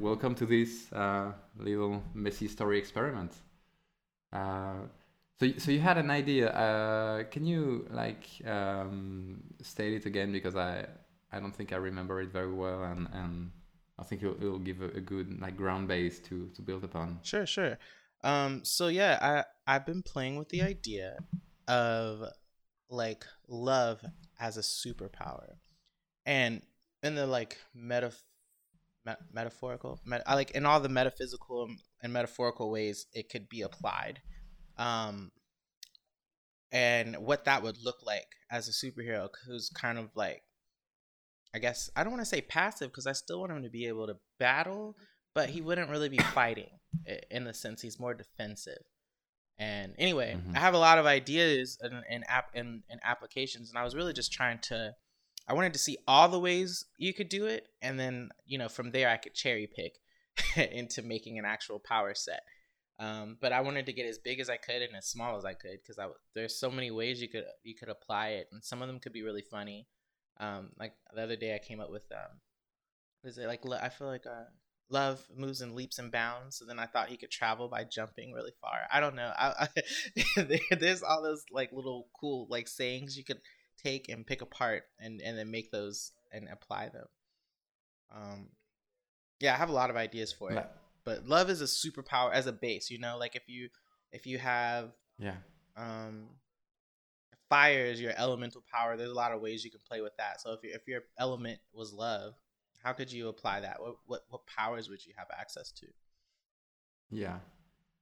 welcome 0.00 0.34
to 0.34 0.46
this 0.46 0.92
uh, 0.92 1.32
little 1.58 2.02
messy 2.14 2.48
story 2.48 2.78
experiment. 2.78 3.32
Uh, 4.32 4.74
so, 5.40 5.48
so 5.58 5.70
you 5.70 5.80
had 5.80 5.98
an 5.98 6.10
idea. 6.10 6.50
Uh, 6.50 7.24
can 7.24 7.44
you 7.44 7.86
like 7.90 8.26
um, 8.46 9.42
state 9.62 9.94
it 9.94 10.06
again 10.06 10.32
because 10.32 10.56
I 10.56 10.86
I 11.32 11.40
don't 11.40 11.54
think 11.54 11.72
I 11.72 11.76
remember 11.76 12.20
it 12.20 12.32
very 12.32 12.52
well, 12.52 12.82
and 12.84 13.08
and 13.12 13.50
I 13.98 14.04
think 14.04 14.22
it'll, 14.22 14.36
it'll 14.36 14.58
give 14.58 14.80
a, 14.82 14.88
a 14.88 15.00
good 15.00 15.40
like 15.40 15.56
ground 15.56 15.88
base 15.88 16.20
to 16.20 16.48
to 16.54 16.62
build 16.62 16.84
upon. 16.84 17.20
Sure, 17.22 17.46
sure. 17.46 17.78
Um, 18.24 18.64
so 18.64 18.88
yeah, 18.88 19.18
I 19.20 19.72
I've 19.72 19.86
been 19.86 20.02
playing 20.02 20.36
with 20.36 20.48
the 20.48 20.62
idea 20.62 21.18
of 21.66 22.22
like 22.90 23.24
love 23.48 24.04
as 24.40 24.56
a 24.56 24.62
superpower, 24.62 25.56
and 26.26 26.62
in 27.02 27.14
the 27.14 27.26
like 27.26 27.58
meta 27.74 28.12
metaphorical, 29.32 30.00
met- 30.04 30.22
I 30.26 30.34
like 30.34 30.52
in 30.52 30.66
all 30.66 30.80
the 30.80 30.88
metaphysical 30.88 31.68
and 32.02 32.12
metaphorical 32.12 32.70
ways 32.70 33.06
it 33.12 33.30
could 33.30 33.48
be 33.48 33.62
applied, 33.62 34.20
um, 34.76 35.30
and 36.72 37.16
what 37.16 37.44
that 37.46 37.62
would 37.62 37.78
look 37.82 37.98
like 38.04 38.26
as 38.50 38.68
a 38.68 38.72
superhero 38.72 39.28
who's 39.46 39.70
kind 39.70 39.98
of 39.98 40.10
like 40.14 40.42
I 41.54 41.58
guess 41.58 41.90
I 41.96 42.02
don't 42.02 42.12
want 42.12 42.22
to 42.22 42.28
say 42.28 42.40
passive 42.40 42.90
because 42.90 43.06
I 43.06 43.12
still 43.12 43.40
want 43.40 43.52
him 43.52 43.62
to 43.62 43.70
be 43.70 43.86
able 43.86 44.06
to 44.06 44.16
battle, 44.38 44.96
but 45.34 45.48
he 45.48 45.60
wouldn't 45.60 45.90
really 45.90 46.08
be 46.08 46.18
fighting 46.18 46.70
in 47.30 47.44
the 47.44 47.54
sense 47.54 47.80
he's 47.80 47.98
more 47.98 48.14
defensive. 48.14 48.82
And 49.58 49.94
anyway, 49.98 50.36
mm-hmm. 50.36 50.56
I 50.56 50.60
have 50.60 50.74
a 50.74 50.78
lot 50.78 50.98
of 50.98 51.06
ideas 51.06 51.78
and 51.80 52.04
in 52.08 52.22
app 52.24 52.50
in, 52.54 52.82
in 52.88 53.00
applications, 53.02 53.70
and 53.70 53.78
I 53.78 53.84
was 53.84 53.94
really 53.94 54.12
just 54.12 54.32
trying 54.32 54.58
to. 54.64 54.92
I 55.48 55.54
wanted 55.54 55.72
to 55.72 55.78
see 55.78 55.96
all 56.06 56.28
the 56.28 56.38
ways 56.38 56.84
you 56.98 57.14
could 57.14 57.28
do 57.28 57.46
it, 57.46 57.68
and 57.80 57.98
then 57.98 58.30
you 58.46 58.58
know 58.58 58.68
from 58.68 58.90
there 58.90 59.08
I 59.08 59.16
could 59.16 59.34
cherry 59.34 59.66
pick 59.66 59.94
into 60.72 61.02
making 61.02 61.38
an 61.38 61.44
actual 61.44 61.78
power 61.78 62.14
set. 62.14 62.42
Um, 63.00 63.36
but 63.40 63.52
I 63.52 63.60
wanted 63.60 63.86
to 63.86 63.92
get 63.92 64.06
as 64.06 64.18
big 64.18 64.40
as 64.40 64.50
I 64.50 64.56
could 64.56 64.82
and 64.82 64.96
as 64.96 65.06
small 65.06 65.36
as 65.36 65.44
I 65.44 65.54
could 65.54 65.78
because 65.80 65.98
there's 66.34 66.58
so 66.58 66.68
many 66.68 66.90
ways 66.90 67.22
you 67.22 67.28
could 67.28 67.44
you 67.62 67.74
could 67.74 67.88
apply 67.88 68.28
it, 68.30 68.48
and 68.52 68.62
some 68.62 68.82
of 68.82 68.88
them 68.88 69.00
could 69.00 69.12
be 69.12 69.22
really 69.22 69.44
funny. 69.50 69.86
Um, 70.40 70.70
like 70.78 70.92
the 71.14 71.22
other 71.22 71.36
day 71.36 71.54
I 71.54 71.66
came 71.66 71.80
up 71.80 71.90
with 71.90 72.04
um, 72.12 72.40
was 73.24 73.38
it 73.38 73.46
like 73.46 73.64
I 73.66 73.88
feel 73.88 74.08
like 74.08 74.26
uh, 74.26 74.44
love 74.90 75.22
moves 75.34 75.60
in 75.60 75.74
leaps 75.74 75.98
and 75.98 76.10
bounds. 76.10 76.56
So 76.56 76.64
then 76.64 76.78
I 76.78 76.86
thought 76.86 77.08
he 77.08 77.16
could 77.16 77.30
travel 77.30 77.68
by 77.68 77.84
jumping 77.84 78.32
really 78.32 78.52
far. 78.60 78.80
I 78.92 79.00
don't 79.00 79.14
know. 79.16 79.32
I, 79.36 79.68
I, 80.36 80.60
there's 80.78 81.02
all 81.02 81.22
those 81.22 81.44
like 81.50 81.72
little 81.72 82.08
cool 82.18 82.46
like 82.50 82.68
sayings 82.68 83.16
you 83.16 83.24
could 83.24 83.40
take 83.82 84.08
and 84.08 84.26
pick 84.26 84.42
apart 84.42 84.84
and 85.00 85.20
and 85.20 85.38
then 85.38 85.50
make 85.50 85.70
those 85.70 86.12
and 86.32 86.48
apply 86.48 86.88
them. 86.88 87.06
Um, 88.14 88.48
yeah, 89.40 89.54
I 89.54 89.56
have 89.56 89.68
a 89.68 89.72
lot 89.72 89.90
of 89.90 89.96
ideas 89.96 90.32
for 90.32 90.52
it. 90.52 90.66
But 91.04 91.26
love 91.26 91.48
is 91.48 91.60
a 91.60 91.64
superpower 91.64 92.32
as 92.32 92.46
a 92.46 92.52
base. 92.52 92.90
You 92.90 92.98
know, 92.98 93.16
like 93.18 93.36
if 93.36 93.48
you 93.48 93.68
if 94.12 94.26
you 94.26 94.38
have 94.38 94.90
yeah 95.18 95.36
um 95.76 96.28
fire 97.48 97.86
is 97.86 98.00
your 98.00 98.12
elemental 98.16 98.62
power. 98.70 98.96
There's 98.96 99.10
a 99.10 99.14
lot 99.14 99.32
of 99.32 99.40
ways 99.40 99.64
you 99.64 99.70
can 99.70 99.80
play 99.88 100.00
with 100.00 100.16
that. 100.18 100.40
So 100.40 100.52
if 100.52 100.62
your 100.62 100.74
if 100.74 100.86
your 100.86 101.00
element 101.18 101.60
was 101.72 101.92
love, 101.92 102.34
how 102.82 102.92
could 102.92 103.12
you 103.12 103.28
apply 103.28 103.60
that? 103.60 103.80
What 103.80 103.96
what 104.06 104.22
what 104.28 104.46
powers 104.46 104.88
would 104.88 105.04
you 105.04 105.12
have 105.16 105.28
access 105.38 105.72
to? 105.72 105.86
Yeah. 107.10 107.38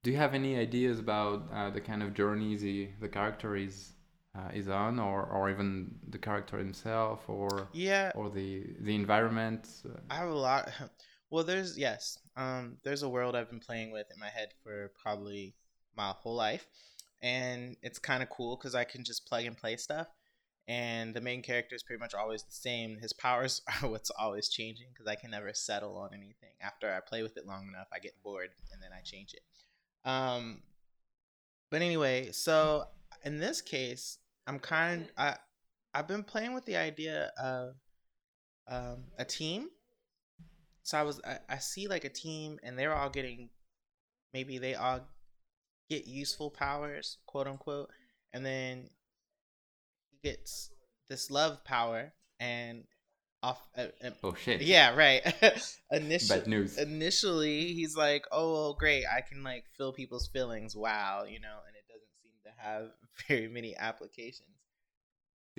Do 0.03 0.11
you 0.11 0.17
have 0.19 0.35
any 0.35 0.57
ideas 0.57 1.01
about 1.01 1.49
uh, 1.53 1.71
the 1.71 1.81
kind 1.81 2.03
of 2.03 2.15
journeys 2.15 2.61
the, 2.61 2.91
the 3.01 3.09
character 3.09 3.57
is 3.57 3.93
uh, 4.37 4.51
is 4.53 4.69
on, 4.69 4.99
or, 4.99 5.25
or 5.25 5.51
even 5.51 5.95
the 6.09 6.19
character 6.19 6.59
himself, 6.59 7.29
or 7.29 7.69
yeah, 7.73 8.13
or 8.15 8.31
the 8.31 8.65
the 8.81 8.95
environment? 8.95 9.69
I 10.11 10.17
have 10.17 10.29
a 10.29 10.35
lot. 10.35 10.71
Well, 11.29 11.43
there's 11.43 11.77
yes, 11.77 12.21
um, 12.37 12.77
there's 12.85 13.03
a 13.03 13.09
world 13.09 13.35
I've 13.35 13.51
been 13.51 13.59
playing 13.59 13.91
with 13.91 14.07
in 14.15 14.21
my 14.21 14.29
head 14.29 14.51
for 14.63 14.93
probably 15.03 15.57
my 15.97 16.15
whole 16.17 16.37
life, 16.37 16.69
and 17.21 17.77
it's 17.83 17.99
kind 17.99 18.23
of 18.23 18.31
cool 18.31 18.57
because 18.57 18.77
I 18.77 18.85
can 18.85 19.03
just 19.03 19.27
plug 19.27 19.45
and 19.45 19.57
play 19.57 19.77
stuff 19.77 20.07
and 20.69 21.15
the 21.15 21.21
main 21.21 21.43
character 21.43 21.77
is 21.77 21.83
pretty 21.83 22.01
much 22.01 22.15
always 22.15 22.43
the 22.43 22.53
same. 22.53 22.99
His 22.99 23.13
powers 23.13 23.63
are 23.83 23.89
what's 23.89 24.11
always 24.11 24.49
changing 24.49 24.89
because 24.93 25.07
I 25.07 25.15
can 25.15 25.31
never 25.31 25.53
settle 25.55 25.97
on 25.97 26.11
anything. 26.13 26.51
After 26.61 26.93
I 26.93 27.01
play 27.01 27.23
with 27.23 27.37
it 27.37 27.47
long 27.47 27.69
enough, 27.69 27.89
I 27.93 27.99
get 27.99 28.21
bored 28.23 28.51
and 28.73 28.83
then 28.83 28.91
I 28.93 29.01
change 29.03 29.35
it. 29.35 29.43
Um, 30.09 30.63
but 31.71 31.83
anyway, 31.83 32.33
so 32.33 32.85
in 33.25 33.39
this 33.39 33.61
case, 33.61 34.19
I'm 34.47 34.59
kind 34.59 35.09
I 35.17 35.37
I've 35.95 36.09
been 36.09 36.23
playing 36.23 36.55
with 36.55 36.65
the 36.67 36.77
idea 36.77 37.33
of 37.39 37.75
um, 38.69 39.05
a 39.19 39.25
team. 39.25 39.69
So 40.83 40.99
I 40.99 41.03
was 41.03 41.21
I, 41.25 41.39
I 41.49 41.59
see 41.59 41.89
like 41.89 42.05
a 42.05 42.11
team 42.11 42.59
and 42.63 42.79
they're 42.79 42.95
all 42.95 43.11
getting 43.11 43.51
maybe 44.33 44.59
they 44.59 44.75
all 44.75 45.01
get 45.89 46.07
useful 46.07 46.51
powers, 46.51 47.19
quote 47.27 47.47
unquote, 47.47 47.91
and 48.33 48.45
then 48.45 48.91
he 50.11 50.29
gets 50.29 50.71
this 51.09 51.31
love 51.31 51.65
power 51.65 52.13
and 52.41 52.85
off. 53.43 53.61
Uh, 53.77 53.87
uh, 54.05 54.11
oh 54.25 54.35
shit! 54.35 54.63
Yeah, 54.63 54.95
right. 54.95 55.23
initially, 55.91 56.41
Bad 56.41 56.49
news. 56.49 56.79
Initially, 56.79 57.73
he's 57.73 57.97
like, 57.97 58.25
"Oh, 58.33 58.53
well, 58.53 58.75
great! 58.75 59.05
I 59.07 59.21
can 59.21 59.43
like 59.43 59.65
feel 59.77 59.93
people's 59.93 60.29
feelings. 60.29 60.75
Wow, 60.77 61.25
you 61.25 61.41
know." 61.41 61.59
And 61.67 61.77
it 61.77 61.85
doesn't 61.89 62.09
seem 62.23 62.33
to 62.45 62.46
have 62.57 62.91
very 63.29 63.49
many 63.49 63.77
applications. 63.77 64.49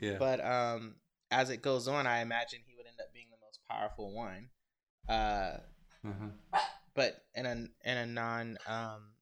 Yeah. 0.01 0.17
But 0.19 0.43
um, 0.45 0.95
as 1.31 1.49
it 1.49 1.61
goes 1.61 1.87
on, 1.87 2.07
I 2.07 2.21
imagine 2.21 2.59
he 2.65 2.75
would 2.75 2.85
end 2.85 2.97
up 2.99 3.13
being 3.13 3.27
the 3.31 3.37
most 3.45 3.59
powerful 3.69 4.13
one. 4.13 4.49
Uh, 5.09 5.57
uh-huh. 6.05 6.59
but 6.93 7.23
in 7.33 7.45
a 7.45 7.51
in 7.51 7.97
a 7.97 8.05
non 8.05 8.57
um, 8.67 9.13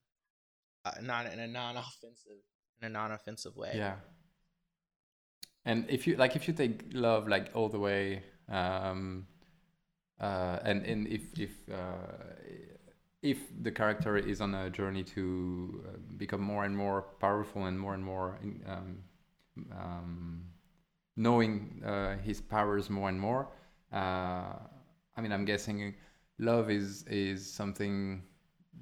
uh, 0.84 0.92
non 1.02 1.28
in 1.28 1.40
a 1.40 1.48
non 1.48 1.78
offensive 1.78 2.42
in 2.82 2.88
a 2.88 2.90
non 2.90 3.12
offensive 3.12 3.56
way. 3.56 3.74
Yeah. 3.76 3.96
And 5.64 5.86
if 5.90 6.06
you 6.06 6.16
like, 6.16 6.36
if 6.36 6.48
you 6.48 6.54
take 6.54 6.82
love 6.94 7.28
like 7.28 7.50
all 7.56 7.70
the 7.70 7.80
way, 7.80 8.24
um, 8.50 9.26
uh, 10.20 10.60
and 10.64 10.86
and 10.86 11.08
if 11.08 11.22
if 11.40 11.52
uh, 11.72 12.36
if 13.26 13.40
the 13.62 13.72
character 13.72 14.18
is 14.18 14.40
on 14.40 14.54
a 14.54 14.70
journey 14.70 15.04
to 15.04 15.84
uh, 15.88 15.98
become 16.18 16.42
more 16.42 16.64
and 16.64 16.76
more 16.78 17.02
powerful 17.20 17.66
and 17.66 17.80
more 17.80 17.94
and 17.96 18.04
more 18.04 18.40
um, 18.68 18.98
um, 19.72 20.44
knowing 21.18 21.82
uh, 21.86 22.18
his 22.18 22.40
powers 22.40 22.90
more 22.90 23.10
and 23.10 23.20
more, 23.20 23.48
uh, 23.92 24.54
I 25.18 25.22
mean, 25.22 25.32
I'm 25.32 25.46
guessing 25.46 25.96
love 26.38 26.70
is 26.70 27.04
is 27.08 27.52
something. 27.52 28.24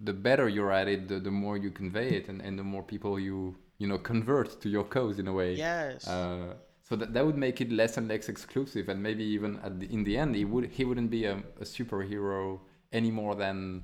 The 0.03 0.13
better 0.13 0.49
you're 0.49 0.71
at 0.71 0.87
it, 0.87 1.07
the, 1.07 1.19
the 1.19 1.29
more 1.29 1.55
you 1.55 1.69
convey 1.69 2.09
it, 2.17 2.27
and, 2.27 2.41
and 2.41 2.57
the 2.57 2.63
more 2.63 2.81
people 2.81 3.19
you 3.19 3.55
you 3.77 3.87
know 3.87 3.97
convert 3.97 4.59
to 4.61 4.69
your 4.69 4.83
cause 4.83 5.19
in 5.19 5.27
a 5.27 5.33
way. 5.33 5.53
Yes. 5.53 6.07
Uh, 6.07 6.55
so 6.81 6.97
that, 6.97 7.13
that 7.13 7.25
would 7.25 7.37
make 7.37 7.61
it 7.61 7.71
less 7.71 7.95
and 7.97 8.07
less 8.09 8.27
exclusive 8.27 8.89
and 8.89 9.01
maybe 9.01 9.23
even 9.23 9.57
at 9.63 9.79
the, 9.79 9.85
in 9.91 10.03
the 10.03 10.17
end 10.17 10.35
he 10.35 10.43
would 10.43 10.65
he 10.65 10.83
wouldn't 10.83 11.09
be 11.09 11.23
a, 11.25 11.37
a 11.61 11.63
superhero 11.63 12.59
any 12.91 13.09
more 13.09 13.35
than 13.35 13.83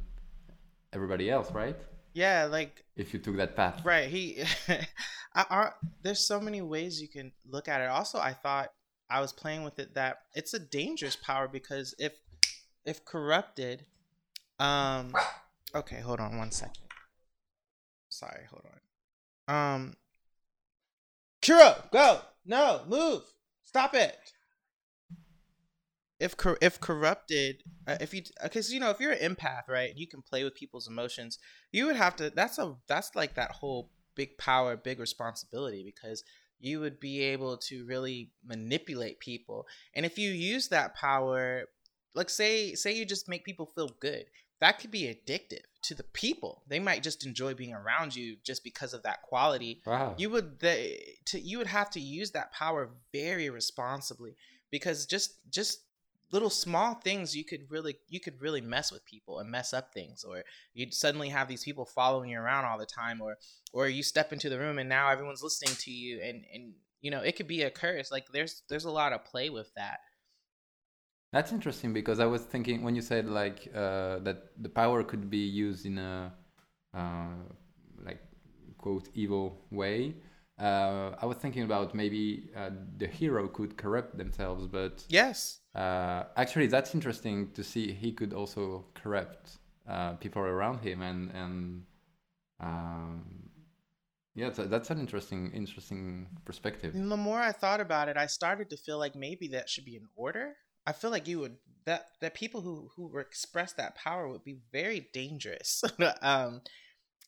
everybody 0.93 1.29
else 1.29 1.51
right 1.51 1.75
yeah 2.13 2.45
like 2.45 2.83
if 2.95 3.13
you 3.13 3.19
took 3.19 3.37
that 3.37 3.55
path 3.55 3.83
right 3.85 4.09
he 4.09 4.43
I, 5.35 5.45
I, 5.49 5.69
there's 6.01 6.19
so 6.19 6.39
many 6.39 6.61
ways 6.61 7.01
you 7.01 7.07
can 7.07 7.31
look 7.47 7.67
at 7.67 7.81
it 7.81 7.89
also 7.89 8.19
i 8.19 8.33
thought 8.33 8.69
i 9.09 9.21
was 9.21 9.31
playing 9.31 9.63
with 9.63 9.79
it 9.79 9.93
that 9.95 10.17
it's 10.33 10.53
a 10.53 10.59
dangerous 10.59 11.15
power 11.15 11.47
because 11.47 11.93
if 11.99 12.13
if 12.85 13.05
corrupted 13.05 13.85
um 14.59 15.13
okay 15.75 15.99
hold 15.99 16.19
on 16.19 16.37
one 16.37 16.51
second 16.51 16.83
sorry 18.09 18.43
hold 18.49 18.63
on 18.65 19.55
um 19.55 19.93
Kuro, 21.41 21.73
go 21.91 22.19
no, 22.45 22.81
move. 22.87 23.23
Stop 23.63 23.93
it. 23.93 24.17
If 26.19 26.35
cor- 26.35 26.57
if 26.61 26.79
corrupted, 26.79 27.63
uh, 27.87 27.97
if 28.01 28.13
you 28.13 28.23
because 28.43 28.73
you 28.73 28.79
know 28.79 28.89
if 28.89 28.99
you're 28.99 29.13
an 29.13 29.35
empath, 29.35 29.67
right, 29.69 29.93
you 29.95 30.07
can 30.07 30.21
play 30.21 30.43
with 30.43 30.55
people's 30.55 30.87
emotions. 30.87 31.39
You 31.71 31.85
would 31.85 31.95
have 31.95 32.15
to. 32.17 32.29
That's 32.29 32.57
a 32.57 32.75
that's 32.87 33.15
like 33.15 33.35
that 33.35 33.51
whole 33.51 33.89
big 34.15 34.37
power, 34.37 34.75
big 34.75 34.99
responsibility 34.99 35.83
because 35.83 36.23
you 36.59 36.81
would 36.81 36.99
be 36.99 37.21
able 37.21 37.55
to 37.55 37.85
really 37.85 38.31
manipulate 38.45 39.19
people. 39.19 39.65
And 39.95 40.05
if 40.05 40.17
you 40.17 40.31
use 40.31 40.67
that 40.67 40.95
power, 40.95 41.63
like 42.15 42.29
say 42.29 42.75
say 42.75 42.93
you 42.93 43.05
just 43.05 43.29
make 43.29 43.45
people 43.45 43.71
feel 43.73 43.91
good, 44.01 44.25
that 44.59 44.79
could 44.79 44.91
be 44.91 45.03
addictive 45.03 45.63
to 45.83 45.95
the 45.95 46.03
people. 46.03 46.63
They 46.67 46.79
might 46.79 47.03
just 47.03 47.25
enjoy 47.25 47.53
being 47.53 47.73
around 47.73 48.15
you 48.15 48.35
just 48.43 48.63
because 48.63 48.93
of 48.93 49.03
that 49.03 49.21
quality. 49.21 49.81
Wow. 49.85 50.15
You 50.17 50.29
would 50.31 50.59
the, 50.59 50.99
to 51.27 51.39
you 51.39 51.57
would 51.57 51.67
have 51.67 51.89
to 51.91 51.99
use 51.99 52.31
that 52.31 52.51
power 52.51 52.89
very 53.13 53.49
responsibly 53.49 54.35
because 54.71 55.05
just 55.05 55.37
just 55.49 55.79
little 56.31 56.49
small 56.49 56.95
things 56.95 57.35
you 57.35 57.43
could 57.43 57.61
really 57.69 57.95
you 58.07 58.19
could 58.19 58.41
really 58.41 58.61
mess 58.61 58.91
with 58.91 59.05
people 59.05 59.39
and 59.39 59.49
mess 59.49 59.73
up 59.73 59.93
things 59.93 60.23
or 60.23 60.43
you'd 60.73 60.93
suddenly 60.93 61.29
have 61.29 61.47
these 61.47 61.63
people 61.63 61.85
following 61.85 62.29
you 62.29 62.39
around 62.39 62.65
all 62.65 62.77
the 62.77 62.85
time 62.85 63.21
or 63.21 63.37
or 63.73 63.87
you 63.87 64.03
step 64.03 64.31
into 64.31 64.49
the 64.49 64.59
room 64.59 64.77
and 64.77 64.89
now 64.89 65.09
everyone's 65.09 65.43
listening 65.43 65.75
to 65.75 65.91
you 65.91 66.21
and 66.21 66.43
and 66.53 66.73
you 67.01 67.11
know 67.11 67.21
it 67.21 67.35
could 67.35 67.47
be 67.47 67.63
a 67.63 67.69
curse 67.69 68.11
like 68.11 68.25
there's 68.31 68.63
there's 68.69 68.85
a 68.85 68.91
lot 68.91 69.13
of 69.13 69.25
play 69.25 69.49
with 69.49 69.71
that 69.75 69.99
That's 71.31 71.51
interesting 71.51 71.93
because 71.93 72.19
I 72.19 72.25
was 72.25 72.41
thinking 72.41 72.83
when 72.83 72.95
you 72.95 73.03
said 73.03 73.25
like 73.29 73.69
uh, 73.75 74.17
that 74.25 74.49
the 74.57 74.69
power 74.69 75.03
could 75.03 75.29
be 75.29 75.45
used 75.65 75.85
in 75.85 75.97
a 75.99 76.33
uh, 76.93 77.37
like 78.03 78.21
quote 78.79 79.09
evil 79.13 79.65
way. 79.71 80.15
Uh, 80.59 81.15
I 81.21 81.25
was 81.25 81.37
thinking 81.37 81.63
about 81.63 81.95
maybe 81.95 82.49
uh, 82.55 82.71
the 82.97 83.07
hero 83.07 83.47
could 83.47 83.77
corrupt 83.77 84.17
themselves, 84.17 84.67
but 84.67 85.05
yes, 85.07 85.59
uh, 85.79 86.23
actually 86.35 86.67
that's 86.67 86.93
interesting 86.93 87.51
to 87.53 87.63
see 87.63 87.91
he 87.91 88.11
could 88.11 88.33
also 88.33 88.85
corrupt 88.93 89.57
uh, 89.87 90.13
people 90.13 90.41
around 90.41 90.79
him 90.79 91.01
and 91.01 91.31
and 91.31 91.83
um, 92.59 93.49
yeah, 94.35 94.49
that's, 94.49 94.69
that's 94.69 94.89
an 94.89 94.99
interesting 94.99 95.51
interesting 95.53 96.27
perspective. 96.45 96.93
the 96.93 97.17
more 97.17 97.39
I 97.39 97.51
thought 97.51 97.81
about 97.81 98.09
it, 98.09 98.17
I 98.17 98.27
started 98.27 98.69
to 98.69 98.77
feel 98.77 98.97
like 98.97 99.15
maybe 99.15 99.49
that 99.49 99.69
should 99.69 99.85
be 99.85 99.95
an 99.95 100.07
order. 100.15 100.55
I 100.85 100.91
feel 100.91 101.11
like 101.11 101.27
you 101.27 101.39
would 101.39 101.57
that 101.85 102.05
that 102.21 102.33
people 102.33 102.61
who 102.61 102.89
who 102.95 103.17
express 103.17 103.73
that 103.73 103.95
power 103.95 104.27
would 104.27 104.43
be 104.43 104.59
very 104.71 105.09
dangerous. 105.13 105.83
um, 106.21 106.61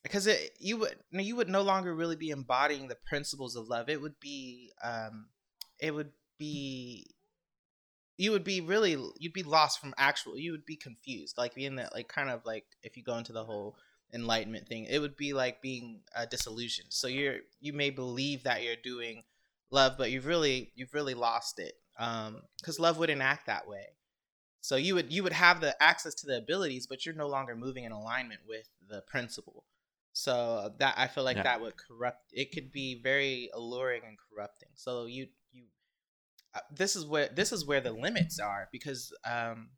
because 0.03 0.27
it 0.27 0.51
you 0.59 0.77
would 0.77 0.95
you 1.11 1.35
would 1.35 1.49
no 1.49 1.61
longer 1.61 1.93
really 1.93 2.15
be 2.15 2.29
embodying 2.29 2.87
the 2.87 2.97
principles 3.07 3.55
of 3.55 3.67
love. 3.67 3.89
It 3.89 4.01
would 4.01 4.19
be 4.19 4.71
um, 4.83 5.27
it 5.79 5.93
would 5.93 6.11
be 6.37 7.07
you 8.17 8.31
would 8.31 8.43
be 8.43 8.61
really 8.61 8.97
you'd 9.19 9.33
be 9.33 9.43
lost 9.43 9.79
from 9.79 9.93
actual 9.97 10.37
you 10.37 10.51
would 10.51 10.65
be 10.65 10.75
confused 10.75 11.37
like 11.37 11.55
being 11.55 11.75
that 11.75 11.93
like 11.93 12.07
kind 12.07 12.29
of 12.29 12.45
like 12.45 12.65
if 12.83 12.97
you 12.97 13.03
go 13.03 13.17
into 13.17 13.33
the 13.33 13.43
whole 13.43 13.75
enlightenment 14.13 14.67
thing 14.67 14.85
it 14.85 14.99
would 14.99 15.15
be 15.15 15.33
like 15.33 15.61
being 15.61 16.01
uh, 16.15 16.25
disillusioned. 16.25 16.91
So 16.91 17.07
you're 17.07 17.37
you 17.59 17.73
may 17.73 17.89
believe 17.89 18.43
that 18.43 18.63
you're 18.63 18.75
doing 18.75 19.23
love 19.71 19.93
but 19.97 20.11
you've 20.11 20.25
really 20.25 20.71
you've 20.75 20.93
really 20.93 21.13
lost 21.13 21.59
it 21.59 21.75
um 21.97 22.41
because 22.59 22.79
love 22.79 22.97
wouldn't 22.97 23.21
act 23.21 23.47
that 23.47 23.67
way. 23.67 23.95
So 24.61 24.75
you 24.75 24.95
would 24.95 25.11
you 25.11 25.23
would 25.23 25.33
have 25.33 25.61
the 25.61 25.81
access 25.81 26.13
to 26.15 26.27
the 26.27 26.37
abilities 26.37 26.87
but 26.87 27.05
you're 27.05 27.15
no 27.15 27.27
longer 27.27 27.55
moving 27.55 27.85
in 27.85 27.91
alignment 27.91 28.41
with 28.47 28.67
the 28.89 29.01
principle. 29.01 29.65
So 30.13 30.73
that 30.79 30.95
i 30.97 31.07
feel 31.07 31.23
like 31.23 31.37
Yeah. 31.37 31.43
that 31.43 31.61
would 31.61 31.77
corrupt 31.77 32.33
it 32.33 32.51
could 32.51 32.71
be 32.71 33.01
very 33.01 33.49
alluring 33.53 34.01
and 34.05 34.17
corrupting. 34.17 34.69
So 34.75 35.05
you 35.05 35.23
uh, 35.23 35.27
this 36.75 36.95
is 36.95 37.05
where 37.05 37.29
this 37.29 37.51
is 37.51 37.65
where 37.65 37.81
the 37.81 37.91
limits 37.91 38.39
are 38.39 38.67
because 38.71 39.13
um 39.25 39.69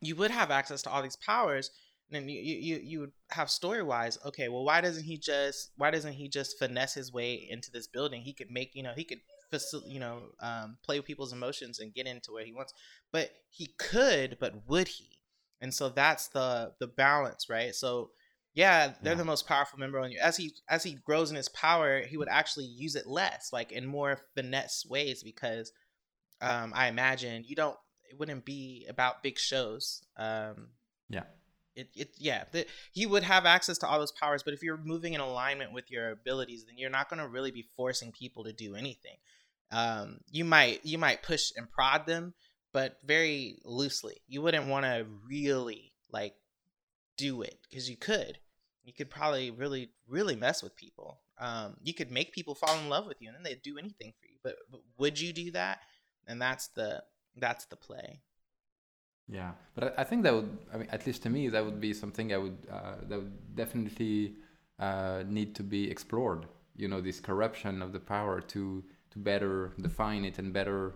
you 0.00 0.16
would 0.16 0.30
have 0.30 0.50
access 0.50 0.82
to 0.82 0.90
all 0.90 1.02
these 1.02 1.16
powers 1.16 1.70
and 2.10 2.16
then 2.16 2.28
you 2.28 2.40
you 2.40 2.56
you, 2.56 2.80
you 2.82 3.00
would 3.00 3.12
have 3.30 3.48
story 3.50 3.82
wise 3.82 4.18
okay 4.24 4.48
well 4.48 4.64
why 4.64 4.80
doesn't 4.80 5.04
he 5.04 5.16
just 5.16 5.70
why 5.76 5.90
doesn't 5.90 6.12
he 6.14 6.28
just 6.28 6.58
finesse 6.58 6.94
his 6.94 7.12
way 7.12 7.46
into 7.50 7.70
this 7.70 7.86
building? 7.86 8.22
He 8.22 8.32
could 8.34 8.50
make 8.50 8.74
you 8.74 8.82
know 8.82 8.92
he 8.96 9.04
could 9.04 9.20
facil- 9.52 9.88
you 9.88 10.00
know 10.00 10.22
um, 10.40 10.78
play 10.84 10.98
with 10.98 11.06
people's 11.06 11.32
emotions 11.32 11.78
and 11.78 11.94
get 11.94 12.06
into 12.06 12.32
where 12.32 12.44
he 12.44 12.52
wants 12.52 12.74
but 13.12 13.30
he 13.50 13.74
could 13.78 14.38
but 14.40 14.66
would 14.68 14.88
he? 14.88 15.20
And 15.60 15.72
so 15.72 15.88
that's 15.88 16.28
the 16.28 16.72
the 16.80 16.88
balance 16.88 17.48
right? 17.48 17.74
So 17.74 18.10
yeah 18.54 18.92
they're 19.02 19.12
Yeah. 19.12 19.18
the 19.18 19.24
most 19.24 19.46
powerful 19.46 19.78
member 19.78 20.00
on 20.00 20.10
you. 20.10 20.18
As 20.20 20.36
he 20.36 20.52
as 20.68 20.82
he 20.82 20.94
grows 20.94 21.30
in 21.30 21.36
his 21.36 21.48
power 21.48 22.00
he 22.02 22.16
would 22.16 22.28
actually 22.28 22.66
use 22.66 22.96
it 22.96 23.06
less 23.06 23.50
like 23.52 23.72
in 23.72 23.86
more 23.86 24.18
finesse 24.34 24.84
ways 24.84 25.22
because 25.22 25.72
um 26.42 26.72
i 26.74 26.88
imagine 26.88 27.44
you 27.46 27.56
don't 27.56 27.76
it 28.10 28.18
wouldn't 28.18 28.44
be 28.44 28.84
about 28.90 29.22
big 29.22 29.38
shows 29.38 30.02
um 30.18 30.68
Yeah. 31.08 31.22
it, 31.74 31.88
it 31.94 32.10
yeah 32.18 32.44
the, 32.52 32.66
he 32.92 33.06
would 33.06 33.22
have 33.22 33.46
access 33.46 33.78
to 33.78 33.86
all 33.86 33.98
those 33.98 34.12
powers 34.12 34.42
but 34.42 34.52
if 34.52 34.62
you're 34.62 34.76
moving 34.76 35.14
in 35.14 35.20
alignment 35.20 35.72
with 35.72 35.90
your 35.90 36.10
abilities 36.10 36.64
then 36.66 36.76
you're 36.76 36.90
not 36.90 37.08
going 37.08 37.20
to 37.22 37.28
really 37.28 37.50
be 37.50 37.64
forcing 37.76 38.12
people 38.12 38.44
to 38.44 38.52
do 38.52 38.74
anything. 38.74 39.16
Um 39.70 40.18
you 40.30 40.44
might 40.44 40.84
you 40.84 40.98
might 40.98 41.22
push 41.22 41.52
and 41.56 41.70
prod 41.70 42.06
them 42.06 42.34
but 42.74 42.98
very 43.04 43.58
loosely. 43.64 44.16
You 44.26 44.42
wouldn't 44.42 44.66
want 44.66 44.84
to 44.86 45.06
really 45.28 45.92
like 46.10 46.34
do 47.16 47.42
it 47.42 47.56
because 47.68 47.88
you 47.88 47.96
could. 47.96 48.38
You 48.84 48.92
could 48.92 49.10
probably 49.10 49.50
really 49.50 49.90
really 50.08 50.36
mess 50.36 50.62
with 50.62 50.76
people. 50.76 51.20
Um 51.38 51.76
you 51.82 51.94
could 51.94 52.10
make 52.10 52.32
people 52.32 52.54
fall 52.54 52.78
in 52.78 52.90
love 52.90 53.06
with 53.06 53.16
you 53.20 53.28
and 53.28 53.36
then 53.36 53.44
they'd 53.44 53.62
do 53.62 53.78
anything 53.78 54.12
for 54.20 54.26
you 54.26 54.36
but, 54.44 54.56
but 54.70 54.80
would 54.98 55.18
you 55.18 55.32
do 55.32 55.52
that 55.52 55.78
and 56.26 56.40
that's 56.40 56.68
the 56.68 57.02
that's 57.36 57.66
the 57.66 57.76
play 57.76 58.20
Yeah, 59.28 59.52
but 59.74 59.94
I, 59.96 60.04
think 60.04 60.24
that 60.24 60.34
would, 60.34 60.50
I 60.74 60.76
mean, 60.78 60.88
at 60.90 61.06
least 61.06 61.22
to 61.22 61.30
me, 61.30 61.48
that 61.48 61.64
would 61.64 61.80
be 61.80 61.94
something 61.94 62.34
I 62.34 62.38
would, 62.44 62.58
uh, 62.70 62.96
that 63.08 63.18
would 63.20 63.56
definitely 63.56 64.34
uh, 64.78 65.22
need 65.26 65.54
to 65.54 65.62
be 65.62 65.90
explored. 65.90 66.46
You 66.76 66.88
know, 66.88 67.00
this 67.00 67.20
corruption 67.20 67.80
of 67.82 67.92
the 67.92 68.00
power 68.00 68.40
to 68.54 68.84
to 69.12 69.18
better 69.18 69.72
define 69.80 70.24
it 70.24 70.38
and 70.38 70.52
better 70.52 70.94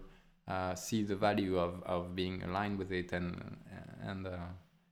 uh, 0.49 0.75
see 0.75 1.03
the 1.03 1.17
value 1.17 1.59
of, 1.59 1.83
of 1.85 2.15
being 2.15 2.43
aligned 2.43 2.79
with 2.79 2.93
it 2.93 3.13
and 3.13 3.57
and 4.03 4.27
uh, 4.27 4.37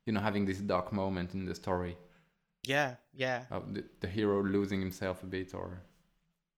you 0.04 0.12
know 0.12 0.20
having 0.20 0.44
this 0.44 0.58
dark 0.58 0.92
moment 0.92 1.34
in 1.34 1.44
the 1.46 1.54
story 1.54 1.96
yeah 2.64 2.96
yeah 3.14 3.44
of 3.50 3.72
the, 3.74 3.84
the 4.00 4.08
hero 4.08 4.42
losing 4.42 4.80
himself 4.80 5.22
a 5.22 5.26
bit 5.26 5.54
or 5.54 5.82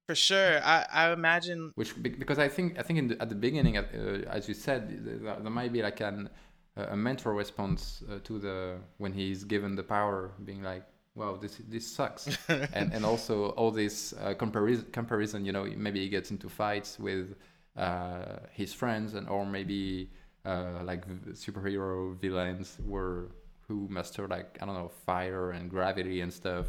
for 0.07 0.15
sure 0.15 0.61
i 0.65 0.87
i 0.93 1.13
imagine 1.13 1.73
which 1.75 2.01
because 2.03 2.39
I 2.39 2.49
think 2.49 2.79
I 2.79 2.83
think 2.83 2.99
in 2.99 3.09
the, 3.09 3.23
at 3.23 3.29
the 3.29 3.35
beginning, 3.35 3.77
uh, 3.77 3.83
as 4.29 4.49
you 4.49 4.55
said, 4.55 5.05
there, 5.05 5.37
there 5.41 5.51
might 5.51 5.73
be 5.73 5.83
like 5.83 6.01
an 6.01 6.31
a 6.77 6.97
mental 6.97 7.33
response 7.33 8.03
uh, 8.11 8.19
to 8.25 8.39
the 8.39 8.79
when 8.99 9.13
he's 9.13 9.45
given 9.45 9.75
the 9.75 9.83
power, 9.83 10.33
being 10.45 10.63
like, 10.63 10.85
"Wow, 11.15 11.37
this 11.37 11.61
this 11.69 11.87
sucks," 11.87 12.39
and 12.49 12.93
and 12.93 13.05
also 13.05 13.51
all 13.51 13.71
this 13.71 14.13
uh, 14.21 14.35
comparison 14.35 14.87
comparison. 14.93 15.45
You 15.45 15.53
know, 15.53 15.65
maybe 15.65 16.01
he 16.01 16.09
gets 16.09 16.31
into 16.31 16.49
fights 16.49 16.99
with 16.99 17.35
uh, 17.77 18.39
his 18.53 18.73
friends, 18.75 19.15
and 19.15 19.29
or 19.29 19.47
maybe 19.47 20.11
uh, 20.45 20.83
like 20.85 21.07
superhero 21.33 22.15
villains 22.17 22.79
were 22.85 23.31
who 23.69 23.89
master 23.91 24.29
like 24.29 24.59
I 24.61 24.67
don't 24.67 24.75
know 24.75 24.91
fire 25.07 25.51
and 25.53 25.71
gravity 25.71 26.21
and 26.21 26.33
stuff, 26.33 26.67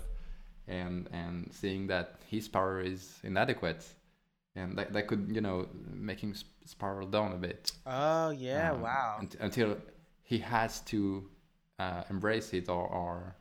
and 0.68 1.08
and 1.12 1.52
seeing 1.54 1.88
that 1.88 2.20
his 2.28 2.48
power 2.48 2.82
is 2.82 3.20
inadequate 3.24 3.86
and 4.56 4.78
that, 4.78 4.92
that 4.94 5.08
could 5.08 5.30
you 5.34 5.42
know 5.42 5.68
make 5.90 6.20
him 6.20 6.34
sp- 6.36 6.52
spiral 6.66 7.08
down 7.08 7.32
a 7.32 7.38
bit 7.38 7.72
oh 7.86 8.30
yeah 8.32 8.72
um, 8.72 8.82
wow 8.82 9.18
unt- 9.20 9.38
until 9.40 9.78
he 10.24 10.38
has 10.40 10.82
to 10.82 11.30
uh, 11.80 12.04
embrace 12.10 12.54
it 12.54 12.68
or, 12.68 12.88
or 12.88 13.36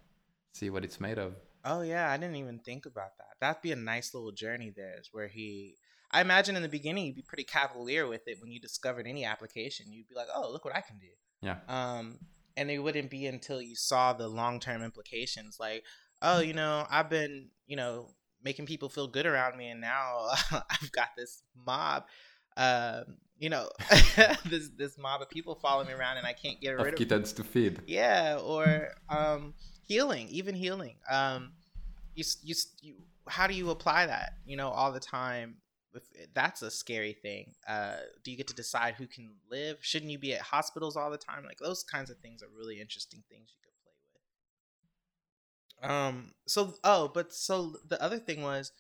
see 0.53 0.71
what 0.71 0.85
it's 0.85 1.01
made 1.01 1.19
of 1.19 1.35
Oh 1.69 1.83
yeah, 1.83 2.09
I 2.13 2.17
didn't 2.17 2.37
even 2.37 2.61
think 2.61 2.87
about 2.87 3.19
that. 3.19 3.35
That'd 3.41 3.61
be 3.61 3.73
a 3.73 3.77
nice 3.77 4.15
little 4.15 4.31
journey 4.31 4.73
there, 4.75 4.95
is 5.01 5.09
where 5.11 5.27
he. 5.27 5.75
I 6.13 6.21
imagine 6.21 6.55
in 6.55 6.63
the 6.63 6.69
beginning 6.69 7.07
you'd 7.07 7.17
be 7.17 7.23
pretty 7.23 7.43
cavalier 7.43 8.07
with 8.07 8.29
it 8.29 8.41
when 8.41 8.53
you 8.53 8.61
discovered 8.61 9.09
any 9.09 9.25
application. 9.25 9.87
You'd 9.91 10.09
be 10.09 10.15
like, 10.15 10.29
"Oh, 10.33 10.49
look 10.53 10.65
what 10.65 10.77
I 10.77 10.81
can 10.81 10.99
do." 10.99 11.09
yeah 11.43 11.57
Um, 11.69 12.21
and 12.57 12.71
it 12.71 12.79
wouldn't 12.79 13.11
be 13.11 13.27
until 13.27 13.61
you 13.61 13.75
saw 13.75 14.13
the 14.13 14.29
long 14.29 14.61
term 14.61 14.83
implications, 14.85 15.59
like, 15.59 15.83
"Oh, 16.23 16.41
you 16.41 16.55
know, 16.55 16.87
I've 16.91 17.11
been, 17.11 17.49
you 17.67 17.77
know, 17.77 18.11
making 18.43 18.67
people 18.67 18.89
feel 18.89 19.09
good 19.09 19.27
around 19.27 19.57
me, 19.57 19.69
and 19.69 19.81
now 19.81 20.29
I've 20.53 20.93
got 20.93 21.11
this 21.17 21.43
mob." 21.67 22.05
Um, 22.57 23.19
you 23.39 23.51
know, 23.51 23.69
this 24.47 24.71
this 24.77 24.97
mob 24.99 25.23
of 25.23 25.29
people 25.29 25.55
following 25.55 25.89
me 25.89 25.93
around, 25.93 26.17
and 26.17 26.27
I 26.27 26.33
can't 26.33 26.61
get 26.61 26.71
rid 26.71 26.95
of 26.95 26.99
kittens 26.99 27.33
to 27.35 27.45
feed. 27.45 27.81
Yeah 27.87 28.39
or 28.43 28.89
um 29.09 29.55
healing 29.85 30.29
even 30.29 30.55
healing. 30.55 30.97
Um 31.11 31.53
you, 32.15 32.25
you 32.43 32.55
you 32.81 32.95
how 33.29 33.47
do 33.47 33.55
you 33.55 33.71
apply 33.71 34.07
that 34.07 34.35
you 34.47 34.57
know 34.57 34.69
all 34.69 34.93
the 34.93 35.01
time? 35.01 35.57
If 35.95 36.03
that's 36.35 36.63
a 36.63 36.71
scary 36.71 37.15
thing 37.15 37.55
uh 37.69 37.97
do 38.25 38.31
you 38.31 38.37
get 38.37 38.49
to 38.49 38.55
decide 38.55 38.95
who 38.95 39.07
can 39.07 39.31
live? 39.51 39.79
Shouldn't 39.81 40.11
you 40.11 40.19
be 40.19 40.35
at 40.35 40.41
hospitals 40.41 40.97
all 40.97 41.11
the 41.11 41.19
time? 41.19 41.45
Like 41.45 41.59
those 41.59 41.83
kinds 41.83 42.11
of 42.11 42.19
things 42.19 42.43
are 42.43 42.49
really 42.57 42.81
interesting 42.81 43.23
things 43.29 43.51
you 43.53 43.59
could 43.63 43.66
play 43.66 43.66
with 43.66 43.66
um 45.83 46.33
so 46.47 46.75
oh 46.85 47.11
but 47.13 47.33
so 47.33 47.75
the 47.89 48.03
other 48.03 48.19
thing 48.19 48.43
was 48.43 48.73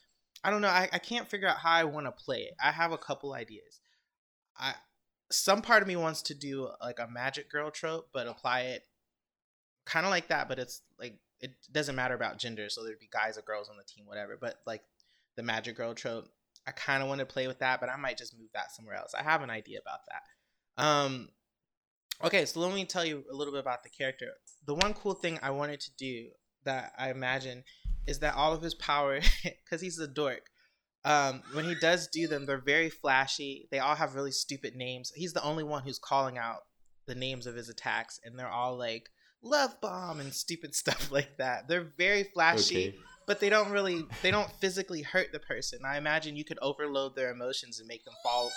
i 0.42 0.50
don't 0.50 0.62
know 0.62 0.68
i, 0.68 0.88
I 0.92 0.98
can't 0.98 1.28
figure 1.28 1.48
out 1.48 1.58
how 1.58 1.72
i 1.72 1.84
want 1.84 2.06
to 2.06 2.12
play 2.12 2.38
it. 2.38 2.54
I 2.62 2.70
have 2.72 2.92
a 2.92 2.98
couple 2.98 3.34
ideas. 3.34 3.80
I 4.58 4.74
some 5.30 5.62
part 5.62 5.82
of 5.82 5.88
me 5.88 5.96
wants 5.96 6.22
to 6.22 6.34
do 6.34 6.68
like 6.80 6.98
a 6.98 7.08
magic 7.08 7.50
girl 7.50 7.70
trope 7.70 8.08
but 8.12 8.28
apply 8.28 8.60
it 8.62 8.84
kind 9.84 10.06
of 10.06 10.10
like 10.10 10.28
that 10.28 10.48
but 10.48 10.58
it's 10.58 10.82
like 10.98 11.18
it 11.40 11.52
doesn't 11.72 11.96
matter 11.96 12.14
about 12.14 12.38
gender 12.38 12.68
so 12.68 12.82
there'd 12.82 12.98
be 12.98 13.08
guys 13.12 13.36
or 13.36 13.42
girls 13.42 13.68
on 13.68 13.76
the 13.76 13.84
team 13.84 14.06
whatever 14.06 14.36
but 14.40 14.56
like 14.66 14.82
the 15.36 15.42
magic 15.42 15.76
girl 15.76 15.94
trope 15.94 16.28
i 16.66 16.70
kind 16.70 17.02
of 17.02 17.08
want 17.08 17.18
to 17.18 17.26
play 17.26 17.46
with 17.46 17.58
that 17.58 17.80
but 17.80 17.88
i 17.88 17.96
might 17.96 18.16
just 18.16 18.38
move 18.38 18.48
that 18.54 18.72
somewhere 18.72 18.96
else. 18.96 19.14
I 19.14 19.22
have 19.22 19.42
an 19.42 19.50
idea 19.50 19.78
about 19.80 20.00
that. 20.08 20.82
Um 20.82 21.28
okay 22.24 22.44
so 22.46 22.60
let 22.60 22.74
me 22.74 22.84
tell 22.84 23.04
you 23.04 23.24
a 23.30 23.34
little 23.34 23.52
bit 23.52 23.60
about 23.60 23.82
the 23.82 23.90
character. 23.90 24.26
The 24.64 24.74
one 24.74 24.94
cool 24.94 25.14
thing 25.14 25.38
i 25.42 25.50
wanted 25.50 25.80
to 25.80 25.90
do 25.96 26.28
that 26.66 26.92
i 26.98 27.10
imagine 27.10 27.64
is 28.06 28.20
that 28.20 28.34
all 28.34 28.52
of 28.52 28.62
his 28.62 28.74
power 28.74 29.20
because 29.42 29.80
he's 29.80 29.98
a 29.98 30.06
dork 30.06 30.50
um, 31.06 31.42
when 31.52 31.64
he 31.64 31.76
does 31.76 32.08
do 32.08 32.26
them 32.26 32.46
they're 32.46 32.60
very 32.60 32.90
flashy. 32.90 33.68
They 33.70 33.78
all 33.78 33.94
have 33.94 34.16
really 34.16 34.32
stupid 34.32 34.74
names. 34.74 35.12
He's 35.14 35.32
the 35.32 35.44
only 35.44 35.62
one 35.62 35.84
who's 35.84 36.00
calling 36.00 36.36
out 36.36 36.62
the 37.06 37.14
names 37.14 37.46
of 37.46 37.54
his 37.54 37.68
attacks 37.68 38.18
and 38.24 38.36
they're 38.36 38.50
all 38.50 38.76
like 38.76 39.08
love 39.40 39.80
bomb 39.80 40.18
and 40.18 40.34
stupid 40.34 40.74
stuff 40.74 41.12
like 41.12 41.38
that. 41.38 41.68
They're 41.68 41.92
very 41.96 42.24
flashy 42.24 42.88
okay. 42.88 42.98
but 43.24 43.38
they 43.38 43.48
don't 43.48 43.70
really 43.70 44.04
they 44.22 44.32
don't 44.32 44.50
physically 44.60 45.02
hurt 45.02 45.28
the 45.30 45.38
person. 45.38 45.80
I 45.86 45.96
imagine 45.96 46.34
you 46.34 46.44
could 46.44 46.58
overload 46.60 47.14
their 47.14 47.30
emotions 47.30 47.78
and 47.78 47.86
make 47.86 48.04
them 48.04 48.14
fall 48.24 48.50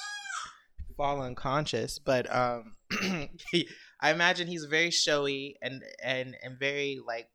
fall 0.98 1.22
unconscious. 1.22 2.00
But 2.00 2.34
um, 2.36 2.76
I 4.02 4.10
imagine 4.10 4.48
he's 4.48 4.66
very 4.66 4.90
showy 4.90 5.56
and 5.62 5.84
and 6.04 6.36
and 6.42 6.58
very 6.58 7.00
like 7.06 7.30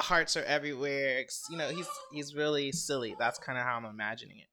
hearts 0.00 0.36
are 0.36 0.44
everywhere. 0.44 1.24
You 1.50 1.56
know, 1.56 1.68
he's 1.68 1.88
he's 2.12 2.34
really 2.34 2.72
silly. 2.72 3.14
That's 3.18 3.38
kind 3.38 3.58
of 3.58 3.64
how 3.64 3.76
I'm 3.76 3.84
imagining 3.84 4.38
it. 4.38 4.46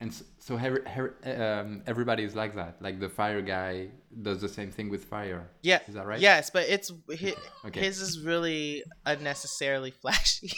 And 0.00 0.14
so, 0.14 0.24
so 0.38 0.56
her, 0.56 0.84
her, 0.86 1.60
um, 1.60 1.82
everybody 1.88 2.22
is 2.22 2.36
like 2.36 2.54
that. 2.54 2.80
Like 2.80 3.00
the 3.00 3.08
fire 3.08 3.42
guy 3.42 3.88
does 4.22 4.40
the 4.40 4.48
same 4.48 4.70
thing 4.70 4.90
with 4.90 5.04
fire. 5.04 5.50
Yeah, 5.62 5.80
is 5.88 5.94
that 5.94 6.06
right? 6.06 6.20
Yes, 6.20 6.50
but 6.50 6.68
it's 6.68 6.92
his, 7.10 7.34
okay. 7.66 7.80
his 7.80 8.00
is 8.00 8.20
really 8.20 8.84
unnecessarily 9.06 9.90
flashy. 10.02 10.52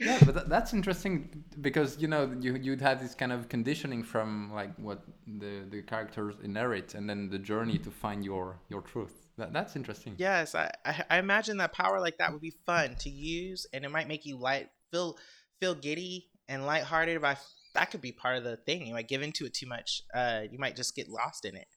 yeah, 0.00 0.18
but 0.24 0.34
that, 0.34 0.48
that's 0.48 0.72
interesting 0.72 1.44
because 1.60 2.00
you 2.00 2.08
know 2.08 2.34
you 2.40 2.56
you'd 2.56 2.80
have 2.80 3.00
this 3.00 3.14
kind 3.14 3.32
of 3.32 3.48
conditioning 3.48 4.02
from 4.02 4.52
like 4.52 4.74
what 4.78 5.04
the 5.38 5.64
the 5.70 5.82
characters 5.82 6.34
inherit, 6.42 6.94
and 6.94 7.08
then 7.08 7.30
the 7.30 7.38
journey 7.38 7.78
to 7.78 7.90
find 7.90 8.24
your 8.24 8.58
your 8.68 8.80
truth. 8.82 9.27
That, 9.38 9.52
that's 9.52 9.76
interesting. 9.76 10.16
Yes, 10.18 10.54
I, 10.54 10.70
I 10.84 11.04
I 11.10 11.18
imagine 11.18 11.58
that 11.58 11.72
power 11.72 12.00
like 12.00 12.18
that 12.18 12.32
would 12.32 12.42
be 12.42 12.54
fun 12.66 12.96
to 13.00 13.08
use, 13.08 13.66
and 13.72 13.84
it 13.84 13.90
might 13.90 14.08
make 14.08 14.26
you 14.26 14.36
light 14.36 14.68
feel 14.90 15.16
feel 15.60 15.74
giddy 15.74 16.26
and 16.48 16.66
lighthearted. 16.66 17.22
But 17.22 17.38
that 17.74 17.90
could 17.90 18.00
be 18.00 18.12
part 18.12 18.36
of 18.36 18.44
the 18.44 18.56
thing. 18.56 18.86
You 18.86 18.94
might 18.94 19.08
give 19.08 19.22
into 19.22 19.46
it 19.46 19.54
too 19.54 19.66
much. 19.66 20.02
Uh, 20.12 20.42
you 20.50 20.58
might 20.58 20.76
just 20.76 20.96
get 20.96 21.08
lost 21.08 21.44
in 21.44 21.54
it. 21.56 21.68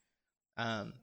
Um, 0.56 0.94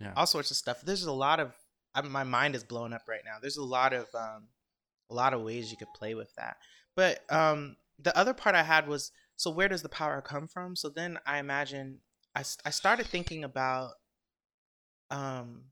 yeah. 0.00 0.14
All 0.16 0.26
sorts 0.26 0.50
of 0.50 0.56
stuff. 0.56 0.80
There's 0.80 1.04
a 1.04 1.12
lot 1.12 1.38
of. 1.38 1.52
I, 1.94 2.00
my 2.00 2.24
mind 2.24 2.54
is 2.54 2.64
blown 2.64 2.94
up 2.94 3.02
right 3.06 3.20
now. 3.24 3.36
There's 3.40 3.58
a 3.58 3.64
lot 3.64 3.92
of 3.92 4.06
um, 4.14 4.48
a 5.10 5.14
lot 5.14 5.34
of 5.34 5.42
ways 5.42 5.70
you 5.70 5.76
could 5.76 5.92
play 5.94 6.14
with 6.14 6.34
that. 6.36 6.56
But 6.96 7.20
um, 7.30 7.76
the 7.98 8.16
other 8.16 8.32
part 8.32 8.56
I 8.56 8.62
had 8.62 8.88
was 8.88 9.12
so 9.36 9.50
where 9.50 9.68
does 9.68 9.82
the 9.82 9.88
power 9.90 10.22
come 10.22 10.48
from? 10.48 10.74
So 10.74 10.88
then 10.88 11.18
I 11.26 11.38
imagine 11.38 11.98
I, 12.34 12.44
I 12.64 12.70
started 12.70 13.06
thinking 13.06 13.44
about 13.44 13.90
um, 15.10 15.64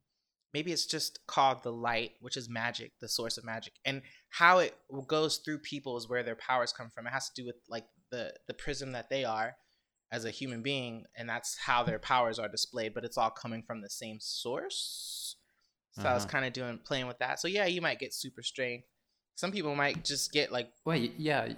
maybe 0.53 0.73
it's 0.73 0.87
just 0.87 1.27
called 1.27 1.63
the 1.63 1.73
light, 1.73 2.13
which 2.21 2.37
is 2.37 2.49
magic, 2.49 2.93
the 3.01 3.09
source 3.09 3.39
of 3.39 3.45
magic, 3.45 3.75
and 3.85 4.03
how 4.31 4.59
it 4.59 4.75
goes 5.07 5.39
through 5.39 5.59
people 5.59 5.97
is 5.97 6.09
where 6.09 6.23
their 6.23 6.37
powers 6.37 6.73
come 6.73 6.91
from. 6.91 7.07
It 7.07 7.13
has 7.13 7.29
to 7.31 7.43
do 7.43 7.47
with 7.47 7.57
like 7.69 7.85
the 8.11 8.35
the 8.47 8.55
prism 8.55 8.93
that 8.93 9.11
they 9.11 9.25
are 9.25 9.57
as 10.13 10.25
a 10.25 10.31
human 10.31 10.63
being, 10.63 11.05
and 11.17 11.29
that's 11.29 11.57
how 11.57 11.83
their 11.83 11.99
powers 11.99 12.39
are 12.39 12.49
displayed. 12.49 12.95
But 12.95 13.05
it's 13.05 13.19
all 13.19 13.31
coming 13.31 13.63
from 13.63 13.81
the 13.81 13.91
same 13.91 14.19
source. 14.21 15.37
So 15.93 16.03
uh-huh. 16.03 16.11
I 16.11 16.15
was 16.15 16.25
uh-huh. 16.25 16.33
kind 16.33 16.45
of 16.45 16.53
doing 16.53 16.79
playing 16.85 17.07
with 17.07 17.19
that. 17.19 17.41
So 17.41 17.49
yeah, 17.49 17.67
you 17.67 17.81
might 17.81 17.99
get 17.99 18.15
super 18.15 18.43
strength. 18.43 18.87
Some 19.37 19.53
people 19.53 19.75
might 19.75 20.05
just 20.05 20.33
get 20.33 20.53
like. 20.53 20.69
Well, 20.85 20.97
yeah, 20.97 21.55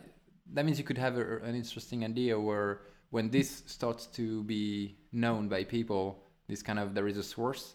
that 0.52 0.64
means 0.64 0.78
you 0.78 0.84
could 0.84 0.98
have 0.98 1.16
a, 1.16 1.38
an 1.38 1.54
interesting 1.54 2.04
idea 2.04 2.38
where 2.38 2.82
when 3.10 3.30
this 3.30 3.62
starts 3.66 4.06
to 4.06 4.42
be 4.44 4.96
known 5.12 5.48
by 5.48 5.64
people, 5.64 6.22
this 6.48 6.62
kind 6.62 6.78
of 6.78 6.94
there 6.94 7.08
is 7.08 7.18
a 7.18 7.22
source. 7.22 7.74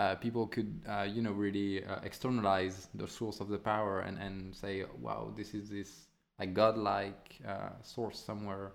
Uh, 0.00 0.14
people 0.26 0.46
could, 0.46 0.70
uh, 0.88 1.06
you 1.14 1.20
know, 1.24 1.32
really 1.46 1.84
uh, 1.84 2.00
externalize 2.08 2.88
the 2.94 3.08
source 3.18 3.38
of 3.40 3.48
the 3.54 3.58
power 3.58 4.00
and, 4.06 4.16
and 4.18 4.54
say, 4.62 4.84
wow, 4.98 5.20
this 5.36 5.52
is 5.52 5.68
this 5.68 5.90
like 6.38 6.54
godlike 6.54 7.24
uh, 7.46 7.70
source 7.82 8.18
somewhere. 8.18 8.72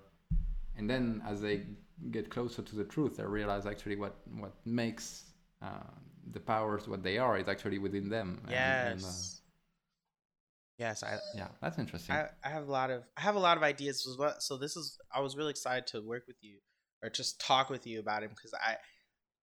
And 0.77 0.87
then 0.91 1.23
as 1.31 1.41
they 1.41 1.55
get 2.11 2.29
closer 2.29 2.61
to 2.61 2.75
the 2.75 2.83
truth 2.83 3.17
they 3.17 3.23
realize 3.23 3.65
actually 3.65 3.95
what 3.95 4.15
what 4.39 4.53
makes 4.65 5.25
uh, 5.61 5.89
the 6.31 6.39
powers 6.39 6.87
what 6.87 7.03
they 7.03 7.17
are 7.17 7.37
is 7.37 7.47
actually 7.47 7.79
within 7.79 8.09
them 8.09 8.41
yes 8.49 8.91
and, 8.91 9.01
and, 9.01 9.01
yes. 10.77 11.03
I 11.03 11.17
yeah 11.35 11.47
that's 11.61 11.79
interesting. 11.79 12.15
I, 12.15 12.27
I 12.43 12.49
have 12.49 12.67
a 12.67 12.71
lot 12.71 12.91
of 12.91 13.03
i 13.17 13.21
have 13.21 13.35
a 13.35 13.39
lot 13.39 13.57
of 13.57 13.63
ideas 13.63 14.05
as 14.09 14.17
well. 14.17 14.35
so 14.39 14.57
this 14.57 14.75
is 14.75 14.97
i 15.13 15.19
was 15.21 15.37
really 15.37 15.51
excited 15.51 15.87
to 15.87 16.01
work 16.01 16.23
with 16.27 16.37
you 16.41 16.57
or 17.01 17.09
just 17.09 17.39
talk 17.39 17.69
with 17.69 17.87
you 17.87 17.99
about 17.99 18.23
him 18.23 18.29
because 18.29 18.53
i 18.53 18.75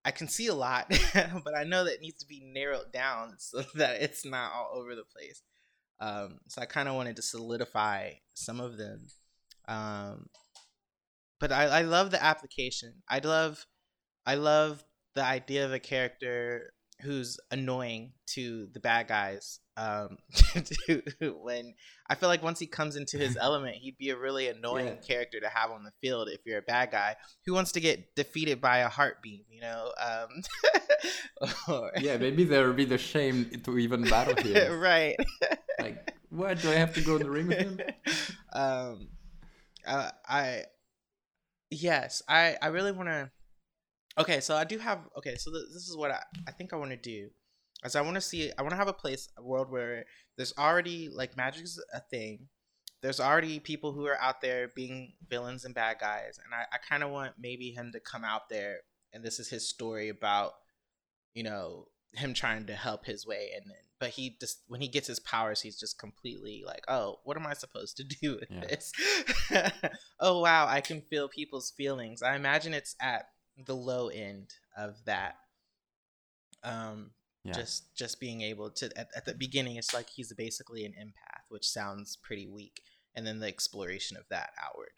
I 0.04 0.11
can 0.11 0.28
see 0.28 0.49
a 0.49 0.54
lot, 0.54 0.88
but 1.14 1.56
I 1.56 1.64
know 1.64 1.85
that 1.85 2.00
needs 2.00 2.18
to 2.23 2.26
be 2.26 2.40
narrowed 2.44 2.92
down 2.92 3.35
so 3.38 3.62
that 3.75 4.02
it's 4.02 4.25
not 4.25 4.52
all 4.52 4.71
over 4.75 4.94
the 4.94 5.04
place. 5.04 5.42
Um, 6.00 6.38
so 6.49 6.61
I 6.61 6.66
kind 6.66 6.88
of 6.88 6.97
wanted 6.97 7.16
to 7.16 7.23
solidify 7.23 8.12
some 8.35 8.61
of 8.61 8.76
them. 8.76 9.06
Um, 9.68 10.26
but 11.38 11.52
I, 11.52 11.64
I 11.64 11.82
love 11.82 12.11
the 12.11 12.23
application. 12.23 13.02
I 13.09 13.21
love, 13.21 13.66
I 14.26 14.35
love 14.35 14.85
the 15.14 15.25
idea 15.25 15.64
of 15.64 15.73
a 15.73 15.78
character 15.78 16.73
who's 17.02 17.38
annoying 17.50 18.12
to 18.26 18.68
the 18.73 18.80
bad 18.80 19.09
guys. 19.09 19.61
Um, 19.76 20.18
to, 20.54 21.02
when 21.40 21.75
I 22.09 22.14
feel 22.14 22.28
like 22.28 22.42
once 22.42 22.59
he 22.59 22.66
comes 22.66 22.97
into 22.97 23.18
his 23.18 23.37
element, 23.40 23.76
he'd 23.76 23.99
be 23.99 24.11
a 24.11 24.16
really 24.16 24.49
annoying 24.49 24.87
yeah. 24.87 25.06
character 25.06 25.40
to 25.40 25.49
have 25.49 25.71
on 25.71 25.85
the 25.85 25.92
field 26.00 26.28
if 26.30 26.40
you're 26.44 26.59
a 26.59 26.62
bad 26.62 26.90
guy 26.90 27.16
who 27.44 27.54
wants 27.54 27.73
to 27.73 27.80
get 27.80 28.14
defeated 28.14 28.61
by 28.61 28.78
a 28.78 28.88
heart 28.88 29.23
beam, 29.23 29.42
you 29.50 29.61
know. 29.61 29.92
Um, 30.00 30.42
or... 31.68 31.92
yeah, 32.00 32.16
maybe 32.16 32.44
there 32.44 32.66
would 32.66 32.76
be 32.76 32.85
the 32.85 32.99
shame 32.99 33.50
to 33.64 33.78
even 33.78 34.02
battle 34.02 34.37
him. 34.37 34.78
right. 34.78 35.16
like, 35.80 36.14
what 36.30 36.61
do 36.61 36.71
I 36.71 36.75
have 36.75 36.94
to 36.94 37.00
go 37.02 37.16
in 37.16 37.23
the 37.23 37.30
ring 37.30 37.49
with 37.49 37.59
him? 37.59 37.80
Um, 38.52 39.09
uh, 39.87 40.11
I, 40.28 40.64
yes, 41.71 42.23
I, 42.28 42.56
I 42.62 42.68
really 42.68 42.92
want 42.92 43.09
to 43.09 43.30
okay 44.19 44.40
so 44.40 44.54
i 44.54 44.64
do 44.64 44.78
have 44.78 45.00
okay 45.16 45.37
so 45.37 45.50
th- 45.50 45.64
this 45.73 45.88
is 45.88 45.97
what 45.97 46.11
i, 46.11 46.21
I 46.47 46.52
think 46.52 46.73
i 46.73 46.76
want 46.76 46.90
to 46.90 46.97
do 46.97 47.31
as 47.85 47.97
i 47.97 48.00
want 48.00 48.14
to 48.14 48.21
see 48.21 48.50
i 48.59 48.62
want 48.62 48.71
to 48.71 48.76
have 48.76 48.88
a 48.88 48.92
place 48.92 49.28
a 49.38 49.42
world 49.42 49.71
where 49.71 50.04
there's 50.37 50.54
already 50.59 51.09
like 51.09 51.37
magic 51.37 51.64
is 51.64 51.83
a 51.92 52.00
thing. 52.00 52.49
There's 53.02 53.21
already 53.21 53.59
people 53.59 53.92
who 53.92 54.07
are 54.07 54.21
out 54.21 54.40
there 54.40 54.71
being 54.76 55.14
villains 55.28 55.64
and 55.64 55.75
bad 55.75 55.99
guys 55.99 56.38
and 56.42 56.54
i, 56.54 56.62
I 56.73 56.78
kind 56.78 57.02
of 57.02 57.11
want 57.11 57.33
maybe 57.38 57.71
him 57.71 57.90
to 57.92 58.00
come 58.00 58.25
out 58.25 58.49
there 58.49 58.78
and 59.12 59.25
this 59.25 59.40
is 59.40 59.49
his 59.49 59.69
story 59.69 60.09
about 60.09 60.52
you 61.35 61.42
know 61.42 61.88
him 62.14 62.33
trying 62.33 62.66
to 62.66 62.75
help 62.75 63.04
his 63.04 63.26
way 63.26 63.50
and 63.57 63.64
then 63.66 63.78
but 63.99 64.11
he 64.11 64.37
just 64.38 64.61
when 64.69 64.81
he 64.81 64.87
gets 64.87 65.09
his 65.09 65.19
powers 65.19 65.61
he's 65.61 65.78
just 65.81 65.99
completely 65.99 66.62
like 66.64 66.85
oh 66.88 67.16
what 67.25 67.37
am 67.37 67.47
i 67.47 67.54
supposed 67.54 67.97
to 67.97 68.04
do 68.23 68.38
with 68.38 68.49
yeah. 68.50 68.61
this? 68.61 68.92
Oh 70.21 70.40
wow 70.40 70.66
i 70.69 70.81
can 70.81 71.00
feel 71.00 71.28
people's 71.28 71.73
feelings. 71.76 72.23
I 72.23 72.37
imagine 72.37 72.73
it's 72.73 72.95
at 73.00 73.26
the 73.66 73.76
low 73.76 74.09
end 74.09 74.54
of 74.76 74.97
that. 75.07 75.37
Um, 76.64 77.11
yeah. 77.45 77.52
just 77.52 77.95
just 77.97 78.21
being 78.21 78.40
able 78.42 78.71
to 78.71 78.87
at, 78.97 79.09
at 79.16 79.25
the 79.25 79.35
beginning, 79.35 79.76
it's 79.76 79.92
like 79.92 80.09
he's 80.09 80.33
basically 80.33 80.85
an 80.85 80.92
empath, 80.92 81.42
which 81.49 81.69
sounds 81.69 82.16
pretty 82.16 82.47
weak, 82.47 82.83
and 83.14 83.26
then 83.26 83.40
the 83.40 83.49
exploration 83.49 84.16
of 84.16 84.25
that 84.31 84.50
outward 84.64 84.92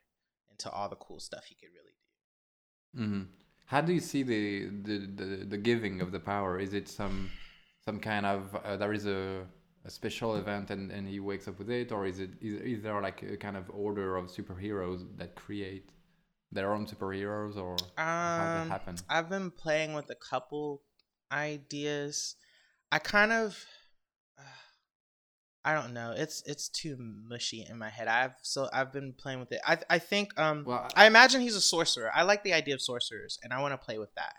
into 0.50 0.70
all 0.70 0.88
the 0.88 0.96
cool 0.96 1.20
stuff 1.20 1.44
he 1.46 1.54
could 1.54 1.70
really 1.72 1.94
do. 2.94 3.00
Mm-hmm. 3.00 3.22
How 3.66 3.80
do 3.80 3.92
you 3.94 4.00
see 4.00 4.22
the, 4.22 4.66
the 4.66 4.98
the 5.06 5.44
the 5.46 5.56
giving 5.58 6.02
of 6.02 6.12
the 6.12 6.20
power? 6.20 6.58
Is 6.58 6.74
it 6.74 6.88
some 6.88 7.30
some 7.84 7.98
kind 7.98 8.26
of 8.26 8.54
uh, 8.62 8.76
there 8.76 8.92
is 8.92 9.06
a 9.06 9.46
a 9.84 9.90
special 9.90 10.36
event 10.36 10.70
and, 10.70 10.90
and 10.90 11.06
he 11.06 11.20
wakes 11.20 11.46
up 11.46 11.58
with 11.58 11.70
it 11.70 11.92
or 11.92 12.06
is 12.06 12.18
it 12.18 12.30
is, 12.40 12.54
is 12.60 12.82
there 12.82 13.00
like 13.02 13.22
a 13.22 13.36
kind 13.36 13.56
of 13.56 13.70
order 13.70 14.16
of 14.16 14.26
superheroes 14.26 15.04
that 15.18 15.34
create 15.34 15.90
their 16.54 16.72
own 16.72 16.86
superheroes 16.86 17.56
or 17.56 17.72
um, 17.98 18.68
how 18.68 18.80
that? 18.86 19.02
I've 19.08 19.28
been 19.28 19.50
playing 19.50 19.92
with 19.92 20.08
a 20.10 20.14
couple 20.14 20.82
ideas. 21.30 22.36
I 22.90 22.98
kind 23.00 23.32
of 23.32 23.62
uh, 24.38 24.42
I 25.66 25.74
don't 25.74 25.92
know. 25.92 26.14
It's 26.16 26.42
it's 26.46 26.68
too 26.68 26.96
mushy 26.98 27.66
in 27.68 27.78
my 27.78 27.90
head. 27.90 28.06
I've 28.06 28.34
so 28.42 28.68
I've 28.72 28.92
been 28.92 29.12
playing 29.12 29.40
with 29.40 29.52
it. 29.52 29.60
I 29.66 29.78
I 29.90 29.98
think 29.98 30.38
um 30.38 30.64
well, 30.66 30.88
I, 30.94 31.04
I 31.04 31.06
imagine 31.06 31.40
he's 31.40 31.56
a 31.56 31.60
sorcerer. 31.60 32.10
I 32.14 32.22
like 32.22 32.44
the 32.44 32.52
idea 32.52 32.74
of 32.74 32.82
sorcerers 32.82 33.38
and 33.42 33.52
I 33.52 33.60
want 33.60 33.72
to 33.72 33.78
play 33.78 33.98
with 33.98 34.10
that. 34.14 34.34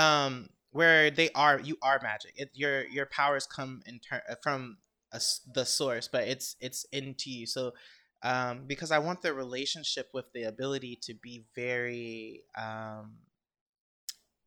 Um 0.00 0.48
where 0.70 1.10
they 1.10 1.30
are 1.34 1.60
you 1.60 1.76
are 1.82 2.00
magic. 2.02 2.32
It, 2.36 2.50
your 2.54 2.84
your 2.86 3.06
powers 3.06 3.46
come 3.46 3.82
in 3.86 4.00
turn 4.00 4.22
from 4.42 4.78
a, 5.12 5.20
the 5.54 5.64
source, 5.64 6.08
but 6.08 6.26
it's 6.26 6.56
it's 6.60 6.84
into 6.92 7.30
you. 7.30 7.46
So 7.46 7.72
um, 8.22 8.62
because 8.66 8.90
I 8.90 8.98
want 8.98 9.22
the 9.22 9.34
relationship 9.34 10.10
with 10.14 10.26
the 10.32 10.44
ability 10.44 10.98
to 11.02 11.14
be 11.14 11.44
very 11.54 12.42
um, 12.56 13.14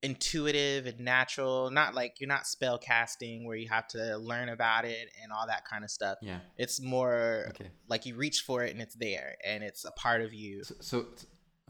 intuitive 0.01 0.85
and 0.85 0.99
natural. 1.01 1.69
Not 1.71 1.93
like 1.93 2.19
you're 2.19 2.29
not 2.29 2.47
spell 2.47 2.77
casting 2.77 3.45
where 3.45 3.57
you 3.57 3.67
have 3.69 3.87
to 3.89 4.17
learn 4.17 4.49
about 4.49 4.85
it 4.85 5.09
and 5.21 5.31
all 5.31 5.47
that 5.47 5.65
kind 5.65 5.83
of 5.83 5.91
stuff. 5.91 6.17
Yeah, 6.21 6.39
it's 6.57 6.81
more 6.81 7.47
okay. 7.49 7.69
like 7.89 8.05
you 8.05 8.15
reach 8.15 8.41
for 8.41 8.63
it 8.63 8.71
and 8.71 8.81
it's 8.81 8.95
there 8.95 9.35
and 9.45 9.63
it's 9.63 9.83
a 9.83 9.91
part 9.91 10.21
of 10.21 10.33
you. 10.33 10.63
So, 10.63 10.75
so 10.79 11.05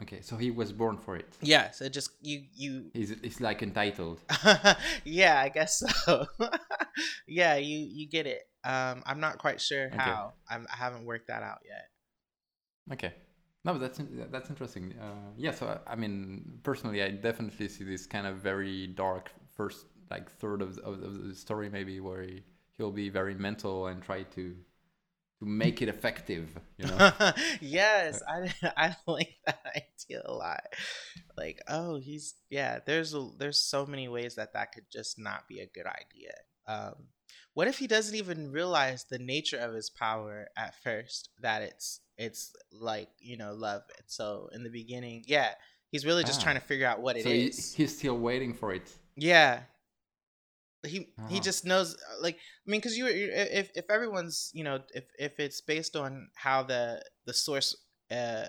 okay, 0.04 0.22
so 0.22 0.38
he 0.38 0.52
was 0.52 0.72
born 0.72 0.98
for 0.98 1.16
it. 1.16 1.26
Yeah, 1.42 1.72
so 1.72 1.90
just 1.90 2.12
you 2.22 2.44
you. 2.54 2.92
He's 2.94 3.12
it's 3.12 3.42
like 3.42 3.64
entitled. 3.64 4.20
yeah, 5.04 5.42
I 5.42 5.50
guess 5.50 5.82
so. 6.04 6.28
yeah, 7.28 7.56
you 7.56 7.78
you 7.78 8.08
get 8.08 8.28
it. 8.28 8.44
Um, 8.64 9.02
I'm 9.06 9.20
not 9.20 9.38
quite 9.40 9.62
sure 9.62 9.88
okay. 9.88 9.98
how. 9.98 10.34
I'm, 10.50 10.68
I 10.72 10.78
haven't 10.78 11.06
worked 11.06 11.28
that 11.28 11.42
out 11.42 11.60
yet. 11.66 11.86
Okay. 12.92 13.14
No, 13.64 13.74
but 13.74 13.80
that's 13.80 14.00
that's 14.32 14.50
interesting. 14.50 14.94
Uh, 15.02 15.32
yeah, 15.38 15.52
so 15.52 15.80
I 15.88 15.96
mean, 15.96 16.60
personally, 16.62 17.02
I 17.02 17.10
definitely 17.10 17.68
see 17.68 17.84
this 17.84 18.06
kind 18.06 18.28
of 18.28 18.38
very 18.38 18.88
dark 18.88 19.32
first 19.56 19.88
like 20.12 20.32
third 20.40 20.62
of, 20.62 20.78
of, 20.80 21.02
of 21.02 21.28
the 21.28 21.34
story, 21.34 21.70
maybe 21.70 22.00
where 22.00 22.22
he, 22.22 22.44
he'll 22.78 22.92
be 22.92 23.10
very 23.10 23.34
mental 23.34 23.88
and 23.88 24.04
try 24.04 24.22
to 24.22 24.56
to 25.40 25.46
make 25.46 25.82
it 25.82 25.90
effective. 25.90 26.60
You 26.78 26.86
know. 26.88 27.12
yes, 27.60 28.22
I 28.28 28.54
I 28.78 28.96
like 29.08 29.36
that 29.48 29.66
idea 29.76 30.22
a 30.26 30.32
lot. 30.32 30.64
Like, 31.36 31.62
oh, 31.68 31.98
he's 31.98 32.36
yeah. 32.52 32.80
There's 32.86 33.16
a, 33.16 33.30
there's 33.40 33.60
so 33.60 33.88
many 33.88 34.08
ways 34.08 34.36
that 34.36 34.54
that 34.54 34.74
could 34.74 34.86
just 34.92 35.18
not 35.18 35.48
be 35.48 35.60
a 35.60 35.66
good 35.66 35.88
idea. 35.88 36.34
Um, 36.68 36.96
what 37.56 37.68
if 37.68 37.80
he 37.80 37.88
doesn't 37.88 38.16
even 38.16 38.52
realize 38.52 39.06
the 39.10 39.18
nature 39.18 39.58
of 39.58 39.74
his 39.74 39.90
power 39.90 40.48
at 40.56 40.76
first? 40.84 41.30
That 41.42 41.62
it's 41.64 42.00
it's 42.18 42.54
like 42.72 43.10
you 43.20 43.38
know 43.38 43.54
love. 43.54 43.82
And 43.98 44.06
so 44.08 44.50
in 44.54 44.64
the 44.64 44.70
beginning, 44.70 45.24
yeah, 45.26 45.52
he's 45.92 46.06
really 46.06 46.24
just 46.24 46.42
Ah. 46.42 46.44
trying 46.46 46.60
to 46.62 46.66
figure 46.72 46.86
out 46.88 47.02
what 47.02 47.18
it 47.18 47.24
so 47.24 47.30
is. 47.30 47.74
he, 47.74 47.84
he's 47.84 47.98
still 47.98 48.18
waiting 48.20 48.54
for 48.54 48.74
it. 48.74 48.88
Yeah. 49.18 49.64
He 50.86 50.92
he 51.00 51.06
Uh-huh. 51.18 51.40
just 51.42 51.66
knows 51.66 51.96
uh, 51.96 52.22
like 52.22 52.36
I 52.36 52.68
mean 52.70 52.82
cuz 52.82 52.96
you 52.98 53.08
you- 53.08 53.32
if 53.34 53.72
if 53.76 53.90
everyone's, 53.90 54.52
you 54.54 54.64
know, 54.64 54.84
if 54.94 55.06
if 55.18 55.40
it's 55.40 55.62
based 55.62 55.96
on 55.96 56.30
how 56.36 56.62
the 56.62 57.02
the 57.26 57.34
source 57.34 57.76
uh 58.12 58.48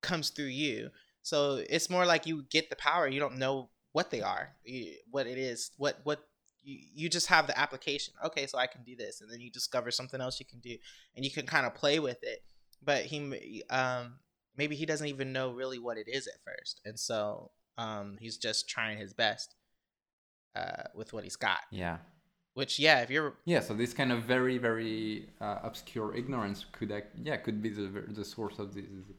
comes 0.00 0.30
through 0.30 0.52
you. 0.64 0.90
So 1.22 1.56
it's 1.68 1.90
more 1.90 2.06
like 2.06 2.24
you 2.24 2.44
get 2.48 2.70
the 2.70 2.76
power, 2.76 3.06
you 3.06 3.20
don't 3.20 3.36
know 3.36 3.68
what 3.92 4.10
they 4.10 4.22
are, 4.22 4.56
you, 4.64 4.96
what 5.10 5.26
it 5.26 5.36
is, 5.36 5.70
what 5.76 6.00
what 6.04 6.20
you, 6.68 6.78
you 6.94 7.08
just 7.08 7.26
have 7.28 7.46
the 7.46 7.58
application. 7.58 8.14
Okay, 8.24 8.46
so 8.46 8.58
I 8.58 8.66
can 8.66 8.82
do 8.82 8.96
this 8.96 9.20
and 9.20 9.30
then 9.30 9.40
you 9.40 9.50
discover 9.50 9.90
something 9.90 10.20
else 10.20 10.38
you 10.38 10.46
can 10.46 10.60
do 10.60 10.76
and 11.16 11.24
you 11.24 11.30
can 11.30 11.46
kind 11.46 11.66
of 11.66 11.74
play 11.74 11.98
with 11.98 12.18
it. 12.22 12.40
But 12.82 13.04
he 13.04 13.62
um 13.70 14.20
maybe 14.56 14.76
he 14.76 14.86
doesn't 14.86 15.06
even 15.06 15.32
know 15.32 15.50
really 15.50 15.78
what 15.78 15.98
it 15.98 16.08
is 16.08 16.26
at 16.26 16.40
first. 16.44 16.80
And 16.84 16.98
so 16.98 17.50
um 17.76 18.16
he's 18.20 18.36
just 18.36 18.68
trying 18.68 18.98
his 18.98 19.14
best 19.14 19.54
uh, 20.56 20.84
with 20.94 21.12
what 21.12 21.24
he's 21.24 21.36
got. 21.36 21.60
Yeah. 21.70 21.98
Which, 22.54 22.78
yeah, 22.78 23.02
if 23.02 23.10
you're 23.10 23.34
Yeah, 23.44 23.60
so 23.60 23.74
this 23.74 23.94
kind 23.94 24.10
of 24.10 24.24
very, 24.24 24.58
very 24.58 25.28
uh, 25.40 25.58
obscure 25.62 26.14
ignorance 26.16 26.66
could, 26.72 26.90
act, 26.90 27.14
yeah, 27.22 27.36
could 27.36 27.62
be 27.62 27.68
the 27.68 27.88
the 28.08 28.24
source 28.24 28.58
of 28.58 28.74
these 28.74 29.12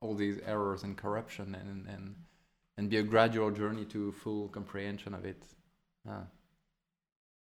all 0.00 0.14
these 0.14 0.38
errors 0.46 0.82
and 0.82 0.96
corruption, 0.96 1.54
and 1.54 1.86
and 1.86 2.16
and 2.78 2.88
be 2.88 2.96
a 2.96 3.02
gradual 3.02 3.50
journey 3.50 3.84
to 3.86 4.12
full 4.12 4.48
comprehension 4.48 5.12
of 5.14 5.24
it. 5.26 5.42
Uh, 6.08 6.24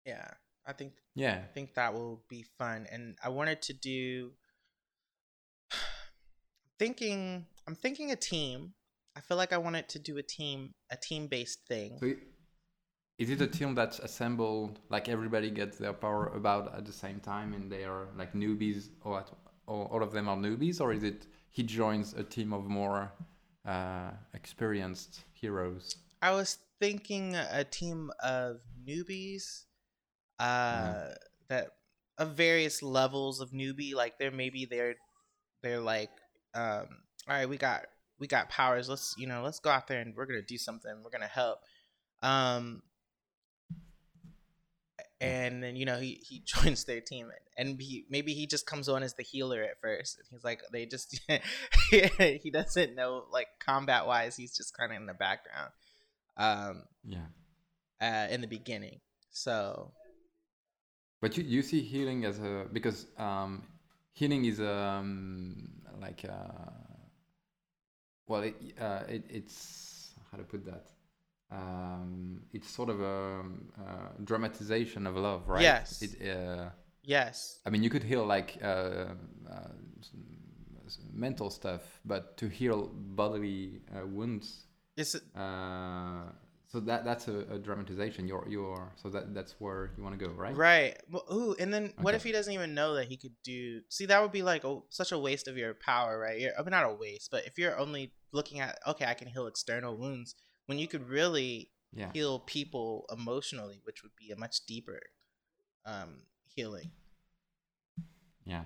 yeah, 0.08 0.28
I 0.66 0.74
think 0.74 0.94
yeah, 1.16 1.42
I 1.44 1.54
think 1.54 1.76
that 1.76 1.94
will 1.94 2.24
be 2.30 2.46
fun. 2.58 2.88
And 2.92 3.18
I 3.24 3.30
wanted 3.30 3.62
to 3.64 3.74
do 3.74 4.32
thinking. 6.80 7.46
I'm 7.68 7.76
thinking 7.76 8.12
a 8.12 8.16
team. 8.16 8.74
I 9.16 9.20
feel 9.20 9.36
like 9.36 9.52
I 9.52 9.58
wanted 9.58 9.90
to 9.90 10.00
do 10.00 10.18
a 10.18 10.24
team, 10.24 10.74
a 10.90 10.96
team 10.96 11.28
based 11.28 11.68
thing. 11.68 11.98
so 12.00 12.14
is 13.18 13.32
it 13.32 13.42
a 13.42 13.48
team 13.48 13.74
that's 13.74 13.98
assembled 14.00 14.80
like 14.90 15.10
everybody 15.10 15.50
gets 15.50 15.78
their 15.78 15.92
power 15.92 16.28
about 16.28 16.76
at 16.78 16.86
the 16.86 16.94
same 16.94 17.20
time, 17.20 17.54
and 17.54 17.72
they 17.72 17.84
are 17.84 18.08
like 18.16 18.34
newbies, 18.34 18.90
or 19.04 19.20
at, 19.20 19.30
or 19.66 19.86
all 19.88 20.04
of 20.04 20.12
them 20.12 20.30
are 20.30 20.38
newbies, 20.38 20.80
or 20.80 20.94
is 20.94 21.04
it 21.04 21.28
he 21.50 21.64
joins 21.64 22.14
a 22.14 22.24
team 22.24 22.54
of 22.54 22.66
more 22.68 23.12
uh, 23.66 24.12
experienced 24.34 25.22
heroes? 25.34 25.96
I 26.22 26.32
was 26.32 26.60
thinking 26.80 27.36
a 27.36 27.64
team 27.64 28.12
of 28.24 28.62
newbies, 28.88 29.64
uh, 30.40 31.10
that 31.50 31.68
of 32.18 32.32
various 32.32 32.82
levels 32.82 33.42
of 33.42 33.52
newbie. 33.52 33.94
Like 33.96 34.18
they're 34.20 34.32
maybe 34.32 34.66
they're 34.66 34.96
they're 35.64 35.80
like, 35.80 36.10
um, 36.54 36.88
all 37.28 37.36
right, 37.36 37.50
we 37.50 37.58
got 37.58 37.86
we 38.20 38.28
got 38.28 38.50
powers. 38.50 38.90
Let's 38.90 39.16
you 39.18 39.28
know 39.28 39.42
let's 39.44 39.60
go 39.60 39.70
out 39.70 39.88
there 39.88 40.02
and 40.02 40.16
we're 40.16 40.26
gonna 40.26 40.42
do 40.42 40.58
something. 40.58 40.92
We're 41.04 41.12
gonna 41.12 41.28
help. 41.28 41.60
Um, 42.22 42.82
and 45.20 45.64
then 45.64 45.76
you 45.76 45.86
know 45.86 45.98
he 45.98 46.22
he 46.24 46.40
joins 46.46 46.84
their 46.86 47.02
team 47.02 47.30
and 47.58 47.82
he 47.82 48.06
maybe 48.10 48.34
he 48.34 48.46
just 48.46 48.66
comes 48.68 48.88
on 48.88 49.02
as 49.04 49.16
the 49.16 49.24
healer 49.24 49.64
at 49.64 49.82
first 49.82 50.18
and 50.20 50.28
he's 50.30 50.44
like 50.44 50.62
they 50.72 50.86
just 50.86 51.20
he 51.92 52.52
doesn't 52.52 52.96
know 52.96 53.24
like 53.32 53.48
combat 53.60 54.06
wise 54.06 54.36
he's 54.36 54.56
just 54.56 54.78
kind 54.78 54.92
of 54.92 54.98
in 54.98 55.08
the 55.08 55.14
background 55.16 55.72
um 56.38 56.84
Yeah. 57.04 57.26
uh 58.00 58.28
in 58.32 58.42
the 58.42 58.48
beginning 58.48 59.00
so 59.32 59.92
But 61.22 61.38
you, 61.38 61.44
you 61.44 61.62
see 61.62 61.82
healing 61.82 62.26
as 62.26 62.40
a 62.40 62.66
because 62.72 63.08
um, 63.18 63.64
healing 64.14 64.46
is 64.46 64.60
um, 64.60 65.70
like 66.00 66.26
uh, 66.30 66.72
well 68.28 68.42
it, 68.42 68.56
uh, 68.80 69.04
it 69.08 69.24
it's 69.30 70.14
how 70.32 70.38
to 70.38 70.44
put 70.44 70.66
that? 70.66 70.88
Um, 71.50 72.42
it's 72.52 72.70
sort 72.70 72.90
of 72.90 73.00
a 73.02 73.40
um, 73.40 73.72
uh, 73.80 74.10
dramatization 74.24 75.08
of 75.08 75.16
love 75.16 75.48
right? 75.48 75.62
Yes. 75.62 76.02
it, 76.02 76.30
uh, 76.30 76.70
yes. 77.04 77.60
I 77.66 77.70
mean 77.70 77.84
you 77.84 77.90
could 77.90 78.04
heal 78.04 78.26
like 78.26 78.60
uh, 78.62 78.66
uh, 79.50 79.70
mental 81.14 81.50
stuff 81.50 82.00
but 82.06 82.38
to 82.38 82.48
heal 82.48 82.92
bodily 82.94 83.82
uh, 83.96 84.06
wounds 84.06 84.68
it's 84.96 85.16
uh, 85.36 86.24
so 86.68 86.80
that 86.82 87.06
that's 87.06 87.28
a, 87.28 87.40
a 87.52 87.58
dramatization 87.58 88.28
you're 88.28 88.46
you're 88.50 88.92
so 88.96 89.10
that 89.10 89.34
that's 89.34 89.56
where 89.60 89.92
you 89.98 90.04
want 90.04 90.18
to 90.18 90.26
go 90.26 90.32
right 90.34 90.56
right 90.56 90.98
well, 91.10 91.26
ooh 91.32 91.56
and 91.60 91.74
then 91.74 91.94
what 92.02 92.14
Okay. 92.14 92.18
if 92.18 92.24
he 92.24 92.32
doesn't 92.32 92.54
even 92.54 92.74
know 92.74 92.96
that 92.96 93.08
he 93.08 93.18
could 93.18 93.36
do 93.44 93.82
see 93.90 94.06
that 94.06 94.22
would 94.22 94.32
be 94.32 94.44
like 94.44 94.66
oh 94.66 94.86
such 94.90 95.12
a 95.12 95.18
waste 95.18 95.48
of 95.48 95.58
your 95.58 95.74
power 95.74 96.20
right 96.20 96.40
You're, 96.40 96.52
I 96.58 96.62
mean 96.62 96.72
not 96.72 96.86
a 96.90 96.94
waste 96.94 97.32
but 97.32 97.46
if 97.46 97.58
you're 97.58 97.78
only 97.78 98.14
looking 98.34 98.60
at 98.60 98.78
okay 98.86 99.06
I 99.06 99.14
can 99.14 99.28
heal 99.28 99.48
external 99.48 99.98
wounds 99.98 100.36
when 100.68 100.78
you 100.78 100.88
could 100.88 101.10
really 101.10 101.72
yeah 101.94 102.12
heal 102.14 102.40
people 102.40 103.06
emotionally, 103.12 103.82
which 103.84 104.04
would 104.04 104.16
be 104.18 104.32
a 104.32 104.38
much 104.38 104.66
deeper 104.66 105.00
um, 105.86 106.24
healing. 106.54 106.92
Yeah. 108.46 108.64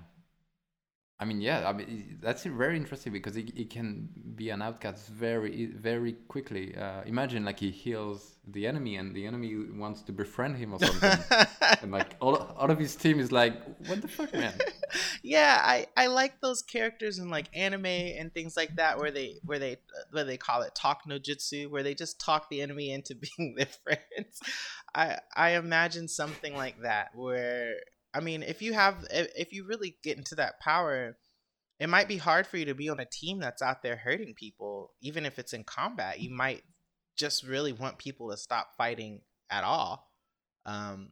I 1.21 1.25
mean, 1.25 1.39
yeah. 1.39 1.69
I 1.69 1.73
mean, 1.73 2.17
that's 2.19 2.43
very 2.45 2.75
interesting 2.75 3.13
because 3.13 3.37
it, 3.37 3.55
he 3.55 3.65
can 3.65 4.09
be 4.35 4.49
an 4.49 4.59
outcast 4.63 5.07
very, 5.07 5.67
very 5.67 6.13
quickly. 6.27 6.75
Uh, 6.75 7.03
imagine 7.05 7.45
like 7.45 7.59
he 7.59 7.69
heals 7.69 8.37
the 8.47 8.65
enemy, 8.65 8.95
and 8.95 9.13
the 9.13 9.27
enemy 9.27 9.55
wants 9.71 10.01
to 10.03 10.11
befriend 10.11 10.57
him 10.57 10.73
or 10.73 10.79
something, 10.79 11.47
and 11.83 11.91
like 11.91 12.15
all, 12.19 12.35
all 12.35 12.71
of 12.71 12.79
his 12.79 12.95
team 12.95 13.19
is 13.19 13.31
like, 13.31 13.53
"What 13.85 14.01
the 14.01 14.07
fuck, 14.07 14.33
man?" 14.33 14.57
yeah, 15.23 15.61
I, 15.63 15.85
I 15.95 16.07
like 16.07 16.41
those 16.41 16.63
characters 16.63 17.19
in 17.19 17.29
like 17.29 17.49
anime 17.53 17.85
and 17.85 18.33
things 18.33 18.57
like 18.57 18.77
that 18.77 18.97
where 18.97 19.11
they 19.11 19.35
where 19.45 19.59
they 19.59 19.77
where 20.09 20.23
they 20.23 20.37
call 20.37 20.63
it 20.63 20.73
talk 20.73 21.03
no 21.05 21.19
jutsu 21.19 21.69
where 21.69 21.83
they 21.83 21.93
just 21.93 22.19
talk 22.19 22.49
the 22.49 22.63
enemy 22.63 22.91
into 22.91 23.13
being 23.37 23.53
their 23.55 23.69
friends. 23.83 24.39
I 24.95 25.19
I 25.35 25.51
imagine 25.51 26.07
something 26.07 26.55
like 26.55 26.81
that 26.81 27.09
where 27.13 27.75
I 28.13 28.19
mean 28.19 28.43
if 28.43 28.61
you 28.61 28.73
have 28.73 29.05
if, 29.11 29.53
you 29.53 29.65
really 29.65 29.97
get 30.03 30.17
into 30.17 30.35
that 30.35 30.59
power 30.59 31.17
it 31.79 31.89
might 31.89 32.07
be 32.07 32.17
hard 32.17 32.45
for 32.45 32.57
you 32.57 32.65
to 32.65 32.75
be 32.75 32.89
on 32.89 32.99
a 32.99 33.05
team 33.05 33.39
that's 33.39 33.61
out 33.61 33.81
there 33.81 33.95
hurting 33.95 34.33
people 34.35 34.91
even 35.01 35.25
if 35.25 35.39
it's 35.39 35.53
in 35.53 35.63
combat. 35.63 36.19
You 36.19 36.29
might 36.29 36.63
just 37.15 37.43
really 37.43 37.73
want 37.73 37.97
people 37.97 38.29
to 38.31 38.37
stop 38.37 38.75
fighting 38.77 39.21
at 39.49 39.63
all. 39.63 40.11
Um 40.65 41.09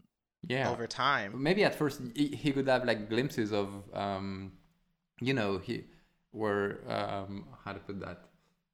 Yeah. 0.48 0.70
over 0.70 0.88
time. 0.88 1.42
Maybe 1.42 1.64
at 1.64 1.76
first 1.76 2.02
he, 2.16 2.52
could 2.54 2.68
have 2.68 2.86
like 2.86 3.10
glimpses 3.10 3.52
of, 3.52 3.68
um, 3.94 4.54
you 5.20 5.34
know, 5.34 5.58
he 5.58 5.86
where 6.32 6.80
um, 6.88 7.46
how 7.64 7.74
to 7.74 7.80
put 7.80 8.00
that. 8.02 8.26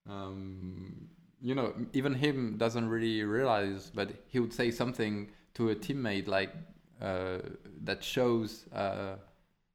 Um, 0.07 1.07
you 1.41 1.55
know, 1.55 1.73
even 1.93 2.13
him 2.13 2.57
doesn't 2.57 2.87
really 2.87 3.23
realize, 3.23 3.91
but 3.93 4.11
he 4.27 4.39
would 4.39 4.53
say 4.53 4.71
something 4.71 5.29
to 5.55 5.69
a 5.69 5.75
teammate 5.75 6.27
like 6.27 6.53
uh, 7.01 7.39
that 7.83 8.03
shows, 8.03 8.65
uh, 8.73 9.15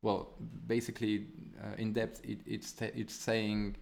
well, 0.03 0.35
basically 0.67 1.27
uh, 1.63 1.75
in 1.77 1.93
depth, 1.93 2.21
it, 2.25 2.41
it's 2.47 2.75
it's 2.81 3.15
saying 3.15 3.77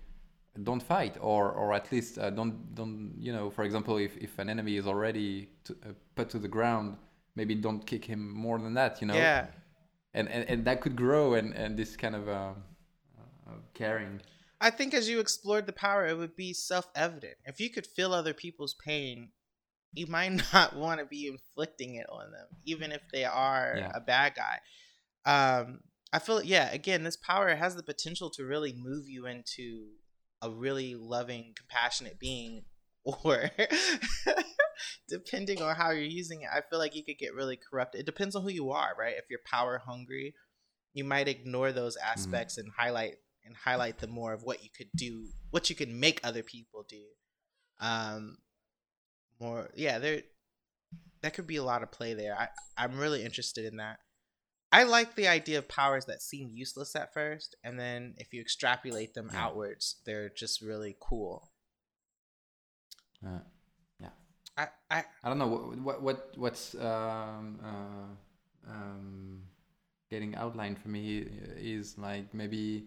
don't 0.64 0.82
fight 0.82 1.16
or 1.20 1.52
or 1.52 1.72
at 1.72 1.90
least 1.92 2.18
uh, 2.18 2.30
don't 2.30 2.74
don't 2.74 3.14
you 3.16 3.32
know 3.32 3.48
for 3.48 3.62
example 3.64 3.96
if, 3.96 4.16
if 4.16 4.38
an 4.40 4.48
enemy 4.50 4.76
is 4.76 4.86
already 4.88 5.48
to, 5.62 5.72
uh, 5.86 5.92
put 6.16 6.28
to 6.28 6.38
the 6.38 6.48
ground 6.48 6.96
maybe 7.36 7.54
don't 7.54 7.86
kick 7.86 8.04
him 8.04 8.32
more 8.34 8.58
than 8.58 8.74
that 8.74 9.00
you 9.00 9.06
know 9.06 9.14
Yeah. 9.14 9.46
and, 10.14 10.28
and 10.28 10.48
and 10.50 10.64
that 10.64 10.80
could 10.80 10.96
grow 10.96 11.34
and 11.34 11.54
and 11.54 11.78
this 11.78 11.96
kind 11.96 12.16
of 12.16 12.28
uh, 12.28 12.32
uh, 13.46 13.52
caring 13.74 14.20
I 14.60 14.70
think 14.70 14.92
as 14.92 15.08
you 15.08 15.20
explored 15.20 15.66
the 15.66 15.72
power, 15.72 16.04
it 16.06 16.18
would 16.18 16.34
be 16.34 16.52
self 16.52 16.88
evident. 16.96 17.36
If 17.44 17.60
you 17.60 17.70
could 17.70 17.86
feel 17.86 18.12
other 18.12 18.34
people's 18.34 18.74
pain, 18.74 19.30
you 19.92 20.06
might 20.06 20.28
not 20.52 20.76
want 20.76 21.00
to 21.00 21.06
be 21.06 21.26
inflicting 21.26 21.94
it 21.96 22.06
on 22.10 22.30
them, 22.32 22.46
even 22.64 22.92
if 22.92 23.02
they 23.12 23.24
are 23.24 23.74
Yeah. 23.78 23.92
a 23.94 24.00
bad 24.00 24.34
guy. 24.34 24.58
Um, 25.24 25.80
I 26.12 26.18
feel, 26.18 26.42
yeah, 26.42 26.70
again, 26.72 27.02
this 27.02 27.16
power 27.16 27.54
has 27.54 27.74
the 27.74 27.82
potential 27.82 28.30
to 28.30 28.44
really 28.44 28.72
move 28.72 29.08
you 29.08 29.26
into 29.26 29.88
a 30.40 30.50
really 30.50 30.94
loving, 30.94 31.52
compassionate 31.56 32.18
being, 32.18 32.64
or 33.04 33.50
depending 35.08 35.62
on 35.62 35.74
how 35.76 35.90
you're 35.90 36.02
using 36.02 36.42
it, 36.42 36.48
I 36.52 36.60
feel 36.68 36.78
like 36.78 36.94
you 36.94 37.04
could 37.04 37.18
get 37.18 37.34
really 37.34 37.56
corrupted. 37.58 38.00
It 38.00 38.06
depends 38.06 38.36
on 38.36 38.42
who 38.42 38.50
you 38.50 38.70
are, 38.70 38.92
right? 38.98 39.14
If 39.16 39.24
you're 39.30 39.40
power 39.44 39.78
hungry, 39.84 40.34
you 40.94 41.04
might 41.04 41.28
ignore 41.28 41.72
those 41.72 41.96
aspects 41.96 42.58
and 42.58 42.68
highlight 42.76 43.14
and 43.44 43.56
highlight 43.56 43.98
the 43.98 44.06
more 44.06 44.32
of 44.34 44.42
what 44.42 44.62
you 44.62 44.68
could 44.76 44.88
do, 44.94 45.26
what 45.50 45.70
you 45.70 45.76
could 45.76 45.88
make 45.88 46.20
other 46.22 46.42
people 46.42 46.84
do. 46.88 47.02
Um, 47.80 48.36
more, 49.40 49.70
yeah, 49.74 49.98
there, 49.98 50.22
that 51.22 51.34
could 51.34 51.46
be 51.46 51.56
a 51.56 51.64
lot 51.64 51.82
of 51.82 51.90
play 51.90 52.14
there. 52.14 52.36
I, 52.38 52.48
I'm 52.76 52.98
really 52.98 53.24
interested 53.24 53.64
in 53.64 53.76
that. 53.78 53.98
I 54.70 54.84
like 54.84 55.14
the 55.14 55.28
idea 55.28 55.58
of 55.58 55.68
powers 55.68 56.06
that 56.06 56.22
seem 56.22 56.50
useless 56.52 56.94
at 56.96 57.14
first, 57.14 57.56
and 57.64 57.78
then 57.78 58.14
if 58.18 58.32
you 58.34 58.40
extrapolate 58.40 59.14
them 59.14 59.30
Yeah. 59.30 59.42
outwards, 59.42 59.96
they're 60.04 60.28
just 60.30 60.60
really 60.60 60.96
cool. 61.00 61.50
Uh, 63.24 63.40
yeah. 64.00 64.10
I, 64.56 64.68
I 64.90 65.04
I 65.24 65.28
don't 65.28 65.38
know 65.38 65.48
what 65.48 65.78
what, 65.78 66.02
what 66.02 66.32
what's 66.36 66.74
um, 66.74 67.58
uh, 67.64 68.70
um, 68.70 69.42
getting 70.10 70.36
outlined 70.36 70.78
for 70.78 70.88
me 70.88 71.26
is 71.56 71.98
like 71.98 72.32
maybe 72.32 72.86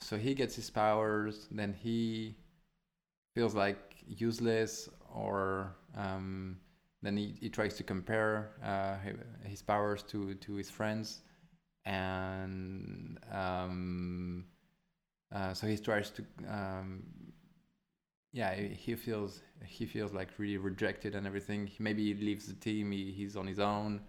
so 0.00 0.16
he 0.16 0.34
gets 0.34 0.56
his 0.56 0.70
powers, 0.70 1.48
then 1.50 1.74
he 1.74 2.36
feels 3.34 3.54
like 3.54 3.96
useless, 4.06 4.88
or 5.14 5.76
um, 5.96 6.58
then 7.02 7.16
he, 7.16 7.34
he 7.40 7.48
tries 7.48 7.74
to 7.74 7.82
compare 7.82 8.50
uh, 8.64 8.96
his 9.48 9.62
powers 9.62 10.02
to 10.04 10.34
to 10.34 10.54
his 10.54 10.70
friends, 10.70 11.22
and 11.84 13.18
um, 13.32 14.44
uh, 15.34 15.54
so 15.54 15.66
he 15.66 15.76
tries 15.78 16.10
to 16.10 16.24
um, 16.48 17.02
yeah 18.32 18.54
he 18.54 18.94
feels 18.94 19.42
he 19.64 19.86
feels 19.86 20.12
like 20.12 20.28
really 20.38 20.56
rejected 20.56 21.14
and 21.14 21.26
everything. 21.26 21.70
Maybe 21.78 22.12
he 22.12 22.14
leaves 22.14 22.46
the 22.46 22.54
team 22.54 22.92
he, 22.92 23.12
he's 23.12 23.36
on 23.36 23.46
his 23.46 23.58
own 23.58 24.00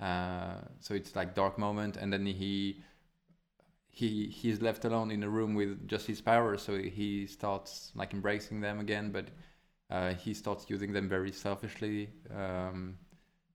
uh, 0.00 0.56
so 0.80 0.94
it's 0.94 1.16
like 1.16 1.34
dark 1.34 1.58
moment 1.58 1.96
and 1.96 2.12
then 2.12 2.24
he 2.26 2.82
he 3.90 4.26
he's 4.28 4.60
left 4.62 4.84
alone 4.84 5.10
in 5.10 5.22
a 5.22 5.28
room 5.28 5.54
with 5.54 5.86
just 5.88 6.06
his 6.06 6.20
powers. 6.20 6.62
So 6.62 6.78
he 6.78 7.26
starts 7.26 7.92
like 7.94 8.14
embracing 8.14 8.60
them 8.60 8.80
again 8.80 9.10
but 9.12 9.28
uh, 9.90 10.14
he 10.14 10.34
starts 10.34 10.66
using 10.68 10.92
them 10.92 11.08
very 11.08 11.32
selfishly 11.32 12.10
um, 12.34 12.98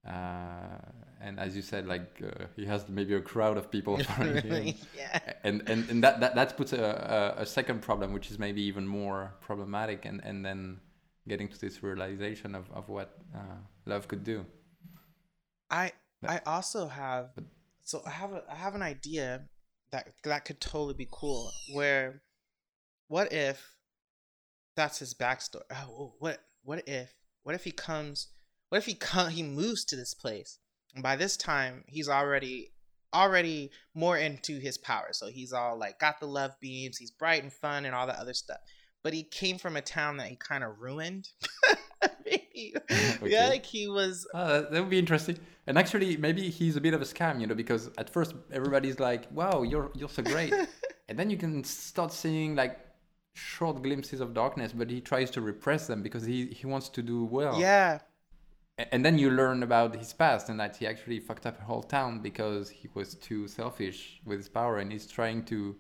uh, 0.08 0.80
and 1.22 1.40
as 1.40 1.56
you 1.56 1.62
said 1.62 1.88
like 1.88 2.22
uh, 2.22 2.46
he 2.56 2.66
has 2.66 2.88
maybe 2.90 3.14
a 3.14 3.22
crowd 3.22 3.58
of 3.58 3.72
people 3.72 3.98
following 4.04 4.44
him 4.44 4.76
yeah. 4.98 5.20
and 5.44 5.64
and, 5.68 5.90
and 5.90 6.04
that, 6.04 6.20
that 6.20 6.36
that 6.36 6.58
puts 6.58 6.74
a, 6.74 7.34
a, 7.38 7.42
a 7.42 7.46
second 7.46 7.82
problem 7.82 8.14
which 8.14 8.30
is 8.32 8.38
maybe 8.40 8.62
even 8.62 8.86
more 8.88 9.34
problematic 9.42 10.06
and 10.06 10.22
and 10.24 10.46
then 10.46 10.80
getting 11.28 11.48
to 11.48 11.58
this 11.60 11.82
realization 11.82 12.54
of, 12.54 12.70
of 12.72 12.90
what 12.90 13.18
uh, 13.34 13.58
love 13.86 14.08
could 14.08 14.24
do 14.24 14.46
I 15.70 15.92
I 16.28 16.42
also 16.46 16.88
have 16.88 17.30
so 17.84 18.02
I 18.06 18.12
have 18.12 18.32
a 18.34 18.44
I 18.50 18.56
have 18.56 18.76
an 18.76 18.82
idea 18.82 19.46
that 19.94 20.08
that 20.24 20.44
could 20.44 20.60
totally 20.60 20.96
be 20.96 21.08
cool. 21.10 21.52
Where, 21.74 22.22
what 23.08 23.32
if 23.32 23.76
that's 24.76 25.00
his 25.00 25.14
backstory? 25.14 25.62
Oh, 25.72 26.14
what 26.20 26.40
what 26.64 26.88
if 26.88 27.14
what 27.44 27.56
if 27.56 27.64
he 27.64 27.72
comes? 27.72 28.28
What 28.70 28.78
if 28.80 28.86
he 28.86 28.96
come, 28.96 29.30
he 29.30 29.44
moves 29.44 29.86
to 29.86 29.96
this 29.96 30.14
place, 30.14 30.58
and 30.94 31.04
by 31.04 31.16
this 31.16 31.38
time 31.38 31.84
he's 31.88 32.10
already 32.10 32.72
already 33.14 33.70
more 33.94 34.18
into 34.18 34.60
his 34.60 34.78
power. 34.78 35.10
So 35.12 35.28
he's 35.28 35.54
all 35.54 35.78
like 35.78 36.00
got 36.00 36.20
the 36.20 36.26
love 36.28 36.52
beams. 36.60 36.98
He's 36.98 37.12
bright 37.12 37.44
and 37.44 37.54
fun 37.54 37.86
and 37.86 37.94
all 37.94 38.08
that 38.08 38.18
other 38.20 38.34
stuff. 38.34 38.58
But 39.04 39.14
he 39.14 39.24
came 39.24 39.58
from 39.58 39.76
a 39.76 39.82
town 39.82 40.18
that 40.18 40.28
he 40.28 40.36
kind 40.36 40.64
of 40.64 40.80
ruined. 40.80 41.30
Maybe, 42.26 42.74
Okay. 42.92 43.30
yeah, 43.30 43.48
like 43.50 43.66
he 43.66 43.88
was 43.88 44.26
Uh, 44.34 44.62
that, 44.62 44.72
that 44.72 44.82
would 44.82 44.90
be 44.90 45.00
interesting. 45.00 45.38
And 45.68 45.78
actually, 45.78 46.18
maybe 46.18 46.50
he's 46.50 46.76
a 46.76 46.82
bit 46.82 46.94
of 46.94 47.02
a 47.02 47.06
scam, 47.06 47.40
you 47.40 47.48
know, 47.48 47.56
because 47.56 47.90
at 47.98 48.10
first 48.10 48.34
everybody's 48.52 49.00
like, 49.00 49.32
"Wow, 49.32 49.64
you're 49.64 49.92
you're 49.96 50.10
so 50.10 50.24
great," 50.24 50.54
and 51.08 51.18
then 51.18 51.30
you 51.30 51.38
can 51.38 51.64
start 51.64 52.12
seeing 52.12 52.56
like 52.56 52.80
short 53.34 53.82
glimpses 53.82 54.22
of 54.22 54.34
darkness, 54.34 54.72
but 54.74 54.90
he 54.90 55.02
tries 55.02 55.30
to 55.32 55.42
repress 55.42 55.88
them 55.88 56.02
because 56.04 56.24
he 56.26 56.48
he 56.48 56.66
wants 56.68 56.90
to 56.90 57.02
do 57.02 57.26
well. 57.26 57.60
yeah. 57.60 58.00
And 58.92 59.06
then 59.06 59.20
you 59.20 59.30
learn 59.30 59.62
about 59.62 59.96
his 59.96 60.14
past 60.14 60.50
and 60.50 60.60
that 60.60 60.76
he 60.78 60.88
actually 60.88 61.20
fucked 61.20 61.46
up 61.46 61.60
a 61.60 61.64
whole 61.64 61.84
town 61.84 62.22
because 62.22 62.70
he 62.72 62.90
was 62.96 63.14
too 63.16 63.48
selfish 63.48 64.20
with 64.26 64.40
his 64.40 64.50
power, 64.50 64.80
and 64.80 64.92
he's 64.92 65.06
trying 65.08 65.46
to 65.46 65.76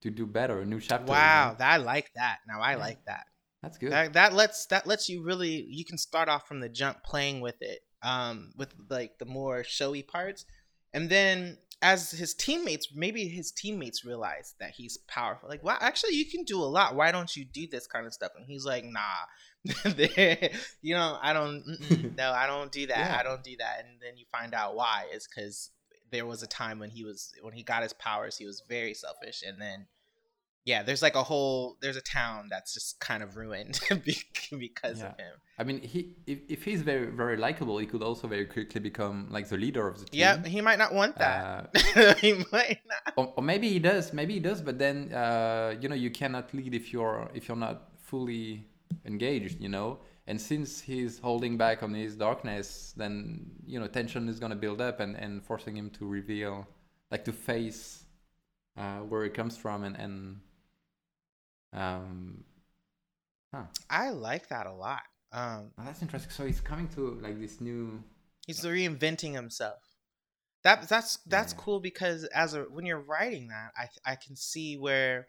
to 0.00 0.10
do 0.10 0.26
better, 0.26 0.60
a 0.60 0.64
new 0.64 0.80
chapter. 0.80 1.04
you 1.04 1.06
know? 1.06 1.12
Wow, 1.14 1.54
that, 1.58 1.70
I 1.70 1.76
like 1.76 2.10
that. 2.16 2.38
Now 2.48 2.60
I 2.60 2.72
Yeah. 2.72 2.76
like 2.78 3.04
that. 3.06 3.26
that's 3.62 3.78
good. 3.78 3.92
That 3.92 4.12
that 4.14 4.32
lets 4.32 4.66
that 4.66 4.86
lets 4.88 5.08
you 5.08 5.22
really 5.22 5.64
you 5.68 5.84
can 5.84 5.96
start 5.98 6.28
off 6.28 6.48
from 6.48 6.58
the 6.58 6.68
jump 6.68 7.04
playing 7.04 7.40
with 7.40 7.62
it, 7.62 7.80
um, 8.02 8.52
with 8.56 8.74
like 8.90 9.18
the 9.18 9.24
more 9.24 9.62
showy 9.62 10.02
parts, 10.02 10.44
and 10.92 11.08
then 11.08 11.58
as 11.82 12.12
his 12.12 12.32
teammates, 12.32 12.88
maybe 12.94 13.26
his 13.26 13.50
teammates 13.50 14.04
realize 14.04 14.54
that 14.60 14.70
he's 14.70 14.96
powerful. 15.08 15.48
Like, 15.48 15.64
well, 15.64 15.76
actually, 15.80 16.14
you 16.14 16.24
can 16.24 16.44
do 16.44 16.60
a 16.60 16.64
lot. 16.64 16.94
Why 16.94 17.10
don't 17.10 17.36
you 17.36 17.44
do 17.44 17.66
this 17.66 17.86
kind 17.86 18.06
of 18.06 18.14
stuff? 18.14 18.32
And 18.36 18.46
he's 18.46 18.64
like, 18.64 18.84
nah, 18.84 19.00
you 20.82 20.94
know, 20.94 21.18
I 21.20 21.32
don't. 21.32 21.64
no, 22.16 22.30
I 22.30 22.46
don't 22.46 22.70
do 22.70 22.86
that. 22.86 22.98
Yeah. 22.98 23.16
I 23.18 23.22
don't 23.22 23.42
do 23.42 23.56
that. 23.58 23.80
And 23.80 24.00
then 24.00 24.16
you 24.16 24.24
find 24.30 24.54
out 24.54 24.76
why. 24.76 25.06
It's 25.12 25.26
because 25.26 25.70
there 26.10 26.24
was 26.24 26.42
a 26.42 26.46
time 26.46 26.78
when 26.78 26.90
he 26.90 27.04
was 27.04 27.32
when 27.42 27.54
he 27.54 27.62
got 27.62 27.82
his 27.82 27.92
powers, 27.92 28.36
he 28.36 28.46
was 28.46 28.62
very 28.68 28.94
selfish, 28.94 29.42
and 29.46 29.60
then 29.60 29.86
yeah, 30.64 30.82
there's 30.82 31.02
like 31.02 31.16
a 31.16 31.22
whole 31.22 31.76
there's 31.80 31.96
a 31.96 32.00
town 32.02 32.46
that's 32.50 32.72
just 32.74 33.00
kind 33.00 33.22
of 33.22 33.36
ruined 33.36 33.80
be- 34.04 34.16
because 34.56 35.00
of 35.00 35.08
him. 35.18 35.34
I 35.58 35.64
mean, 35.64 35.80
he 35.80 36.14
if, 36.26 36.38
if 36.48 36.62
he's 36.64 36.82
very 36.82 37.06
very 37.06 37.36
likable, 37.36 37.78
he 37.78 37.86
could 37.86 38.02
also 38.02 38.26
very 38.28 38.46
quickly 38.46 38.80
become 38.80 39.26
like 39.30 39.48
the 39.48 39.56
leader 39.56 39.88
of 39.88 39.98
the 39.98 40.06
team. 40.06 40.20
Yeah, 40.20 40.44
he 40.46 40.60
might 40.60 40.78
not 40.78 40.94
want 40.94 41.16
that. 41.18 41.76
he 42.20 42.44
might 42.52 42.78
not. 42.86 43.14
or, 43.16 43.32
or 43.36 43.42
maybe 43.42 43.68
he 43.68 43.78
does 43.78 44.12
maybe 44.12 44.34
he 44.34 44.40
does 44.40 44.62
but 44.62 44.78
then 44.78 45.12
uh, 45.12 45.74
you 45.80 45.88
know 45.88 45.94
you 45.96 46.10
cannot 46.10 46.52
lead 46.54 46.74
if 46.74 46.92
you're 46.92 47.28
if 47.34 47.48
you're 47.48 47.56
not 47.56 47.90
fully 47.98 48.64
engaged 49.04 49.60
you 49.60 49.68
know 49.68 49.98
and 50.26 50.40
since 50.40 50.80
he's 50.80 51.18
holding 51.18 51.56
back 51.56 51.82
on 51.82 51.92
his 51.94 52.14
darkness 52.16 52.94
then 52.96 53.44
you 53.66 53.80
know 53.80 53.86
tension 53.86 54.28
is 54.28 54.38
going 54.38 54.50
to 54.50 54.56
build 54.56 54.80
up 54.80 55.00
and, 55.00 55.16
and 55.16 55.44
forcing 55.44 55.76
him 55.76 55.90
to 55.90 56.06
reveal 56.06 56.66
like 57.10 57.24
to 57.24 57.32
face 57.32 58.04
uh, 58.76 58.98
where 58.98 59.24
it 59.24 59.34
comes 59.34 59.56
from 59.56 59.82
and 59.84 59.96
and 59.96 60.40
um 61.72 62.44
huh. 63.54 63.64
I 63.90 64.10
like 64.10 64.48
that 64.48 64.66
a 64.66 64.72
lot. 64.72 65.02
Um, 65.32 65.70
Oh, 65.78 65.84
that's 65.84 66.02
interesting 66.02 66.30
so 66.30 66.46
he's 66.46 66.60
coming 66.60 66.88
to 66.88 67.18
like 67.22 67.40
this 67.40 67.60
new 67.60 68.02
he's 68.46 68.60
reinventing 68.62 69.34
himself. 69.34 69.80
That 70.64 70.88
that's 70.88 71.18
that's 71.26 71.52
Yeah. 71.52 71.58
cool 71.58 71.80
because 71.80 72.24
as 72.26 72.54
a 72.54 72.62
when 72.62 72.86
you're 72.86 73.00
writing 73.00 73.48
that, 73.48 73.72
I 73.76 74.12
I 74.12 74.16
can 74.16 74.36
see 74.36 74.76
where, 74.76 75.28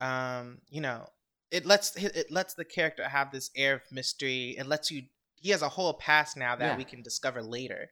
um, 0.00 0.58
you 0.70 0.80
know, 0.80 1.08
it 1.50 1.66
lets 1.66 1.96
it 1.96 2.30
lets 2.30 2.54
the 2.54 2.64
character 2.64 3.08
have 3.08 3.32
this 3.32 3.50
air 3.56 3.74
of 3.76 3.82
mystery. 3.92 4.56
It 4.58 4.66
lets 4.66 4.90
you 4.90 5.04
he 5.36 5.50
has 5.50 5.62
a 5.62 5.68
whole 5.70 5.94
past 5.94 6.36
now 6.36 6.56
that 6.56 6.66
Yeah. 6.66 6.76
we 6.76 6.84
can 6.84 7.02
discover 7.02 7.42
later, 7.42 7.90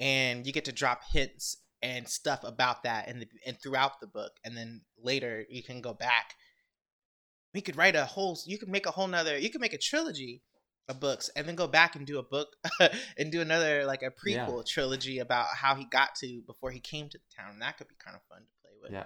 and 0.00 0.46
you 0.46 0.52
get 0.52 0.64
to 0.66 0.72
drop 0.72 1.02
hints 1.12 1.58
and 1.82 2.08
stuff 2.08 2.42
about 2.44 2.82
that 2.84 3.08
and 3.08 3.26
and 3.46 3.60
throughout 3.60 4.00
the 4.00 4.06
book, 4.06 4.32
and 4.44 4.56
then 4.56 4.82
later 5.02 5.46
you 5.50 5.62
can 5.62 5.80
go 5.82 5.94
back. 5.94 6.34
We 7.56 7.62
could 7.62 7.76
write 7.76 7.96
a 7.96 8.04
whole. 8.04 8.38
You 8.44 8.58
could 8.58 8.68
make 8.68 8.86
a 8.86 8.90
whole 8.90 9.08
nother. 9.08 9.36
You 9.38 9.48
could 9.50 9.62
make 9.62 9.72
a 9.72 9.78
trilogy 9.78 10.42
of 10.88 11.00
books 11.00 11.30
and 11.34 11.48
then 11.48 11.56
go 11.56 11.66
back 11.66 11.96
and 11.96 12.06
do 12.06 12.18
a 12.18 12.22
book 12.22 12.48
and 13.18 13.32
do 13.32 13.40
another 13.40 13.84
like 13.86 14.02
a 14.02 14.12
Yeah. 14.26 14.46
prequel 14.46 14.64
trilogy 14.66 15.18
about 15.20 15.46
how 15.62 15.74
he 15.74 15.86
got 15.86 16.14
to 16.16 16.42
before 16.46 16.70
he 16.70 16.80
came 16.80 17.08
to 17.08 17.18
the 17.18 17.24
town. 17.36 17.52
And 17.54 17.62
that 17.62 17.78
could 17.78 17.88
be 17.88 17.94
kind 18.04 18.14
of 18.14 18.22
fun 18.30 18.42
to 18.42 18.54
play 18.62 18.72
with. 18.82 18.92
Yeah. 18.92 19.04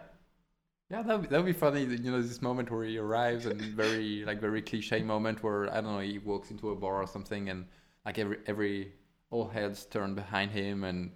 Yeah, 0.90 1.02
that 1.02 1.20
would 1.20 1.30
that 1.30 1.36
would 1.38 1.46
be 1.46 1.52
funny. 1.66 1.84
You 1.84 2.10
know, 2.10 2.20
this 2.20 2.42
moment 2.42 2.70
where 2.72 2.84
he 2.84 2.98
arrives 2.98 3.46
and 3.46 3.60
very 3.84 4.24
like 4.26 4.40
very 4.40 4.62
cliche 4.62 5.00
moment 5.02 5.44
where 5.44 5.70
I 5.72 5.80
don't 5.80 5.92
know 5.92 6.00
he 6.00 6.18
walks 6.18 6.50
into 6.50 6.70
a 6.70 6.74
bar 6.74 6.96
or 7.02 7.06
something 7.06 7.48
and 7.48 7.66
like 8.04 8.18
every 8.18 8.38
every 8.46 8.92
all 9.30 9.46
heads 9.46 9.86
turn 9.86 10.16
behind 10.16 10.50
him 10.50 10.82
and 10.82 11.12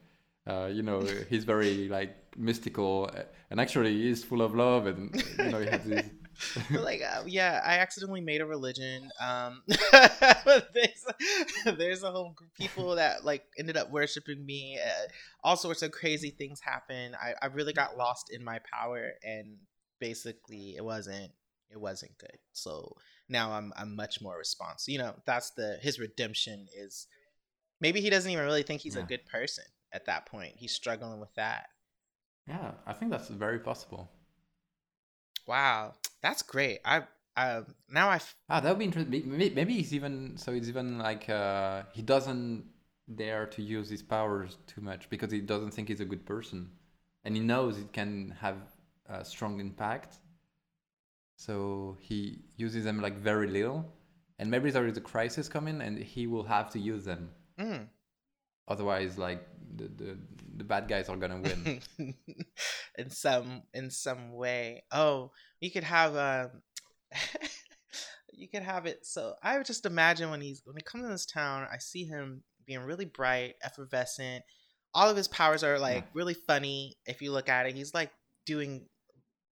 uh, 0.47 0.69
you 0.73 0.83
know 0.83 1.01
he's 1.29 1.45
very 1.45 1.89
like 1.89 2.15
mystical 2.37 3.11
and 3.51 3.61
actually 3.61 3.95
he's 4.03 4.23
full 4.23 4.43
of 4.43 4.55
love 4.55 4.87
and 4.87 5.21
you 5.39 5.51
know 5.51 5.59
he 5.59 5.67
has 5.67 5.85
this. 5.85 6.07
Like 6.71 7.03
uh, 7.03 7.23
yeah, 7.27 7.61
I 7.65 7.79
accidentally 7.79 8.21
made 8.21 8.41
a 8.41 8.47
religion. 8.47 9.11
Um, 9.21 9.63
there's 9.69 11.05
there's 11.77 12.03
a 12.03 12.11
whole 12.11 12.33
group 12.33 12.51
of 12.51 12.55
people 12.55 12.97
that 12.97 13.25
like 13.25 13.45
ended 13.59 13.77
up 13.77 13.91
worshiping 13.91 14.45
me. 14.45 14.79
Uh, 14.85 15.09
all 15.43 15.57
sorts 15.57 15.83
of 15.83 15.93
crazy 15.93 16.31
things 16.31 16.61
happen. 16.61 17.15
I, 17.15 17.35
I 17.41 17.47
really 17.47 17.73
got 17.73 17.97
lost 17.97 18.33
in 18.33 18.45
my 18.45 18.61
power, 18.73 19.13
and 19.23 19.57
basically 20.01 20.75
it 20.77 20.85
wasn't 20.85 21.33
it 21.71 21.81
wasn't 21.81 22.17
good. 22.19 22.39
So 22.53 22.97
now 23.29 23.53
I'm 23.53 23.73
I'm 23.77 23.95
much 23.97 24.21
more 24.21 24.37
responsive. 24.39 24.93
You 24.93 24.99
know, 24.99 25.15
that's 25.27 25.51
the 25.51 25.79
his 25.83 25.99
redemption 25.99 26.67
is 26.77 27.07
maybe 27.81 28.01
he 28.01 28.11
doesn't 28.11 28.31
even 28.31 28.45
really 28.45 28.63
think 28.63 28.81
he's 28.81 28.97
a 28.97 29.03
good 29.03 29.27
person 29.27 29.65
at 29.93 30.07
that 30.07 30.27
point. 30.27 30.55
He's 30.57 30.73
struggling 30.73 31.21
with 31.21 31.35
that. 31.35 31.67
yeah, 32.49 32.73
I 32.87 32.93
think 32.93 33.11
that's 33.11 33.29
very 33.29 33.59
possible. 33.59 34.11
Wow, 35.47 35.95
that's 36.23 36.43
great. 36.43 36.81
I 36.85 37.03
uh, 37.37 37.63
now 37.89 38.09
I 38.09 38.17
f- 38.17 38.35
Ah, 38.49 38.61
that 38.61 38.69
would 38.71 38.79
be 38.79 38.85
interesting. 38.85 39.11
Maybe, 39.31 39.55
maybe 39.55 39.75
he's 39.75 39.93
even 39.93 40.37
so 40.37 40.53
it's 40.53 40.69
even 40.69 40.99
like 40.99 41.29
uh, 41.29 41.83
he 41.93 42.03
doesn't 42.03 42.65
dare 43.15 43.47
to 43.47 43.63
use 43.63 43.91
his 43.91 44.03
powers 44.03 44.57
too 44.67 44.81
much 44.81 45.11
because 45.11 45.31
he 45.33 45.41
doesn't 45.41 45.73
think 45.73 45.89
he's 45.89 46.01
a 46.01 46.05
good 46.05 46.25
person, 46.25 46.71
and 47.25 47.35
he 47.37 47.43
knows 47.43 47.79
it 47.79 47.93
can 47.93 48.35
have 48.41 48.57
a 49.09 49.25
strong 49.25 49.61
impact. 49.61 50.17
So 51.37 51.97
he 52.01 52.39
uses 52.57 52.85
them 52.85 53.01
like 53.01 53.17
very 53.19 53.49
little, 53.49 53.93
and 54.39 54.51
maybe 54.51 54.71
there 54.71 54.87
is 54.87 54.97
a 54.97 55.01
crisis 55.01 55.49
coming, 55.49 55.81
and 55.81 55.99
he 55.99 56.27
will 56.27 56.45
have 56.45 56.71
to 56.71 56.79
use 56.79 57.05
them. 57.05 57.31
mm, 57.59 57.87
Otherwise, 58.69 59.19
like 59.19 59.47
the, 59.77 59.85
the 60.05 60.19
the 60.57 60.65
bad 60.65 60.89
guys 60.89 61.09
are 61.09 61.17
gonna 61.17 61.41
win. 61.41 61.81
in 62.99 63.11
some 63.11 63.63
in 63.73 63.91
some 63.91 64.33
way. 64.33 64.85
Oh, 64.93 65.33
you 65.61 65.71
could 65.71 65.85
have 65.85 66.17
um 66.17 66.63
you 68.33 68.49
could 68.49 68.63
have 68.63 68.87
it 68.87 69.05
so 69.07 69.35
I 69.43 69.57
would 69.57 69.67
just 69.67 69.87
imagine 69.87 70.31
when 70.31 70.41
he's 70.41 70.63
when 70.65 70.77
he 70.77 70.83
comes 70.83 71.05
in 71.05 71.11
this 71.11 71.27
town, 71.27 71.67
I 71.73 71.79
see 71.79 72.05
him 72.05 72.43
being 72.67 72.81
really 72.81 73.05
bright, 73.05 73.55
effervescent. 73.63 74.45
All 74.95 75.11
of 75.11 75.17
his 75.17 75.29
powers 75.29 75.65
are 75.65 75.79
like 75.79 76.05
Yeah. 76.05 76.11
really 76.15 76.35
funny 76.35 76.97
if 77.07 77.21
you 77.21 77.33
look 77.33 77.49
at 77.49 77.67
it. 77.67 77.75
He's 77.75 77.95
like 77.95 78.11
doing 78.47 78.87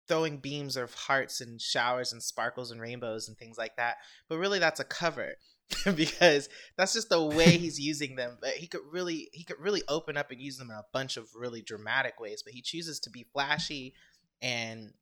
throwing 0.07 0.37
beams 0.37 0.75
of 0.77 0.93
hearts 0.93 1.41
and 1.41 1.61
showers 1.61 2.11
and 2.11 2.21
sparkles 2.21 2.71
and 2.71 2.81
rainbows 2.81 3.27
and 3.27 3.37
things 3.37 3.57
like 3.57 3.75
that. 3.77 3.97
But 4.29 4.37
really 4.39 4.59
that's 4.59 4.79
a 4.79 4.83
cover 4.85 5.33
because 5.95 6.49
that's 6.77 6.93
just 6.93 7.09
the 7.09 7.23
way 7.23 7.57
he's 7.57 7.79
using 7.79 8.15
them. 8.15 8.37
But 8.41 8.51
he 8.51 8.67
could 8.67 8.81
really 8.91 9.29
he 9.33 9.43
could 9.43 9.59
really 9.59 9.83
open 9.87 10.17
up 10.17 10.31
and 10.31 10.41
use 10.41 10.57
them 10.57 10.69
in 10.69 10.75
a 10.75 10.85
bunch 10.93 11.17
of 11.17 11.27
really 11.35 11.61
dramatic 11.61 12.19
ways. 12.19 12.43
But 12.43 12.53
he 12.53 12.61
chooses 12.61 12.99
to 13.01 13.09
be 13.09 13.25
flashy 13.33 13.93
and 14.41 14.93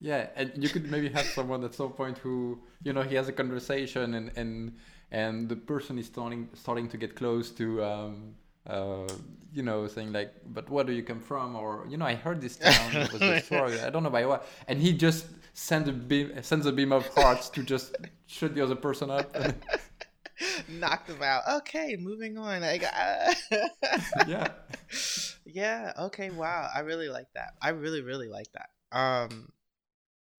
Yeah, 0.00 0.28
and 0.36 0.52
you 0.56 0.68
could 0.68 0.90
maybe 0.90 1.08
have 1.10 1.26
someone 1.26 1.64
at 1.64 1.74
some 1.74 1.92
point 1.92 2.18
who 2.18 2.60
you 2.82 2.92
know 2.92 3.02
he 3.02 3.14
has 3.14 3.28
a 3.28 3.32
conversation 3.32 4.14
and 4.14 4.32
and 4.36 4.76
and 5.10 5.48
the 5.48 5.56
person 5.56 5.98
is 5.98 6.06
starting 6.06 6.48
starting 6.54 6.88
to 6.88 6.96
get 6.96 7.14
close 7.14 7.50
to 7.50 7.84
um 7.84 8.34
uh 8.66 9.08
you 9.52 9.62
know 9.62 9.86
saying 9.86 10.12
like 10.12 10.32
but 10.46 10.68
where 10.70 10.84
do 10.84 10.92
you 10.92 11.02
come 11.02 11.20
from 11.20 11.56
or 11.56 11.84
you 11.88 11.96
know 11.96 12.06
I 12.06 12.14
heard 12.14 12.40
this 12.40 12.56
town 12.66 12.94
was 12.94 13.20
destroyed 13.20 13.80
I 13.80 13.90
don't 13.90 14.02
know 14.02 14.10
by 14.10 14.24
what 14.26 14.46
and 14.68 14.78
he 14.78 14.92
just 14.92 15.26
sends 15.54 15.88
a 15.88 15.92
beam 15.92 16.32
sends 16.42 16.66
a 16.66 16.72
beam 16.72 16.92
of 16.92 17.06
hearts 17.08 17.48
to 17.50 17.62
just 17.62 17.96
shut 18.26 18.54
the 18.54 18.62
other 18.62 18.74
person 18.74 19.10
up 19.10 19.36
knock 20.68 21.06
them 21.06 21.22
out. 21.22 21.42
Okay, 21.58 21.96
moving 21.98 22.38
on. 22.38 22.62
I 22.62 22.78
got 22.78 22.92
yeah. 24.28 24.48
Yeah 25.44 25.92
okay 25.98 26.30
wow. 26.30 26.68
I 26.74 26.80
really 26.80 27.08
like 27.08 27.26
that. 27.34 27.54
I 27.60 27.70
really 27.70 28.00
really 28.00 28.28
like 28.28 28.46
that. 28.52 28.70
Um 28.96 29.50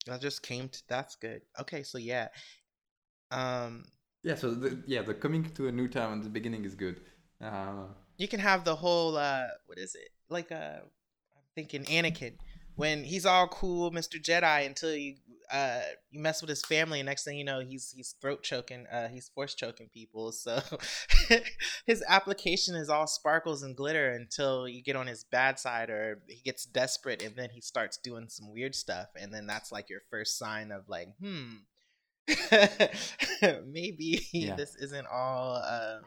i 0.10 0.18
just 0.18 0.42
came 0.44 0.70
to 0.70 0.82
that's 0.88 1.16
good. 1.16 1.42
Okay 1.60 1.84
so 1.84 1.98
yeah. 1.98 2.30
Um 3.32 3.86
yeah 4.24 4.36
so 4.36 4.54
the, 4.54 4.82
yeah 4.88 5.02
the 5.02 5.14
coming 5.14 5.44
to 5.56 5.68
a 5.68 5.72
new 5.72 5.88
town 5.88 6.18
at 6.18 6.24
the 6.24 6.30
beginning 6.30 6.66
is 6.66 6.76
good. 6.76 7.02
Uh 7.42 7.86
you 8.18 8.28
can 8.28 8.40
have 8.40 8.64
the 8.64 8.76
whole 8.76 9.18
uh 9.18 9.48
what 9.66 9.78
is 9.78 9.96
it? 9.96 10.10
Like 10.30 10.52
uh 10.52 10.80
i'm 11.36 11.44
thinking 11.56 11.84
anakin 11.86 12.34
when 12.76 13.04
he's 13.04 13.26
all 13.26 13.48
cool 13.48 13.92
mr 13.92 14.20
jedi 14.20 14.66
until 14.66 14.96
you 14.96 15.16
uh 15.54 15.82
you 16.12 16.20
mess 16.20 16.42
with 16.42 16.50
his 16.50 16.66
family 16.66 17.00
and 17.00 17.06
next 17.06 17.24
thing 17.24 17.38
you 17.38 17.46
know 17.46 17.60
he's 17.62 17.92
he's 17.96 18.16
throat 18.20 18.42
choking 18.44 18.86
uh 18.92 19.08
he's 19.08 19.30
force 19.30 19.54
choking 19.56 19.90
people. 19.94 20.32
So 20.32 20.60
his 21.86 22.04
application 22.10 22.76
is 22.76 22.90
all 22.90 23.08
sparkles 23.08 23.64
and 23.64 23.76
glitter 23.76 24.10
until 24.10 24.68
you 24.68 24.82
get 24.84 24.96
on 24.96 25.08
his 25.08 25.24
bad 25.24 25.60
side 25.60 25.90
or 25.90 26.22
he 26.28 26.42
gets 26.44 26.66
desperate 26.66 27.22
and 27.22 27.36
then 27.36 27.50
he 27.52 27.62
starts 27.62 27.98
doing 27.98 28.28
some 28.30 28.52
weird 28.52 28.76
stuff 28.76 29.08
and 29.16 29.34
then 29.34 29.46
that's 29.48 29.72
like 29.72 29.90
your 29.90 30.02
first 30.10 30.38
sign 30.40 30.72
of 30.72 30.90
like 30.90 31.10
hmm 31.22 31.58
maybe 33.66 34.28
Yeah. 34.32 34.56
this 34.56 34.76
isn't 34.76 35.08
all 35.12 35.58
um 35.58 36.02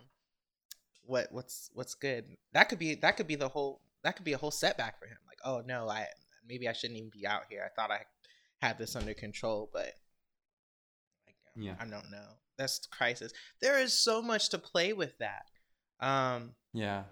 what 1.03 1.29
what's 1.31 1.71
what's 1.75 1.95
good. 1.95 2.25
That 2.53 2.69
could 2.69 2.79
be 2.79 2.95
that 2.97 3.17
could 3.17 3.27
be 3.27 3.37
the 3.37 3.49
whole 3.49 3.81
that 4.03 4.17
could 4.17 4.25
be 4.25 4.33
a 4.33 4.39
whole 4.39 4.51
setback 4.51 4.99
for 4.99 5.07
him. 5.07 5.19
Like 5.27 5.39
oh 5.45 5.63
no 5.65 5.89
i 5.89 6.07
maybe 6.49 6.69
i 6.69 6.73
shouldn't 6.73 6.99
even 6.99 7.11
be 7.11 7.27
out 7.27 7.43
here. 7.49 7.63
I 7.65 7.75
thought 7.81 7.91
i 7.91 8.03
had 8.61 8.79
this 8.79 8.97
under 8.97 9.15
control 9.15 9.71
but 9.73 9.93
like, 11.27 11.37
Yeah. 11.57 11.75
i 11.81 11.85
don't 11.85 12.11
know 12.11 12.29
that's 12.59 12.87
crisis 12.87 13.33
there 13.61 13.79
is 13.81 13.93
so 13.93 14.23
much 14.23 14.49
to 14.51 14.59
play 14.59 14.93
with 14.93 15.17
that 15.19 15.47
um 16.01 16.55
Yeah, 16.73 17.05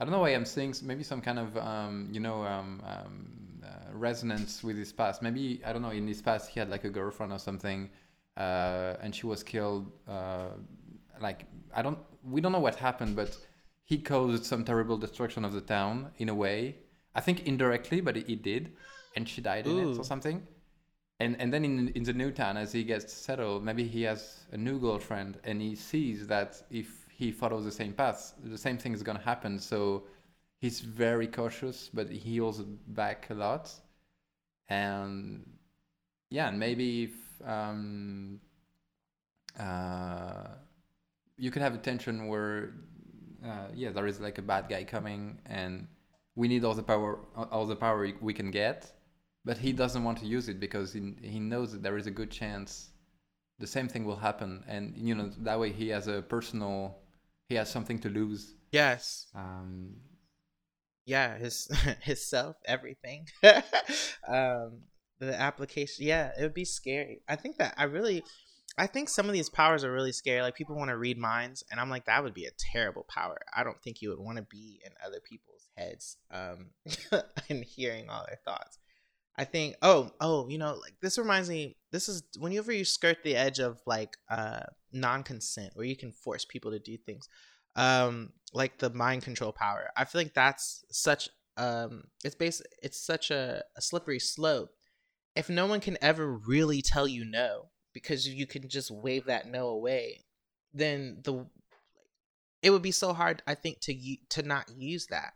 I 0.00 0.04
don't 0.04 0.10
know 0.12 0.18
why 0.20 0.30
I'm 0.30 0.44
seeing 0.44 0.74
maybe 0.82 1.04
some 1.04 1.20
kind 1.20 1.38
of 1.38 1.56
um, 1.56 2.08
you 2.10 2.18
know 2.18 2.42
um, 2.42 2.82
um, 2.84 3.62
uh, 3.64 3.92
resonance 4.06 4.64
with 4.64 4.76
his 4.76 4.92
past. 4.92 5.22
Maybe 5.22 5.62
I 5.64 5.72
don't 5.72 5.82
know. 5.82 5.90
In 5.90 6.08
his 6.08 6.20
past, 6.20 6.50
he 6.50 6.58
had 6.58 6.68
like 6.68 6.82
a 6.82 6.90
girlfriend 6.90 7.32
or 7.32 7.38
something, 7.38 7.88
uh, 8.36 8.96
and 9.02 9.14
she 9.14 9.26
was 9.26 9.44
killed. 9.44 9.92
Uh, 10.08 10.48
like 11.20 11.46
I 11.72 11.82
don't, 11.82 11.98
we 12.24 12.40
don't 12.40 12.50
know 12.50 12.64
what 12.68 12.74
happened, 12.74 13.14
but 13.14 13.30
he 13.84 13.96
caused 13.98 14.44
some 14.44 14.64
terrible 14.64 14.98
destruction 14.98 15.44
of 15.44 15.52
the 15.52 15.60
town 15.60 16.10
in 16.18 16.28
a 16.28 16.34
way. 16.34 16.78
I 17.14 17.20
think 17.20 17.46
indirectly, 17.46 18.00
but 18.00 18.16
he 18.16 18.34
did, 18.34 18.72
and 19.14 19.28
she 19.28 19.40
died 19.40 19.66
in 19.68 19.78
it 19.78 19.98
or 19.98 20.04
something. 20.04 20.42
And 21.20 21.36
and 21.40 21.52
then 21.52 21.64
in 21.64 21.88
in 21.88 22.02
the 22.02 22.12
new 22.12 22.30
town, 22.32 22.56
as 22.56 22.72
he 22.72 22.84
gets 22.84 23.12
settled, 23.12 23.64
maybe 23.64 23.86
he 23.86 24.02
has 24.02 24.44
a 24.52 24.56
new 24.56 24.78
girlfriend, 24.78 25.38
and 25.44 25.60
he 25.60 25.74
sees 25.76 26.26
that 26.26 26.62
if 26.70 27.06
he 27.10 27.30
follows 27.30 27.64
the 27.64 27.70
same 27.70 27.92
path, 27.92 28.34
the 28.42 28.58
same 28.58 28.78
thing 28.78 28.92
is 28.92 29.02
gonna 29.02 29.20
happen. 29.20 29.58
So 29.58 30.04
he's 30.58 30.80
very 30.80 31.26
cautious, 31.26 31.90
but 31.92 32.10
he 32.10 32.38
holds 32.38 32.62
back 32.88 33.30
a 33.30 33.34
lot. 33.34 33.70
And 34.68 35.44
yeah, 36.30 36.48
and 36.48 36.58
maybe 36.58 37.04
if 37.04 37.46
um, 37.46 38.40
uh, 39.58 40.48
you 41.36 41.50
could 41.50 41.62
have 41.62 41.74
a 41.74 41.78
tension 41.78 42.26
where 42.26 42.72
uh, 43.44 43.68
yeah, 43.74 43.90
there 43.90 44.06
is 44.06 44.20
like 44.20 44.38
a 44.38 44.42
bad 44.42 44.68
guy 44.68 44.84
coming, 44.84 45.38
and 45.46 45.86
we 46.36 46.48
need 46.48 46.64
all 46.64 46.74
the 46.74 46.82
power, 46.82 47.18
all 47.36 47.66
the 47.66 47.76
power 47.76 48.10
we 48.20 48.32
can 48.32 48.50
get, 48.50 48.92
but 49.44 49.58
he 49.58 49.72
doesn't 49.72 50.04
want 50.04 50.18
to 50.18 50.26
use 50.26 50.48
it 50.48 50.58
because 50.60 50.92
he 50.92 51.14
he 51.22 51.40
knows 51.40 51.72
that 51.72 51.82
there 51.82 51.96
is 51.96 52.06
a 52.06 52.10
good 52.10 52.30
chance 52.30 52.92
the 53.62 53.66
same 53.66 53.88
thing 53.88 54.04
will 54.04 54.16
happen, 54.16 54.64
and 54.66 54.94
you 54.96 55.14
know 55.14 55.30
that 55.38 55.58
way 55.60 55.72
he 55.72 55.88
has 55.90 56.08
a 56.08 56.20
personal, 56.20 56.98
he 57.48 57.54
has 57.54 57.70
something 57.70 57.98
to 58.00 58.08
lose. 58.08 58.54
yes. 58.72 59.26
Um, 59.34 59.96
yeah 61.06 61.36
his 61.38 61.68
his 62.02 62.28
self 62.28 62.56
everything. 62.66 63.28
Um 64.28 64.82
the 65.18 65.40
application 65.40 66.04
yeah 66.06 66.30
it 66.36 66.42
would 66.42 66.54
be 66.54 66.64
scary. 66.64 67.22
I 67.28 67.36
think 67.36 67.58
that 67.58 67.74
i 67.76 67.84
really 67.84 68.24
i 68.78 68.86
think 68.86 69.08
some 69.08 69.26
of 69.26 69.32
these 69.32 69.48
powers 69.48 69.84
are 69.84 69.92
really 69.92 70.12
scary. 70.12 70.42
Like 70.42 70.54
people 70.56 70.76
want 70.76 70.90
to 70.90 70.96
read 70.96 71.18
minds 71.18 71.62
and 71.70 71.78
i'm 71.80 71.90
like 71.90 72.06
that 72.06 72.22
would 72.24 72.34
be 72.34 72.46
a 72.46 72.50
terrible 72.72 73.04
power. 73.08 73.38
I 73.56 73.62
don't 73.64 73.80
think 73.82 74.02
you 74.02 74.10
would 74.10 74.18
want 74.18 74.38
to 74.38 74.42
be 74.44 74.80
in 74.84 74.92
other 75.04 75.20
people's 75.20 75.68
heads 75.76 76.16
um 76.30 76.70
and 77.48 77.64
hearing 77.64 78.08
all 78.08 78.24
their 78.26 78.38
thoughts 78.44 78.78
i 79.36 79.44
think 79.44 79.74
oh 79.82 80.10
oh 80.20 80.48
you 80.48 80.58
know 80.58 80.74
like 80.80 80.94
this 81.00 81.18
reminds 81.18 81.48
me 81.48 81.76
this 81.90 82.08
is 82.08 82.22
whenever 82.38 82.72
you 82.72 82.84
skirt 82.84 83.18
the 83.24 83.36
edge 83.36 83.58
of 83.58 83.80
like 83.86 84.16
uh 84.30 84.60
non-consent 84.92 85.72
where 85.74 85.86
you 85.86 85.96
can 85.96 86.12
force 86.12 86.44
people 86.44 86.70
to 86.70 86.78
do 86.78 86.96
things 86.96 87.28
um 87.76 88.30
like 88.52 88.78
the 88.78 88.90
mind 88.90 89.22
control 89.22 89.52
power 89.52 89.90
i 89.96 90.04
feel 90.04 90.20
like 90.20 90.34
that's 90.34 90.84
such 90.90 91.28
um 91.56 92.04
it's 92.24 92.34
base 92.34 92.62
it's 92.82 93.00
such 93.00 93.30
a, 93.30 93.62
a 93.76 93.82
slippery 93.82 94.18
slope. 94.18 94.70
If 95.34 95.48
no 95.48 95.66
one 95.66 95.80
can 95.80 95.96
ever 96.02 96.30
really 96.30 96.82
tell 96.82 97.08
you 97.08 97.24
no 97.24 97.70
because 97.94 98.28
you 98.28 98.46
can 98.46 98.68
just 98.68 98.90
wave 98.90 99.26
that 99.26 99.46
no 99.46 99.68
away 99.68 100.24
then 100.74 101.18
the 101.24 101.46
it 102.62 102.70
would 102.70 102.82
be 102.82 102.90
so 102.90 103.12
hard 103.12 103.42
i 103.46 103.54
think 103.54 103.80
to 103.80 104.16
to 104.30 104.42
not 104.42 104.70
use 104.76 105.06
that 105.06 105.32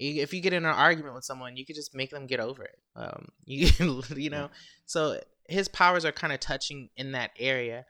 if 0.00 0.32
you 0.32 0.40
get 0.40 0.52
in 0.52 0.64
an 0.64 0.74
argument 0.74 1.14
with 1.14 1.24
someone 1.24 1.56
you 1.56 1.66
could 1.66 1.76
just 1.76 1.94
make 1.94 2.10
them 2.10 2.26
get 2.26 2.40
over 2.40 2.64
it 2.64 2.78
um 2.96 3.28
you 3.44 4.02
you 4.16 4.30
know 4.30 4.48
so 4.86 5.20
his 5.48 5.68
powers 5.68 6.04
are 6.04 6.12
kind 6.12 6.32
of 6.32 6.40
touching 6.40 6.88
in 6.96 7.12
that 7.12 7.30
area 7.38 7.84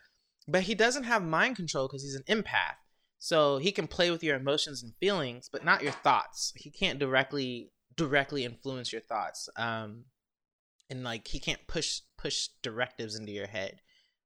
but 0.49 0.62
he 0.62 0.75
doesn't 0.75 1.05
have 1.05 1.23
mind 1.23 1.57
control 1.57 1.87
because 1.87 2.03
he's 2.03 2.14
an 2.14 2.25
empath 2.42 2.77
so 3.23 3.59
he 3.59 3.70
can 3.70 3.87
play 3.87 4.11
with 4.11 4.25
your 4.25 4.37
emotions 4.37 4.83
and 4.83 4.94
feelings, 4.99 5.51
but 5.53 5.62
not 5.62 5.83
your 5.83 5.92
thoughts. 5.92 6.55
He 6.57 6.70
can't 6.70 6.99
directly 6.99 7.70
directly 7.94 8.46
influence 8.46 8.92
your 8.92 9.03
thoughts. 9.03 9.49
Um 9.57 10.07
and 10.88 11.05
like 11.05 11.29
he 11.29 11.38
can't 11.38 11.66
push 11.68 12.01
push 12.16 12.49
directives 12.62 13.14
into 13.14 13.31
your 13.31 13.46
head, 13.46 13.83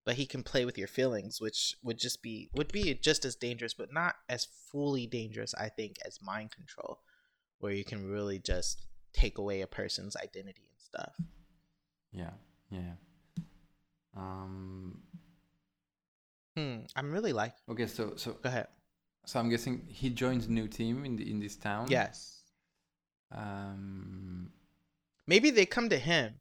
but 0.07 0.15
he 0.15 0.27
can 0.27 0.45
play 0.45 0.65
with 0.65 0.79
your 0.79 0.87
feelings, 0.87 1.41
which 1.41 1.75
would 1.83 1.99
just 1.99 2.23
be 2.23 2.51
would 2.55 2.71
be 2.71 2.95
just 2.95 3.25
as 3.25 3.35
dangerous, 3.35 3.75
but 3.75 3.93
not 3.93 4.15
as 4.29 4.47
fully 4.71 5.09
dangerous, 5.09 5.55
I 5.55 5.71
think, 5.71 5.97
as 6.07 6.23
mind 6.23 6.53
control, 6.53 7.01
where 7.61 7.73
you 7.73 7.85
can 7.85 8.09
really 8.11 8.39
just 8.39 8.85
take 9.13 9.39
away 9.39 9.61
a 9.61 9.67
person's 9.67 10.17
identity 10.17 10.69
and 10.71 10.81
stuff. 10.81 11.15
yeah, 12.13 12.31
yeah. 12.71 12.95
Um, 14.17 15.03
Hmm. 16.57 16.81
I'm 16.95 17.11
really 17.11 17.33
like 17.33 17.53
okay, 17.69 17.87
so 17.87 18.15
so 18.17 18.33
go 18.35 18.49
ahead. 18.49 18.69
so 19.27 19.41
I'm 19.41 19.49
guessing 19.51 19.87
he 19.89 20.09
joins 20.11 20.49
new 20.49 20.69
team 20.69 21.05
in 21.05 21.17
the 21.17 21.29
in 21.29 21.41
this 21.41 21.57
town. 21.57 21.89
Yes. 21.91 22.43
Um. 23.33 24.51
Maybe 25.27 25.51
they 25.51 25.67
come 25.67 25.89
to 25.89 25.99
him. 25.99 26.35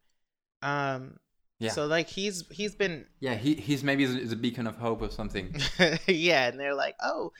Um 0.62 1.18
Yeah. 1.60 1.72
so 1.72 1.88
like 1.88 2.10
he's 2.10 2.44
he's 2.52 2.76
been 2.76 3.06
yeah. 3.20 3.36
He 3.36 3.56
he's 3.56 3.84
maybe 3.84 4.04
is 4.04 4.32
a 4.32 4.36
beacon 4.36 4.68
of 4.68 4.76
hope 4.78 5.02
or 5.02 5.10
something. 5.10 5.56
yeah, 6.08 6.48
and 6.50 6.60
they're 6.60 6.76
like, 6.76 6.96
oh, 7.02 7.32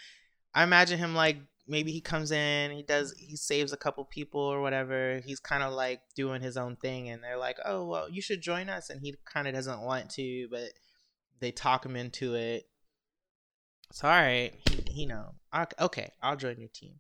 I 0.56 0.64
imagine 0.64 0.98
him 0.98 1.14
like 1.14 1.38
maybe 1.68 1.92
he 1.92 2.02
comes 2.02 2.32
in, 2.32 2.72
he 2.72 2.84
does, 2.84 3.14
he 3.18 3.36
saves 3.36 3.72
a 3.74 3.78
couple 3.78 4.04
people 4.06 4.42
or 4.42 4.62
whatever. 4.62 5.22
He's 5.26 5.40
kind 5.40 5.64
of 5.64 5.74
like 5.74 6.02
doing 6.16 6.42
his 6.42 6.58
own 6.58 6.76
thing, 6.76 7.10
and 7.10 7.24
they're 7.24 7.38
like, 7.38 7.58
oh, 7.66 7.86
well, 7.86 8.10
you 8.10 8.22
should 8.22 8.42
join 8.42 8.70
us, 8.70 8.90
and 8.90 9.02
he 9.02 9.16
kind 9.32 9.48
of 9.48 9.54
doesn't 9.54 9.82
want 9.82 10.10
to, 10.12 10.48
but 10.52 10.70
they 11.40 11.52
talk 11.52 11.86
him 11.86 11.96
into 11.96 12.36
it. 12.36 12.66
It's 13.90 14.04
all 14.04 14.10
right. 14.10 14.52
He, 14.70 14.92
he 14.92 15.06
know. 15.06 15.36
"Ok- 15.54 15.76
Okay, 15.80 16.10
I'll 16.22 16.36
join 16.36 16.60
your 16.60 16.70
team. 16.74 16.96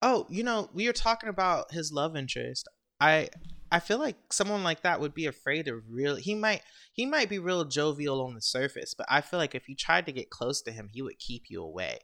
Oh, 0.00 0.26
you 0.30 0.42
know, 0.42 0.70
we 0.72 0.86
were 0.86 0.92
talking 0.92 1.28
about 1.28 1.72
his 1.72 1.92
love 1.92 2.16
interest. 2.16 2.68
I 3.00 3.28
I 3.70 3.80
feel 3.80 3.98
like 3.98 4.16
someone 4.30 4.62
like 4.62 4.82
that 4.82 5.00
would 5.00 5.14
be 5.14 5.26
afraid 5.26 5.66
of 5.68 5.82
real. 5.88 6.16
He 6.16 6.34
might 6.34 6.62
he 6.92 7.06
might 7.06 7.28
be 7.28 7.38
real 7.38 7.64
jovial 7.64 8.22
on 8.22 8.34
the 8.34 8.40
surface, 8.40 8.94
but 8.94 9.06
I 9.10 9.20
feel 9.20 9.38
like 9.38 9.54
if 9.54 9.68
you 9.68 9.74
tried 9.76 10.06
to 10.06 10.12
get 10.12 10.30
close 10.30 10.62
to 10.62 10.72
him, 10.72 10.88
he 10.92 11.02
would 11.02 11.18
keep 11.18 11.44
you 11.48 11.62
away. 11.62 11.98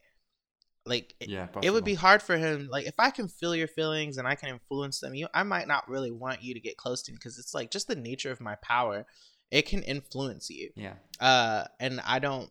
Like 0.86 1.14
Yeah, 1.20 1.46
it 1.62 1.70
would 1.70 1.84
be 1.84 1.94
hard 1.94 2.22
for 2.22 2.36
him. 2.38 2.68
Like 2.70 2.86
if 2.86 2.94
I 2.98 3.10
can 3.10 3.28
feel 3.28 3.54
your 3.54 3.68
feelings 3.68 4.16
and 4.16 4.26
I 4.26 4.34
can 4.34 4.48
influence 4.48 5.00
them, 5.00 5.14
you 5.14 5.28
I 5.34 5.42
might 5.42 5.68
not 5.68 5.88
really 5.88 6.10
want 6.10 6.42
you 6.42 6.54
to 6.54 6.60
get 6.60 6.76
close 6.76 7.02
to 7.02 7.12
me 7.12 7.16
because 7.16 7.38
it's 7.38 7.52
like 7.54 7.70
just 7.70 7.86
the 7.86 7.94
nature 7.96 8.30
of 8.30 8.40
my 8.40 8.54
power. 8.56 9.06
It 9.50 9.66
can 9.66 9.82
influence 9.82 10.48
you. 10.48 10.70
Yeah, 10.76 10.94
Uh, 11.20 11.64
and 11.80 12.00
I 12.00 12.18
don't. 12.18 12.50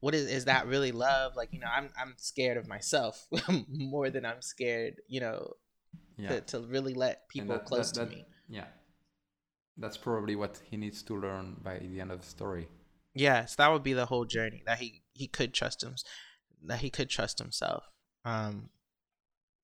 What 0.00 0.14
is 0.14 0.30
is 0.30 0.44
that 0.44 0.66
really 0.66 0.92
love? 0.92 1.34
Like 1.36 1.48
you 1.52 1.58
know, 1.60 1.66
I'm 1.74 1.90
I'm 2.00 2.14
scared 2.18 2.58
of 2.58 2.68
myself 2.68 3.26
more 3.68 4.10
than 4.10 4.24
I'm 4.26 4.42
scared. 4.42 4.96
You 5.08 5.20
know, 5.20 5.52
yeah, 6.18 6.28
to, 6.28 6.40
to 6.42 6.60
really 6.60 6.94
let 6.94 7.28
people 7.28 7.54
that- 7.56 7.64
close 7.64 7.90
that- 7.92 8.00
to 8.00 8.06
that- 8.10 8.14
me. 8.16 8.24
yeah. 8.48 8.66
That's 9.76 9.96
probably 9.96 10.36
what 10.36 10.60
he 10.70 10.76
needs 10.76 11.02
to 11.04 11.18
learn 11.18 11.56
by 11.60 11.78
the 11.78 12.00
end 12.00 12.12
of 12.12 12.20
the 12.20 12.26
story. 12.26 12.68
Yes, 13.14 13.56
that 13.56 13.72
would 13.72 13.82
be 13.82 13.92
the 13.94 14.06
whole 14.06 14.24
journey 14.24 14.62
that 14.66 14.78
he 14.78 15.02
he 15.14 15.26
could 15.26 15.52
trust 15.54 15.82
him, 15.82 15.94
that 16.66 16.80
he 16.80 16.90
could 16.90 17.08
trust 17.08 17.38
himself. 17.38 17.84
Um, 18.24 18.70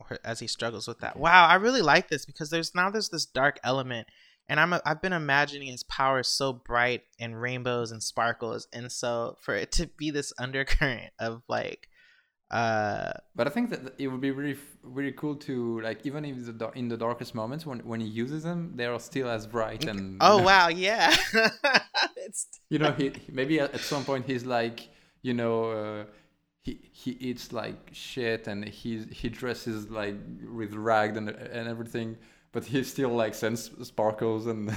or 0.01 0.19
as 0.25 0.41
he 0.41 0.47
struggles 0.47 0.89
with 0.89 1.01
that. 1.01 1.17
Wow, 1.17 1.47
I 1.47 1.55
really 1.57 1.83
like 1.83 2.09
this 2.09 2.25
because 2.25 2.51
there's 2.51 2.75
now 2.75 2.91
there's 2.91 3.11
this 3.11 3.27
dark 3.27 3.59
element, 3.63 4.09
and 4.49 4.59
I'm 4.59 4.73
a, 4.73 4.81
I've 4.85 5.03
been 5.03 5.13
imagining 5.13 5.69
his 5.69 5.83
power 5.85 6.23
so 6.23 6.53
bright 6.53 7.03
and 7.19 7.41
rainbows 7.41 7.93
and 7.93 8.03
sparkles, 8.03 8.67
and 8.73 8.91
so 8.91 9.37
for 9.41 9.55
it 9.55 9.73
to 9.73 9.87
be 9.87 10.11
this 10.11 10.33
undercurrent 10.39 11.13
of 11.19 11.43
like, 11.49 11.89
uh, 12.51 13.13
But 13.37 13.47
I 13.47 13.51
think 13.51 13.71
that 13.71 13.95
it 13.99 14.09
would 14.09 14.21
be 14.21 14.31
really, 14.31 14.59
really 14.83 15.13
cool 15.13 15.37
to 15.37 15.81
like, 15.83 16.05
even 16.05 16.25
if 16.25 16.59
the 16.59 16.71
in 16.75 16.89
the 16.89 16.97
darkest 16.97 17.35
moments 17.35 17.67
when 17.67 17.81
when 17.81 18.01
he 18.01 18.09
uses 18.09 18.43
them, 18.43 18.73
they 18.75 18.87
are 18.87 18.99
still 18.99 19.29
as 19.29 19.47
bright 19.47 19.85
and. 19.87 20.19
oh 20.21 20.43
wow, 20.49 20.69
yeah, 20.69 21.15
it's 22.17 22.49
You 22.71 22.79
know, 22.79 22.93
he 22.93 23.13
maybe 23.31 23.61
at, 23.61 23.75
at 23.75 23.81
some 23.81 24.05
point 24.05 24.27
he's 24.27 24.45
like, 24.45 24.89
you 25.23 25.35
know, 25.35 25.65
uh, 25.71 26.05
he 26.63 26.81
he 26.93 27.13
eats 27.13 27.53
like 27.53 27.91
shit 27.93 28.47
and 28.47 28.65
he 28.65 29.05
he 29.11 29.29
dresses 29.29 29.91
like 29.91 30.17
with 30.53 30.75
ragged 30.75 31.17
and 31.17 31.31
and 31.31 31.69
everything, 31.69 32.17
but 32.53 32.65
he 32.65 32.83
still 32.85 33.11
like 33.11 33.35
sends 33.35 33.71
sparkles 33.87 34.47
and. 34.47 34.75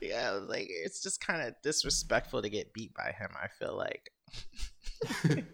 yeah, 0.00 0.30
like 0.46 0.66
it's 0.68 1.02
just 1.02 1.20
kind 1.24 1.42
of 1.42 1.54
disrespectful 1.62 2.42
to 2.42 2.48
get 2.48 2.72
beat 2.72 2.94
by 2.94 3.12
him. 3.18 3.30
I 3.40 3.48
feel 3.48 3.76
like. 3.76 4.10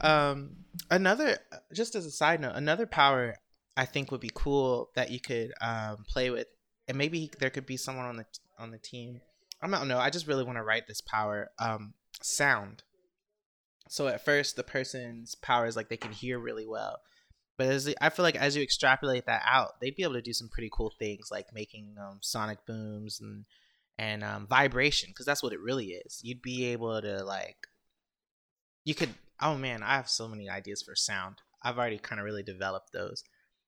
um, 0.00 0.56
another, 0.90 1.38
just 1.72 1.94
as 1.94 2.06
a 2.06 2.10
side 2.10 2.40
note, 2.40 2.52
another 2.54 2.86
power 2.86 3.36
I 3.76 3.84
think 3.84 4.10
would 4.10 4.20
be 4.20 4.30
cool 4.34 4.90
that 4.94 5.10
you 5.10 5.20
could 5.20 5.52
um 5.60 6.04
play 6.08 6.30
with, 6.30 6.46
and 6.86 6.96
maybe 6.96 7.30
there 7.40 7.50
could 7.50 7.66
be 7.66 7.76
someone 7.76 8.06
on 8.06 8.16
the 8.16 8.26
on 8.58 8.70
the 8.70 8.78
team. 8.78 9.20
I 9.60 9.68
don't 9.68 9.88
know. 9.88 9.98
I 9.98 10.10
just 10.10 10.26
really 10.26 10.44
want 10.44 10.56
to 10.56 10.62
write 10.62 10.86
this 10.86 11.00
power. 11.00 11.50
Um, 11.58 11.92
sound. 12.22 12.82
So 13.88 14.08
at 14.08 14.24
first, 14.24 14.56
the 14.56 14.62
person's 14.62 15.34
power 15.34 15.66
is 15.66 15.76
like 15.76 15.88
they 15.88 15.96
can 15.96 16.12
hear 16.12 16.38
really 16.38 16.66
well, 16.66 16.98
but 17.58 17.66
as 17.66 17.92
I 18.00 18.08
feel 18.10 18.22
like 18.22 18.36
as 18.36 18.54
you 18.54 18.62
extrapolate 18.62 19.26
that 19.26 19.42
out, 19.44 19.80
they'd 19.80 19.96
be 19.96 20.04
able 20.04 20.14
to 20.14 20.22
do 20.22 20.32
some 20.32 20.48
pretty 20.48 20.70
cool 20.72 20.92
things 20.96 21.28
like 21.30 21.52
making 21.52 21.96
um, 22.00 22.18
sonic 22.22 22.64
booms 22.66 23.20
and 23.20 23.44
and 23.98 24.22
um, 24.22 24.46
vibration 24.46 25.10
because 25.10 25.26
that's 25.26 25.42
what 25.42 25.52
it 25.52 25.60
really 25.60 25.86
is. 25.86 26.20
You'd 26.22 26.40
be 26.40 26.66
able 26.66 27.02
to 27.02 27.24
like, 27.24 27.66
you 28.84 28.94
could. 28.94 29.14
Oh 29.40 29.56
man, 29.56 29.82
I 29.82 29.96
have 29.96 30.08
so 30.08 30.28
many 30.28 30.48
ideas 30.48 30.82
for 30.82 30.94
sound. 30.94 31.36
I've 31.62 31.78
already 31.78 31.98
kind 31.98 32.20
of 32.20 32.24
really 32.24 32.44
developed 32.44 32.92
those. 32.92 33.24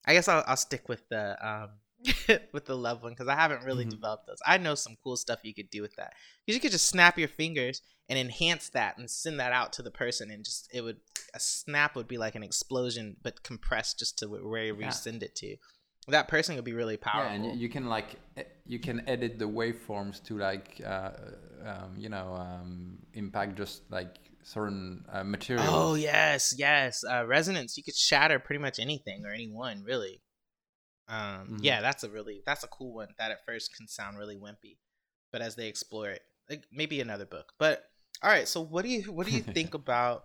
I 0.07 0.15
guess 0.15 0.29
I'll, 0.29 0.45
I'll 0.47 0.57
stick 0.57 0.89
with 0.89 1.09
the 1.09 1.37
um 1.47 1.71
with 2.53 2.65
the 2.67 2.77
love 2.77 3.03
one 3.03 3.13
because 3.13 3.29
I 3.29 3.35
haven't 3.35 3.65
really 3.65 3.85
Mhm. 3.85 3.91
developed 3.91 4.27
those. 4.27 4.39
I 4.47 4.59
know 4.59 4.75
some 4.75 4.97
cool 5.03 5.17
stuff 5.17 5.41
you 5.43 5.55
could 5.55 5.71
do 5.71 5.83
with 5.83 5.97
that. 5.97 6.13
'Cause 6.47 6.55
you 6.55 6.61
could 6.61 6.73
just 6.73 6.89
snap 6.89 7.19
your 7.19 7.29
fingers 7.29 7.83
and 8.09 8.19
enhance 8.19 8.69
that 8.71 8.99
and 8.99 9.11
send 9.11 9.39
that 9.41 9.53
out 9.53 9.73
to 9.75 9.83
the 9.83 9.91
person 9.91 10.31
and 10.31 10.45
just 10.45 10.69
it 10.73 10.81
would 10.83 11.01
a 11.35 11.41
snap 11.41 11.95
would 11.95 12.09
be 12.09 12.19
like 12.19 12.35
an 12.35 12.43
explosion 12.43 13.17
but 13.23 13.43
compressed 13.43 13.99
just 13.99 14.19
to 14.19 14.27
Yeah. 14.29 14.87
you 14.87 14.91
send 14.93 15.23
it 15.23 15.35
to. 15.37 15.57
That 16.09 16.27
person 16.29 16.57
would 16.57 16.65
be 16.65 16.73
really 16.73 16.97
powerful. 16.97 17.31
Yeah, 17.31 17.51
and 17.51 17.61
you, 17.61 17.69
can 17.69 17.87
like 17.87 18.17
you 18.67 18.79
can 18.79 19.09
edit 19.09 19.39
the 19.39 19.45
waveforms 19.45 20.23
to 20.25 20.39
like 20.39 20.81
uh, 20.85 21.11
um, 21.65 21.95
you 21.99 22.09
know 22.09 22.35
um, 22.35 22.99
impact 23.15 23.57
just 23.57 23.83
like 23.91 24.17
certain 24.43 25.05
uh, 25.13 25.23
materials. 25.23 25.69
Oh 25.69 25.95
yes, 25.95 26.55
yes. 26.57 27.05
Uh, 27.05 27.25
resonance. 27.27 27.77
You 27.77 27.85
could 27.85 27.97
shatter 27.97 28.39
pretty 28.39 28.61
much 28.61 28.79
anything 28.79 29.25
or 29.25 29.31
anyone, 29.31 29.83
really. 29.85 30.23
Um, 31.11 31.49
Mhm. 31.49 31.59
Yeah, 31.65 31.81
that's 31.81 32.05
a 32.05 32.09
really 32.09 32.43
that's 32.47 32.63
a 32.65 32.69
cool 32.69 32.95
one. 32.95 33.09
That 33.19 33.31
at 33.33 33.45
first 33.45 33.75
can 33.77 33.89
sound 33.89 34.17
really 34.19 34.37
wimpy, 34.37 34.79
but 35.33 35.43
as 35.43 35.57
they 35.57 35.67
explore 35.69 36.09
it, 36.11 36.23
like 36.49 36.65
maybe 36.73 37.01
another 37.01 37.27
book. 37.27 37.53
But 37.59 37.85
all 38.23 38.31
right, 38.31 38.47
so 38.47 38.61
what 38.61 38.83
do 38.85 38.89
you 38.91 39.11
what 39.13 39.27
do 39.27 39.33
you 39.33 39.43
think 39.59 39.75
about? 39.75 40.25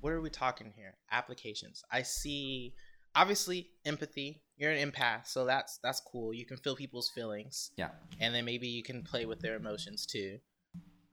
What 0.00 0.12
are 0.12 0.20
we 0.20 0.30
talking 0.30 0.72
here? 0.76 0.94
Applications. 1.10 1.82
I 1.90 2.02
see. 2.02 2.74
Obviously, 3.14 3.70
empathy. 3.84 4.42
You're 4.56 4.70
an 4.72 4.90
empath, 4.90 5.26
so 5.26 5.44
that's 5.46 5.78
that's 5.82 6.00
cool. 6.00 6.32
You 6.34 6.44
can 6.46 6.56
feel 6.58 6.76
people's 6.76 7.10
feelings 7.10 7.70
Yeah. 7.76 7.90
and 8.20 8.34
then 8.34 8.44
maybe 8.44 8.68
you 8.68 8.82
can 8.82 9.02
play 9.02 9.24
with 9.26 9.40
their 9.40 9.56
emotions 9.56 10.06
too. 10.06 10.38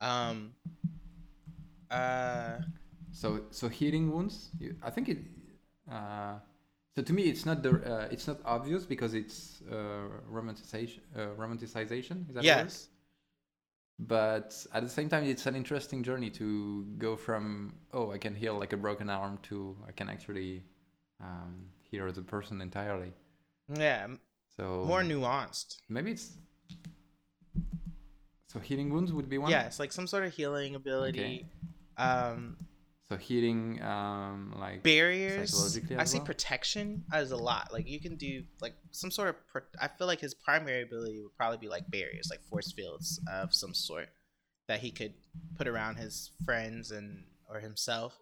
Um. 0.01 0.53
Uh. 1.89 2.59
So 3.11 3.45
so 3.51 3.67
healing 3.69 4.11
wounds. 4.11 4.51
You, 4.59 4.75
I 4.83 4.89
think 4.91 5.09
it. 5.09 5.17
Uh, 5.91 6.39
so 6.95 7.01
to 7.03 7.13
me, 7.13 7.23
it's 7.23 7.45
not 7.45 7.61
the 7.63 7.71
uh, 7.71 8.07
it's 8.11 8.27
not 8.27 8.39
obvious 8.45 8.85
because 8.85 9.13
it's 9.13 9.61
uh, 9.71 10.07
romanticization. 10.31 10.99
Uh, 11.15 11.27
romanticization 11.37 12.27
is 12.29 12.35
that? 12.35 12.43
Yes. 12.43 12.89
But 13.99 14.55
at 14.73 14.83
the 14.83 14.89
same 14.89 15.09
time, 15.09 15.25
it's 15.25 15.45
an 15.45 15.55
interesting 15.55 16.03
journey 16.03 16.29
to 16.31 16.85
go 16.97 17.15
from 17.15 17.75
oh 17.93 18.11
I 18.11 18.17
can 18.17 18.33
heal 18.35 18.57
like 18.57 18.73
a 18.73 18.77
broken 18.77 19.09
arm 19.09 19.39
to 19.43 19.75
I 19.87 19.91
can 19.91 20.09
actually 20.09 20.63
um, 21.21 21.65
heal 21.83 22.11
the 22.11 22.21
person 22.21 22.61
entirely. 22.61 23.13
Yeah. 23.73 24.07
So 24.55 24.85
More 24.87 25.01
nuanced. 25.01 25.77
maybe 25.89 26.11
it's 26.11 26.37
so 28.47 28.59
healing 28.59 28.89
wounds 28.89 29.13
would 29.13 29.29
be 29.29 29.37
one. 29.37 29.51
Yeah, 29.51 29.65
it's 29.67 29.79
like 29.79 29.91
some 29.91 30.07
sort 30.07 30.25
of 30.25 30.33
healing 30.33 30.75
ability. 30.75 31.45
Um, 31.97 32.57
So 33.11 33.17
healing 33.17 33.81
um 33.81 34.53
like 34.59 34.83
barriers. 34.83 35.79
I 35.97 36.03
see 36.03 36.17
well? 36.19 36.25
protection 36.27 37.03
as 37.11 37.31
a 37.31 37.37
lot. 37.37 37.73
Like 37.73 37.87
you 37.87 37.99
can 37.99 38.15
do 38.17 38.43
like 38.61 38.75
some 38.91 39.09
sort 39.09 39.29
of. 39.29 39.47
Pro- 39.47 39.61
I 39.81 39.87
feel 39.87 40.05
like 40.05 40.19
his 40.19 40.35
primary 40.35 40.83
ability 40.83 41.19
would 41.21 41.35
probably 41.35 41.57
be 41.57 41.67
like 41.69 41.89
barriers, 41.89 42.27
like 42.29 42.43
force 42.43 42.71
fields 42.71 43.19
of 43.31 43.53
some 43.53 43.73
sort 43.73 44.09
that 44.67 44.81
he 44.81 44.91
could 44.91 45.13
put 45.57 45.67
around 45.67 45.95
his 45.95 46.31
friends 46.45 46.91
and 46.91 47.23
or 47.49 47.59
himself. 47.59 48.15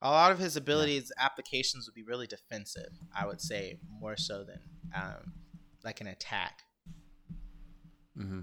A 0.00 0.10
lot 0.10 0.30
of 0.30 0.38
his 0.38 0.56
abilities 0.56 1.10
applications 1.18 1.86
would 1.88 1.94
be 1.94 2.04
really 2.04 2.28
defensive. 2.28 2.92
I 3.16 3.26
would 3.26 3.40
say 3.40 3.80
more 4.00 4.16
so 4.16 4.44
than 4.44 4.60
um, 4.94 5.32
like 5.84 6.00
an 6.00 6.06
attack. 6.06 6.60
Mm-hmm. 8.16 8.40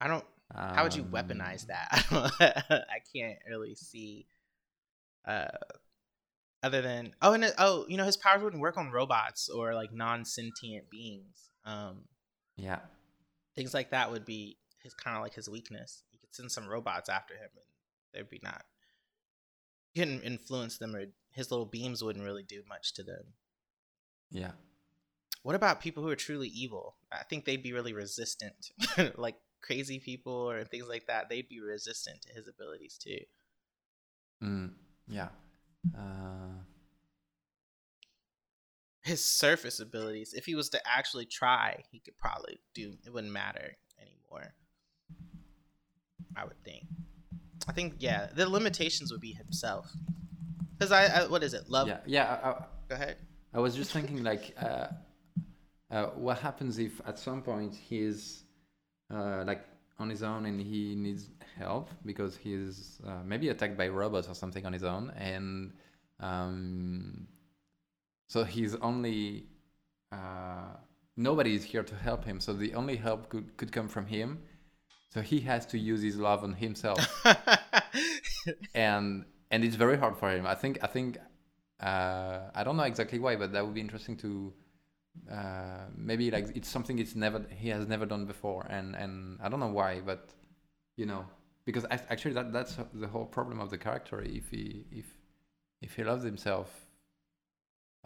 I 0.00 0.08
don't. 0.08 0.24
How 0.54 0.84
would 0.84 0.94
you 0.94 1.02
Um, 1.02 1.10
weaponize 1.10 1.66
that? 1.66 2.06
I 2.88 2.98
can't 3.14 3.38
really 3.48 3.74
see. 3.74 4.26
Uh, 5.26 5.48
other 6.62 6.82
than 6.82 7.14
oh, 7.22 7.32
and 7.32 7.52
oh, 7.58 7.84
you 7.88 7.96
know, 7.96 8.04
his 8.04 8.16
powers 8.16 8.42
wouldn't 8.42 8.62
work 8.62 8.76
on 8.76 8.90
robots 8.90 9.48
or 9.48 9.74
like 9.74 9.92
non-sentient 9.92 10.90
beings. 10.90 11.50
Um, 11.64 12.04
Yeah. 12.56 12.80
things 13.54 13.74
like 13.74 13.90
that 13.90 14.10
would 14.10 14.24
be 14.24 14.58
his 14.82 14.94
kind 14.94 15.16
of 15.16 15.22
like 15.22 15.34
his 15.34 15.48
weakness. 15.48 16.02
You 16.12 16.18
could 16.20 16.34
send 16.34 16.50
some 16.52 16.66
robots 16.68 17.08
after 17.08 17.34
him, 17.34 17.50
and 17.54 17.64
they'd 18.14 18.28
be 18.30 18.40
not. 18.42 18.64
You 19.94 20.02
couldn't 20.02 20.22
influence 20.22 20.78
them, 20.78 20.94
or 20.94 21.06
his 21.32 21.50
little 21.50 21.66
beams 21.66 22.02
wouldn't 22.02 22.24
really 22.24 22.42
do 22.42 22.62
much 22.68 22.94
to 22.94 23.02
them. 23.02 23.34
Yeah. 24.30 24.52
What 25.42 25.54
about 25.54 25.80
people 25.80 26.02
who 26.02 26.08
are 26.10 26.16
truly 26.16 26.48
evil? 26.48 26.96
I 27.12 27.22
think 27.24 27.44
they'd 27.44 27.62
be 27.62 27.72
really 27.72 27.92
resistant, 27.92 28.70
like 29.16 29.36
crazy 29.62 30.00
people 30.00 30.32
or 30.50 30.64
things 30.64 30.88
like 30.88 31.06
that. 31.06 31.28
They'd 31.28 31.48
be 31.48 31.60
resistant 31.60 32.22
to 32.22 32.32
his 32.32 32.48
abilities 32.48 32.98
too. 32.98 33.20
Mm, 34.42 34.72
yeah. 35.08 35.28
Uh, 35.96 36.62
His 39.02 39.24
surface 39.24 39.78
abilities, 39.78 40.34
if 40.34 40.46
he 40.46 40.54
was 40.56 40.68
to 40.70 40.80
actually 40.84 41.26
try, 41.26 41.82
he 41.92 42.00
could 42.00 42.18
probably 42.18 42.58
do. 42.74 42.94
It 43.06 43.12
wouldn't 43.12 43.32
matter 43.32 43.76
anymore. 44.00 44.52
I 46.36 46.44
would 46.44 46.60
think. 46.64 46.86
I 47.68 47.72
think 47.72 47.94
yeah, 47.98 48.28
the 48.34 48.48
limitations 48.48 49.12
would 49.12 49.20
be 49.20 49.32
himself. 49.32 49.90
Because 50.76 50.92
I, 50.92 51.06
I, 51.06 51.26
what 51.28 51.42
is 51.42 51.54
it? 51.54 51.70
Love. 51.70 51.88
yeah. 51.88 52.00
Yeah. 52.06 52.38
I, 52.42 52.48
I, 52.48 52.64
Go 52.88 52.94
ahead. 52.94 53.16
I 53.54 53.60
was 53.60 53.74
just 53.74 53.92
thinking 53.92 54.22
like, 54.22 54.54
uh, 54.60 54.88
uh, 55.90 56.06
what 56.16 56.38
happens 56.38 56.78
if 56.78 57.00
at 57.06 57.18
some 57.18 57.42
point 57.42 57.74
he's 57.74 58.44
uh, 59.12 59.44
like 59.46 59.64
on 59.98 60.10
his 60.10 60.22
own 60.22 60.46
and 60.46 60.60
he 60.60 60.94
needs 60.94 61.30
help 61.56 61.90
because 62.04 62.36
he's 62.36 63.00
uh, 63.06 63.22
maybe 63.24 63.48
attacked 63.50 63.76
by 63.76 63.88
robots 63.88 64.28
or 64.28 64.34
something 64.34 64.66
on 64.66 64.72
his 64.72 64.84
own, 64.84 65.12
and 65.16 65.72
Um, 66.20 67.28
so 68.28 68.44
he's 68.44 68.74
only 68.76 69.46
uh, 70.12 70.76
nobody 71.16 71.54
is 71.54 71.64
here 71.64 71.82
to 71.82 71.94
help 71.96 72.24
him. 72.24 72.40
So 72.40 72.52
the 72.54 72.74
only 72.74 72.96
help 72.96 73.28
could 73.28 73.56
could 73.56 73.72
come 73.72 73.88
from 73.88 74.06
him. 74.06 74.40
So 75.10 75.22
he 75.22 75.40
has 75.42 75.66
to 75.66 75.78
use 75.78 76.02
his 76.02 76.16
love 76.18 76.44
on 76.44 76.54
himself, 76.54 77.00
and 78.74 79.24
and 79.50 79.64
it's 79.64 79.76
very 79.76 79.96
hard 79.98 80.16
for 80.16 80.30
him. 80.30 80.46
I 80.46 80.54
think 80.54 80.78
I 80.82 80.86
think 80.86 81.18
uh, 81.80 82.40
I 82.54 82.64
don't 82.64 82.76
know 82.76 82.84
exactly 82.84 83.18
why, 83.18 83.36
but 83.36 83.52
that 83.52 83.64
would 83.64 83.74
be 83.74 83.80
interesting 83.80 84.16
to 84.18 84.52
uh, 85.30 85.86
maybe 85.96 86.30
like 86.30 86.48
it's 86.56 86.68
something 86.68 86.98
it's 86.98 87.14
never 87.16 87.44
he 87.50 87.68
has 87.70 87.86
never 87.88 88.06
done 88.06 88.26
before, 88.26 88.66
and 88.70 88.96
and 88.96 89.38
I 89.42 89.48
don't 89.48 89.60
know 89.60 89.68
why, 89.72 90.00
but 90.00 90.30
you 90.96 91.06
know 91.06 91.26
because 91.66 91.84
actually 91.90 92.32
that 92.34 92.52
that's 92.52 92.78
the 92.94 93.08
whole 93.08 93.26
problem 93.26 93.60
of 93.60 93.70
the 93.70 93.76
character. 93.76 94.22
If 94.22 94.50
he 94.50 94.86
if 94.90 95.06
if 95.82 95.96
he 95.96 96.04
loves 96.04 96.24
himself, 96.24 96.70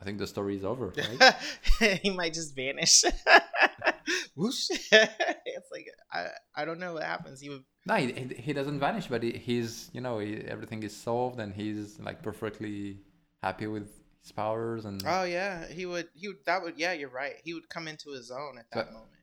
I 0.01 0.05
think 0.05 0.19
the 0.19 0.27
story 0.27 0.57
is 0.57 0.65
over. 0.65 0.93
Right? 0.97 2.01
he 2.03 2.11
might 2.11 2.35
just 2.35 2.57
vanish. 2.57 3.05
Whoosh! 4.35 4.69
it's 4.71 5.71
like 5.71 5.87
I 6.11 6.29
I 6.57 6.65
don't 6.65 6.81
know 6.81 6.95
what 6.95 7.05
happens. 7.05 7.41
He 7.41 7.51
would. 7.51 7.65
No, 7.87 7.95
he, 7.95 8.13
he 8.37 8.53
doesn't 8.53 8.81
vanish, 8.81 9.07
but 9.07 9.23
he, 9.23 9.33
he's 9.33 9.91
you 9.93 10.01
know 10.01 10.19
he, 10.19 10.37
everything 10.39 10.83
is 10.83 10.97
solved 10.97 11.39
and 11.39 11.55
he's 11.55 12.01
like 12.01 12.23
perfectly 12.23 12.99
happy 13.43 13.67
with 13.67 13.89
his 14.23 14.33
powers 14.33 14.87
and. 14.87 15.03
Oh 15.07 15.25
yeah, 15.25 15.69
he 15.69 15.85
would. 15.85 16.09
He 16.15 16.29
would. 16.29 16.39
That 16.47 16.63
would. 16.63 16.79
Yeah, 16.79 16.93
you're 16.93 17.11
right. 17.11 17.35
He 17.45 17.53
would 17.53 17.69
come 17.69 17.87
into 17.87 18.11
his 18.11 18.31
own 18.31 18.59
at 18.59 18.71
that 18.73 18.93
moment. 18.93 19.20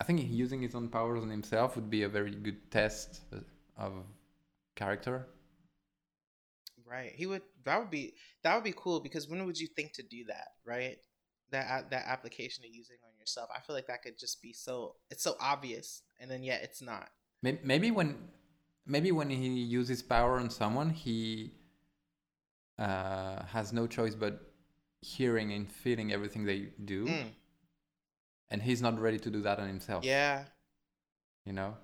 I 0.00 0.04
think 0.04 0.20
using 0.28 0.62
his 0.62 0.74
own 0.74 0.88
powers 0.88 1.22
on 1.22 1.30
himself 1.30 1.76
would 1.76 1.88
be 1.88 2.02
a 2.02 2.08
very 2.08 2.32
good 2.32 2.70
test 2.70 3.20
of 3.76 3.92
character. 4.74 5.26
Right. 6.86 7.12
He 7.14 7.26
would. 7.26 7.42
That 7.64 7.78
would 7.78 7.90
be. 7.90 8.14
That 8.42 8.54
would 8.54 8.64
be 8.64 8.74
cool 8.76 9.00
because 9.00 9.28
when 9.28 9.44
would 9.46 9.58
you 9.58 9.68
think 9.68 9.92
to 9.94 10.02
do 10.02 10.24
that? 10.26 10.48
Right. 10.64 10.98
That 11.50 11.90
that 11.90 12.04
application 12.06 12.64
of 12.64 12.74
using 12.74 12.96
on 13.04 13.16
yourself. 13.18 13.48
I 13.54 13.60
feel 13.60 13.74
like 13.74 13.86
that 13.86 14.02
could 14.02 14.18
just 14.18 14.42
be 14.42 14.52
so. 14.52 14.96
It's 15.10 15.22
so 15.22 15.36
obvious, 15.40 16.02
and 16.20 16.30
then 16.30 16.42
yet 16.42 16.62
it's 16.62 16.82
not. 16.82 17.08
Maybe 17.42 17.90
when, 17.90 18.16
maybe 18.86 19.12
when 19.12 19.28
he 19.28 19.48
uses 19.48 20.02
power 20.02 20.40
on 20.40 20.48
someone, 20.48 20.88
he 20.88 21.52
uh, 22.78 23.44
has 23.44 23.70
no 23.70 23.86
choice 23.86 24.14
but 24.14 24.40
hearing 25.02 25.52
and 25.52 25.70
feeling 25.70 26.10
everything 26.10 26.44
they 26.46 26.70
do. 26.84 27.04
Mm 27.04 27.26
and 28.50 28.62
he's 28.62 28.82
not 28.82 28.98
ready 28.98 29.18
to 29.18 29.30
do 29.30 29.42
that 29.42 29.58
on 29.58 29.68
himself. 29.68 30.04
Yeah. 30.04 30.44
You 31.44 31.52
know. 31.52 31.76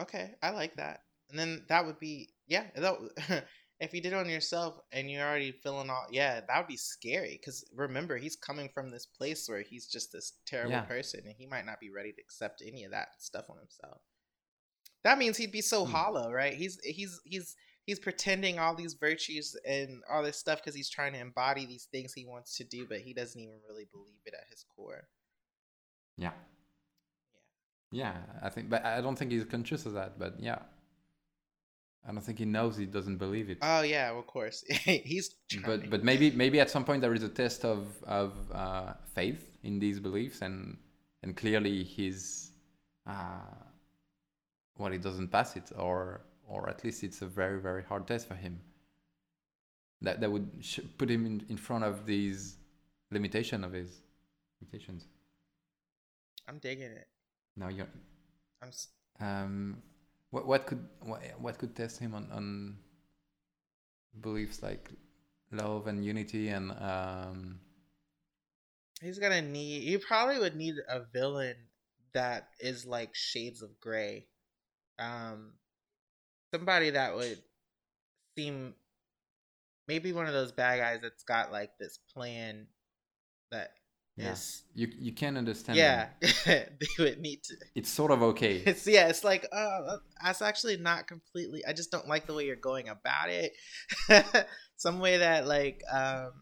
Okay, 0.00 0.32
I 0.42 0.50
like 0.50 0.76
that. 0.76 1.02
And 1.30 1.38
then 1.38 1.64
that 1.68 1.86
would 1.86 1.98
be 1.98 2.30
yeah. 2.46 2.64
That, 2.74 3.44
if 3.80 3.94
you 3.94 4.00
did 4.00 4.12
it 4.12 4.16
on 4.16 4.28
yourself 4.28 4.78
and 4.92 5.10
you're 5.10 5.26
already 5.26 5.52
feeling 5.52 5.90
all 5.90 6.06
yeah, 6.10 6.40
that 6.40 6.58
would 6.58 6.66
be 6.66 6.76
scary. 6.76 7.38
Because 7.40 7.64
remember, 7.74 8.16
he's 8.16 8.36
coming 8.36 8.68
from 8.72 8.90
this 8.90 9.06
place 9.06 9.48
where 9.48 9.62
he's 9.62 9.86
just 9.86 10.12
this 10.12 10.34
terrible 10.46 10.72
yeah. 10.72 10.82
person, 10.82 11.20
and 11.24 11.34
he 11.36 11.46
might 11.46 11.66
not 11.66 11.80
be 11.80 11.90
ready 11.90 12.12
to 12.12 12.20
accept 12.20 12.62
any 12.66 12.84
of 12.84 12.92
that 12.92 13.08
stuff 13.18 13.46
on 13.48 13.58
himself. 13.58 14.00
That 15.02 15.18
means 15.18 15.36
he'd 15.36 15.52
be 15.52 15.62
so 15.62 15.84
hmm. 15.84 15.92
hollow, 15.92 16.30
right? 16.30 16.54
He's 16.54 16.78
he's 16.84 17.20
he's 17.24 17.56
he's 17.84 17.98
pretending 17.98 18.58
all 18.58 18.74
these 18.74 18.94
virtues 18.94 19.56
and 19.66 20.02
all 20.10 20.22
this 20.22 20.36
stuff 20.36 20.58
because 20.58 20.74
he's 20.74 20.90
trying 20.90 21.14
to 21.14 21.20
embody 21.20 21.66
these 21.66 21.88
things 21.90 22.12
he 22.12 22.26
wants 22.26 22.56
to 22.56 22.64
do, 22.64 22.86
but 22.88 23.00
he 23.00 23.14
doesn't 23.14 23.40
even 23.40 23.56
really 23.68 23.86
believe 23.92 24.20
it 24.26 24.34
at 24.34 24.48
his 24.50 24.64
core. 24.76 25.08
Yeah. 26.20 26.26
Yeah. 26.26 26.32
Yeah, 27.92 28.14
I 28.42 28.48
think, 28.50 28.70
but 28.70 28.84
I 28.84 29.00
don't 29.00 29.16
think 29.16 29.32
he's 29.32 29.44
conscious 29.44 29.84
of 29.84 29.94
that. 29.94 30.18
But 30.18 30.34
yeah, 30.38 30.58
I 32.06 32.12
don't 32.12 32.22
think 32.22 32.38
he 32.38 32.44
knows. 32.44 32.76
He 32.76 32.86
doesn't 32.86 33.16
believe 33.16 33.50
it. 33.50 33.58
Oh 33.62 33.82
yeah, 33.82 34.10
of 34.16 34.26
course. 34.26 34.64
he's. 34.84 35.34
Trying. 35.48 35.64
But 35.64 35.90
but 35.90 36.04
maybe 36.04 36.30
maybe 36.30 36.60
at 36.60 36.70
some 36.70 36.84
point 36.84 37.00
there 37.00 37.14
is 37.14 37.24
a 37.24 37.28
test 37.28 37.64
of 37.64 37.88
of 38.04 38.32
uh, 38.52 38.92
faith 39.14 39.58
in 39.64 39.80
these 39.80 39.98
beliefs, 39.98 40.40
and 40.40 40.76
and 41.22 41.36
clearly 41.36 41.82
he's, 41.82 42.52
uh, 43.06 43.40
well, 44.78 44.92
he 44.92 44.98
doesn't 44.98 45.28
pass 45.28 45.56
it, 45.56 45.70
or 45.76 46.22
or 46.46 46.68
at 46.68 46.84
least 46.84 47.02
it's 47.02 47.22
a 47.22 47.26
very 47.26 47.60
very 47.60 47.82
hard 47.82 48.06
test 48.06 48.28
for 48.28 48.34
him. 48.34 48.60
That 50.00 50.20
that 50.20 50.30
would 50.30 50.48
put 50.96 51.10
him 51.10 51.26
in, 51.26 51.44
in 51.48 51.56
front 51.56 51.84
of 51.84 52.06
these 52.06 52.56
limitation 53.10 53.64
of 53.64 53.72
his 53.72 54.00
limitations. 54.60 55.08
I'm 56.50 56.58
digging 56.58 56.90
it. 56.90 57.06
No, 57.56 57.68
you're. 57.68 57.86
I'm. 58.60 58.70
Um, 59.20 59.82
what 60.30 60.48
what 60.48 60.66
could 60.66 60.84
what, 61.02 61.22
what 61.38 61.58
could 61.58 61.76
test 61.76 62.00
him 62.00 62.12
on 62.12 62.26
on 62.32 62.76
beliefs 64.20 64.60
like 64.60 64.90
love 65.52 65.86
and 65.86 66.04
unity 66.04 66.48
and 66.48 66.72
um. 66.72 67.60
He's 69.00 69.20
gonna 69.20 69.42
need. 69.42 69.84
He 69.84 69.96
probably 69.98 70.40
would 70.40 70.56
need 70.56 70.74
a 70.88 71.02
villain 71.12 71.54
that 72.14 72.48
is 72.58 72.84
like 72.84 73.14
Shades 73.14 73.62
of 73.62 73.78
Grey. 73.80 74.26
Um, 74.98 75.52
somebody 76.52 76.90
that 76.90 77.14
would 77.14 77.38
seem 78.36 78.74
maybe 79.86 80.12
one 80.12 80.26
of 80.26 80.32
those 80.32 80.50
bad 80.50 80.80
guys 80.80 80.98
that's 81.00 81.22
got 81.22 81.52
like 81.52 81.70
this 81.78 82.00
plan 82.12 82.66
that 83.52 83.70
yeah. 84.22 84.34
you 84.74 84.88
you 84.98 85.12
can't 85.12 85.36
understand. 85.36 85.78
Yeah, 85.78 86.08
they 86.46 86.68
would 86.98 87.20
need 87.20 87.42
to. 87.44 87.54
It's 87.74 87.88
sort 87.88 88.10
of 88.10 88.22
okay. 88.22 88.62
It's 88.66 88.86
yeah. 88.86 89.08
It's 89.08 89.24
like 89.24 89.46
oh, 89.52 89.98
that's 90.22 90.42
actually 90.42 90.76
not 90.76 91.06
completely. 91.06 91.64
I 91.66 91.72
just 91.72 91.90
don't 91.90 92.08
like 92.08 92.26
the 92.26 92.34
way 92.34 92.46
you're 92.46 92.56
going 92.56 92.88
about 92.88 93.28
it. 93.28 93.52
Some 94.76 94.98
way 94.98 95.18
that 95.18 95.46
like 95.46 95.82
um, 95.92 96.32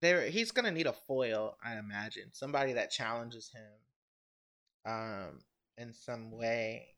there 0.00 0.22
he's 0.22 0.50
gonna 0.50 0.70
need 0.70 0.86
a 0.86 0.92
foil. 0.92 1.56
I 1.64 1.78
imagine 1.78 2.30
somebody 2.32 2.74
that 2.74 2.90
challenges 2.90 3.50
him, 3.54 4.92
um, 4.92 5.40
in 5.78 5.92
some 5.92 6.30
way. 6.30 6.88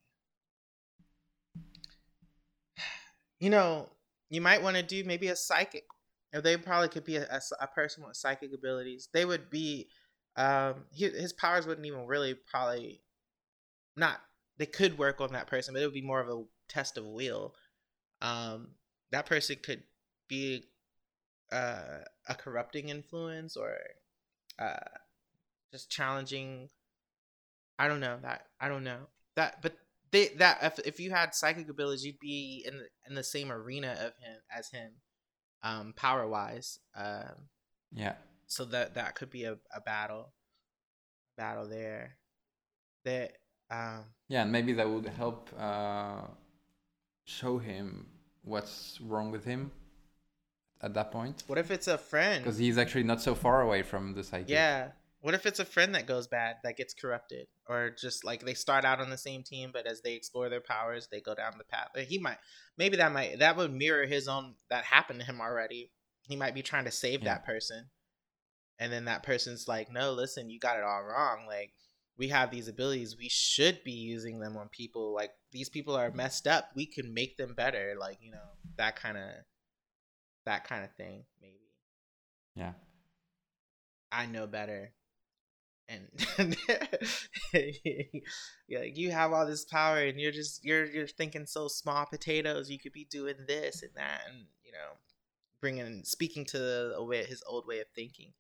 You 3.41 3.51
know, 3.51 3.91
you 4.31 4.41
might 4.41 4.63
want 4.63 4.77
to 4.77 4.83
do 4.83 5.05
maybe 5.05 5.29
a 5.29 5.37
psychic 5.37 5.85
if 6.35 6.43
they 6.43 6.57
probably 6.57 6.89
could 6.89 7.05
be 7.05 7.17
a, 7.17 7.23
a, 7.31 7.41
a 7.61 7.67
person 7.69 8.05
with 8.05 8.17
psychic 8.17 8.53
abilities, 8.53 9.09
they 9.13 9.25
would 9.25 9.49
be. 9.49 9.89
Um, 10.37 10.87
he, 10.93 11.05
his 11.05 11.33
powers 11.33 11.65
wouldn't 11.65 11.87
even 11.87 12.07
really 12.07 12.35
probably 12.35 13.01
not. 13.97 14.21
They 14.59 14.67
could 14.67 14.99
work 14.99 15.21
on 15.21 15.33
that 15.33 15.47
person, 15.47 15.73
but 15.73 15.81
it 15.81 15.87
would 15.87 15.95
be 15.95 16.03
more 16.03 16.21
of 16.21 16.29
a 16.29 16.43
test 16.69 16.99
of 16.99 17.07
will. 17.07 17.55
Um, 18.21 18.71
that 19.13 19.27
person 19.27 19.57
could 19.63 19.85
be 20.27 20.65
uh, 21.53 22.01
a 22.29 22.35
corrupting 22.35 22.89
influence 22.89 23.57
or 23.57 23.77
uh, 24.59 24.75
just 25.71 25.89
challenging. 25.89 26.69
I 27.79 27.87
don't 27.87 28.01
know 28.01 28.19
that. 28.23 28.47
I 28.61 28.69
don't 28.69 28.85
know 28.85 29.07
that, 29.37 29.63
but 29.63 29.77
they 30.11 30.29
that 30.39 30.59
if 30.63 30.81
if 30.85 30.99
you 30.99 31.13
had 31.13 31.33
psychic 31.33 31.69
abilities, 31.69 32.05
you'd 32.05 32.19
be 32.19 32.65
in 32.67 32.79
the, 32.79 32.87
in 33.09 33.15
the 33.15 33.23
same 33.23 33.53
arena 33.53 33.93
of 33.93 34.15
him 34.19 34.41
as 34.57 34.71
him 34.71 34.95
um, 35.65 35.95
power 35.97 36.29
wise. 36.29 36.79
Um, 36.95 37.49
yeah. 37.93 38.15
So 38.47 38.65
that 38.67 38.95
that 38.95 39.17
could 39.17 39.31
be 39.31 39.45
a, 39.45 39.57
a 39.75 39.81
battle, 39.81 40.33
battle 41.37 41.67
there. 41.67 42.17
That. 43.05 43.33
Um, 43.71 44.05
yeah, 44.29 44.43
and 44.43 44.53
maybe 44.53 44.75
that 44.75 44.89
would 44.89 45.07
help 45.07 45.51
uh, 45.59 46.21
show 47.25 47.59
him 47.59 48.07
what's 48.43 49.01
wrong 49.01 49.31
with 49.31 49.45
him 49.45 49.73
at 50.83 50.93
that 50.95 51.11
point. 51.11 51.43
What 51.47 51.59
if 51.59 51.71
it's 51.71 51.89
a 51.89 51.99
friend? 51.99 52.45
Because 52.45 52.59
he's 52.59 52.79
actually 52.79 53.05
not 53.05 53.23
so 53.23 53.35
far 53.35 53.63
away 53.63 53.83
from 53.83 54.15
the 54.15 54.23
psychic. 54.23 54.51
Yeah, 54.51 54.89
what 55.25 55.33
if 55.33 55.47
it's 55.47 55.59
a 55.59 55.65
friend 55.65 55.95
that 55.95 56.07
goes 56.07 56.27
bad, 56.27 56.57
that 56.65 56.77
gets 56.77 56.93
corrupted, 56.93 57.47
or 57.67 57.89
just 57.99 58.25
like 58.27 58.45
they 58.45 58.53
start 58.53 58.85
out 58.85 59.01
on 59.01 59.09
the 59.09 59.17
same 59.17 59.43
team, 59.43 59.71
but 59.73 59.87
as 59.87 60.03
they 60.03 60.13
explore 60.13 60.51
their 60.51 60.61
powers, 60.61 61.09
they 61.11 61.23
go 61.23 61.35
down 61.35 61.55
the 61.57 61.65
path. 61.65 61.89
He 62.07 62.19
might, 62.19 62.37
maybe 62.77 62.99
that 62.99 63.11
might 63.11 63.39
that 63.39 63.57
would 63.57 63.73
mirror 63.73 64.05
his 64.05 64.29
own 64.29 64.57
that 64.69 64.85
happened 64.85 65.21
to 65.21 65.25
him 65.25 65.41
already. 65.41 65.91
He 66.29 66.37
might 66.37 66.55
be 66.55 66.61
trying 66.61 66.85
to 66.85 66.91
save 66.91 67.23
yeah. 67.23 67.33
that 67.33 67.47
person, 67.47 67.87
and 68.79 68.93
then 68.93 69.07
that 69.07 69.23
person's 69.23 69.67
like, 69.67 69.91
"No, 69.91 70.13
listen, 70.13 70.51
you 70.51 70.61
got 70.61 70.77
it 70.77 70.85
all 70.85 71.03
wrong. 71.03 71.47
Like 71.49 71.73
we 72.19 72.29
have 72.29 72.51
these 72.51 72.69
abilities, 72.69 73.17
we 73.19 73.31
should 73.31 73.83
be 73.83 73.93
using 73.93 74.41
them 74.41 74.59
on 74.59 74.69
people. 74.69 75.15
Like 75.15 75.31
these 75.53 75.71
people 75.71 75.97
are 75.97 76.11
messed 76.11 76.47
up. 76.47 76.69
We 76.77 76.85
can 76.85 77.15
make 77.15 77.39
them 77.39 77.55
better. 77.55 77.95
Like 77.99 78.19
you 78.21 78.31
know 78.31 78.51
that 78.77 78.97
kind 78.97 79.17
of 79.17 79.31
that 80.45 80.69
kind 80.69 80.85
of 80.85 80.95
thing, 80.97 81.25
maybe. 81.41 81.73
Yeah. 82.55 82.73
I 84.13 84.27
know 84.27 84.47
better 84.47 84.93
and 85.89 86.09
like 87.53 88.97
you 88.97 89.11
have 89.11 89.33
all 89.33 89.47
this 89.47 89.65
power 89.65 89.99
and 89.99 90.19
you're 90.19 90.33
just 90.33 90.65
you're 90.65 90.87
you're 90.87 91.07
thinking 91.07 91.47
so 91.47 91.69
small 91.69 92.07
potatoes 92.07 92.71
you 92.71 92.79
could 92.79 92.93
be 92.93 93.07
doing 93.11 93.35
this 93.47 93.83
and 93.83 93.93
that 93.95 94.23
and 94.29 94.47
you 94.65 94.73
know 94.73 94.97
bringing 95.61 96.03
speaking 96.05 96.45
to 96.45 96.59
the 96.59 96.97
way 96.99 97.25
his 97.25 97.43
old 97.47 97.67
way 97.67 97.81
of 97.81 97.87
thinking 97.95 98.33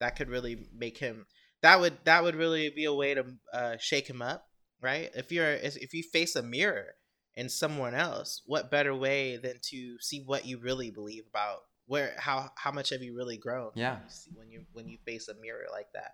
that 0.00 0.16
could 0.16 0.30
really 0.30 0.68
make 0.74 0.98
him 0.98 1.26
that 1.62 1.80
would 1.80 1.98
that 2.04 2.22
would 2.22 2.36
really 2.36 2.70
be 2.70 2.84
a 2.84 2.94
way 2.94 3.14
to 3.14 3.24
uh, 3.52 3.76
shake 3.78 4.08
him 4.08 4.22
up 4.22 4.46
right 4.80 5.10
if 5.14 5.30
you're 5.30 5.52
if 5.52 5.92
you 5.92 6.02
face 6.02 6.34
a 6.34 6.42
mirror 6.42 6.94
in 7.36 7.48
someone 7.48 7.94
else, 7.94 8.42
what 8.46 8.70
better 8.70 8.94
way 8.94 9.36
than 9.36 9.58
to 9.60 9.98
see 10.00 10.22
what 10.24 10.46
you 10.46 10.58
really 10.58 10.90
believe 10.90 11.24
about 11.28 11.60
where 11.86 12.14
how 12.18 12.50
how 12.56 12.72
much 12.72 12.90
have 12.90 13.02
you 13.02 13.14
really 13.14 13.36
grown? 13.36 13.70
Yeah. 13.74 13.98
When 14.34 14.50
you 14.50 14.64
when 14.72 14.88
you 14.88 14.98
face 15.04 15.28
a 15.28 15.34
mirror 15.34 15.66
like 15.70 15.92
that, 15.94 16.12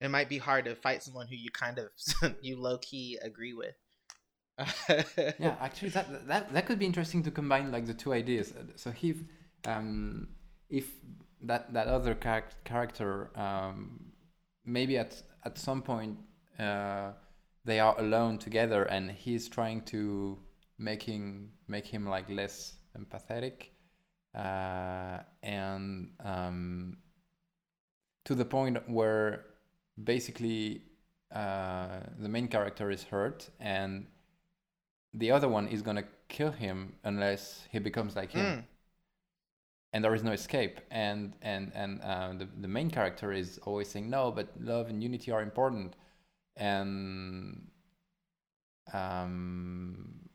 it 0.00 0.10
might 0.10 0.28
be 0.28 0.38
hard 0.38 0.64
to 0.66 0.74
fight 0.74 1.02
someone 1.02 1.26
who 1.26 1.36
you 1.36 1.50
kind 1.50 1.78
of 1.78 2.36
you 2.42 2.60
low 2.60 2.78
key 2.78 3.18
agree 3.22 3.54
with. 3.54 3.74
yeah, 5.38 5.54
actually, 5.60 5.90
that 5.90 6.26
that 6.26 6.52
that 6.52 6.66
could 6.66 6.78
be 6.78 6.86
interesting 6.86 7.22
to 7.22 7.30
combine 7.30 7.70
like 7.70 7.86
the 7.86 7.94
two 7.94 8.12
ideas. 8.12 8.52
So 8.76 8.92
if 9.02 9.16
um, 9.66 10.28
if 10.68 10.86
that 11.42 11.72
that 11.72 11.86
other 11.86 12.14
char- 12.14 12.50
character 12.64 13.30
um, 13.36 14.12
maybe 14.64 14.98
at 14.98 15.22
at 15.44 15.58
some 15.58 15.82
point 15.82 16.18
uh, 16.58 17.12
they 17.64 17.80
are 17.80 17.98
alone 17.98 18.38
together 18.38 18.84
and 18.84 19.10
he's 19.10 19.48
trying 19.48 19.82
to 19.82 20.38
making 20.78 21.50
make 21.66 21.86
him 21.86 22.06
like 22.06 22.28
less 22.28 22.74
empathetic 22.96 23.70
uh, 24.34 25.18
and 25.42 26.10
um, 26.24 26.96
to 28.24 28.34
the 28.34 28.44
point 28.44 28.78
where 28.88 29.44
basically 30.04 30.82
uh, 31.34 32.00
the 32.18 32.28
main 32.28 32.48
character 32.48 32.90
is 32.90 33.04
hurt 33.04 33.48
and 33.60 34.06
the 35.14 35.30
other 35.30 35.48
one 35.48 35.68
is 35.68 35.82
gonna 35.82 36.04
kill 36.28 36.52
him 36.52 36.94
unless 37.04 37.66
he 37.70 37.78
becomes 37.78 38.16
like 38.16 38.32
him. 38.32 38.46
Mm. 38.46 38.64
and 39.92 40.04
there 40.04 40.14
is 40.14 40.22
no 40.22 40.32
escape. 40.32 40.80
And 40.90 41.34
and 41.42 41.72
and 41.74 42.00
uh, 42.02 42.32
the, 42.38 42.48
the 42.60 42.68
main 42.68 42.90
character 42.90 43.32
is 43.32 43.58
always 43.64 43.88
saying 43.88 44.10
no 44.10 44.30
but 44.30 44.48
love 44.60 44.88
and 44.88 45.02
unity 45.02 45.30
are 45.30 45.42
important. 45.42 45.96
And 46.56 47.68
um 48.92 50.28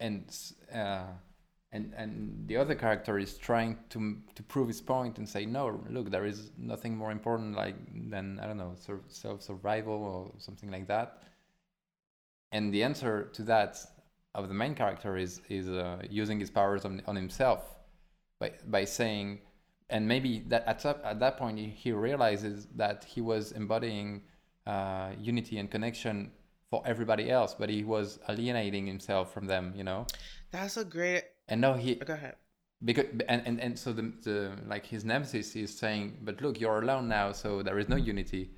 and 0.00 0.24
uh, 0.72 1.04
and 1.76 1.84
and 2.00 2.12
the 2.48 2.56
other 2.62 2.74
character 2.84 3.14
is 3.26 3.32
trying 3.48 3.72
to 3.92 3.98
to 4.36 4.42
prove 4.52 4.68
his 4.74 4.80
point 4.92 5.14
and 5.18 5.26
say 5.36 5.42
no 5.58 5.64
look 5.96 6.06
there 6.16 6.26
is 6.32 6.38
nothing 6.72 6.92
more 7.02 7.12
important 7.18 7.50
like 7.62 7.76
than 8.14 8.26
i 8.42 8.44
don't 8.48 8.60
know 8.64 8.74
self 9.22 9.38
survival 9.50 9.98
or 10.12 10.20
something 10.46 10.70
like 10.76 10.86
that 10.94 11.08
and 12.52 12.72
the 12.74 12.82
answer 12.82 13.14
to 13.36 13.42
that 13.42 13.72
of 14.34 14.48
the 14.48 14.54
main 14.62 14.74
character 14.74 15.16
is 15.16 15.40
is 15.48 15.66
uh, 15.68 15.98
using 16.22 16.38
his 16.44 16.50
powers 16.50 16.84
on, 16.84 17.02
on 17.06 17.16
himself 17.16 17.60
by 18.40 18.50
by 18.76 18.84
saying 18.84 19.28
and 19.88 20.02
maybe 20.14 20.32
that 20.48 20.62
at, 20.66 20.78
that- 20.82 21.02
at 21.04 21.18
that 21.20 21.36
point 21.38 21.58
he, 21.58 21.66
he 21.84 21.92
realizes 21.92 22.66
that 22.74 23.04
he 23.04 23.20
was 23.20 23.52
embodying 23.52 24.22
uh, 24.66 25.10
unity 25.30 25.58
and 25.60 25.70
connection 25.70 26.30
for 26.70 26.82
everybody 26.92 27.30
else 27.30 27.54
but 27.60 27.68
he 27.70 27.82
was 27.84 28.18
alienating 28.28 28.84
himself 28.86 29.32
from 29.32 29.46
them 29.46 29.72
you 29.76 29.84
know 29.84 30.00
That's 30.50 30.76
a 30.76 30.84
great. 30.84 31.24
And 31.48 31.60
now 31.60 31.74
he 31.74 31.94
Go 31.96 32.14
ahead. 32.14 32.36
because 32.84 33.06
and, 33.28 33.42
and, 33.46 33.60
and 33.60 33.78
so 33.78 33.92
the, 33.92 34.12
the 34.22 34.52
like 34.66 34.84
his 34.86 35.04
nemesis 35.04 35.54
is 35.56 35.76
saying 35.76 36.18
but 36.22 36.40
look 36.42 36.60
you're 36.60 36.80
alone 36.82 37.08
now 37.08 37.32
so 37.32 37.62
there 37.62 37.78
is 37.78 37.88
no 37.88 37.96
unity 37.96 38.50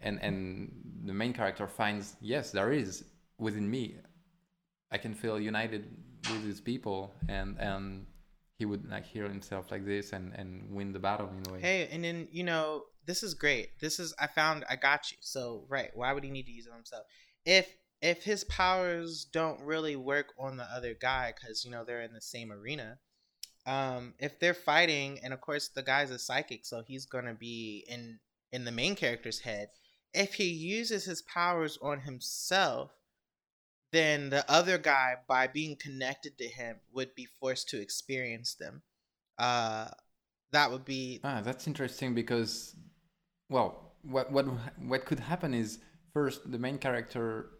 and 0.00 0.22
and 0.22 0.72
the 1.04 1.12
main 1.12 1.32
character 1.32 1.66
finds 1.66 2.16
yes 2.20 2.50
there 2.50 2.72
is 2.72 3.04
within 3.38 3.68
me 3.68 3.96
i 4.90 4.98
can 4.98 5.12
feel 5.14 5.38
united 5.40 5.84
with 6.30 6.44
these 6.44 6.60
people 6.60 7.12
and 7.28 7.58
and 7.58 8.06
he 8.58 8.64
would 8.64 8.88
like 8.88 9.04
heal 9.04 9.28
himself 9.28 9.70
like 9.72 9.84
this 9.84 10.12
and 10.12 10.32
and 10.34 10.70
win 10.70 10.92
the 10.92 10.98
battle 10.98 11.28
in 11.36 11.42
a 11.50 11.52
way 11.52 11.60
Hey, 11.60 11.88
and 11.92 12.04
then 12.04 12.28
you 12.30 12.44
know 12.44 12.84
this 13.04 13.24
is 13.24 13.34
great. 13.34 13.80
This 13.80 13.98
is 13.98 14.14
I 14.16 14.28
found 14.28 14.64
I 14.70 14.76
got 14.76 15.10
you. 15.10 15.16
So 15.20 15.64
right, 15.68 15.90
why 15.94 16.12
would 16.12 16.22
he 16.22 16.30
need 16.30 16.46
to 16.46 16.52
use 16.52 16.66
it 16.66 16.70
on 16.70 16.76
himself? 16.76 17.04
If 17.44 17.66
if 18.02 18.24
his 18.24 18.42
powers 18.44 19.24
don't 19.32 19.60
really 19.60 19.94
work 19.94 20.34
on 20.38 20.56
the 20.56 20.64
other 20.64 20.94
guy 21.00 21.32
because 21.34 21.64
you 21.64 21.70
know 21.70 21.84
they're 21.84 22.02
in 22.02 22.12
the 22.12 22.20
same 22.20 22.52
arena, 22.52 22.98
um, 23.66 24.14
if 24.18 24.38
they're 24.40 24.54
fighting, 24.54 25.20
and 25.22 25.32
of 25.32 25.40
course 25.40 25.68
the 25.68 25.82
guy's 25.82 26.10
a 26.10 26.18
psychic, 26.18 26.66
so 26.66 26.82
he's 26.86 27.06
gonna 27.06 27.34
be 27.34 27.86
in 27.88 28.18
in 28.50 28.64
the 28.64 28.72
main 28.72 28.96
character's 28.96 29.38
head. 29.38 29.68
If 30.12 30.34
he 30.34 30.48
uses 30.48 31.04
his 31.04 31.22
powers 31.22 31.78
on 31.80 32.00
himself, 32.00 32.90
then 33.92 34.30
the 34.30 34.44
other 34.50 34.76
guy, 34.76 35.14
by 35.28 35.46
being 35.46 35.76
connected 35.76 36.36
to 36.38 36.48
him, 36.48 36.80
would 36.92 37.14
be 37.14 37.28
forced 37.40 37.68
to 37.70 37.80
experience 37.80 38.54
them. 38.56 38.82
Uh, 39.38 39.88
that 40.50 40.70
would 40.70 40.84
be 40.84 41.20
Ah, 41.22 41.40
that's 41.40 41.66
interesting 41.66 42.14
because, 42.14 42.74
well, 43.48 43.94
what 44.02 44.32
what 44.32 44.46
what 44.78 45.04
could 45.04 45.20
happen 45.20 45.54
is 45.54 45.78
first 46.12 46.50
the 46.50 46.58
main 46.58 46.78
character 46.78 47.50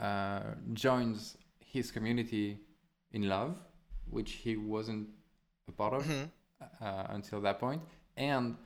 uh, 0.00 0.54
joins 0.72 1.36
his 1.60 1.90
community 1.90 2.58
in 3.12 3.28
love, 3.28 3.56
which 4.08 4.32
he 4.32 4.56
wasn't 4.56 5.08
a 5.68 5.72
part 5.72 5.94
of 5.94 6.04
Mhm. 6.04 6.30
uh, 6.80 7.06
until 7.10 7.40
that 7.42 7.58
point, 7.58 7.82
and 8.16 8.56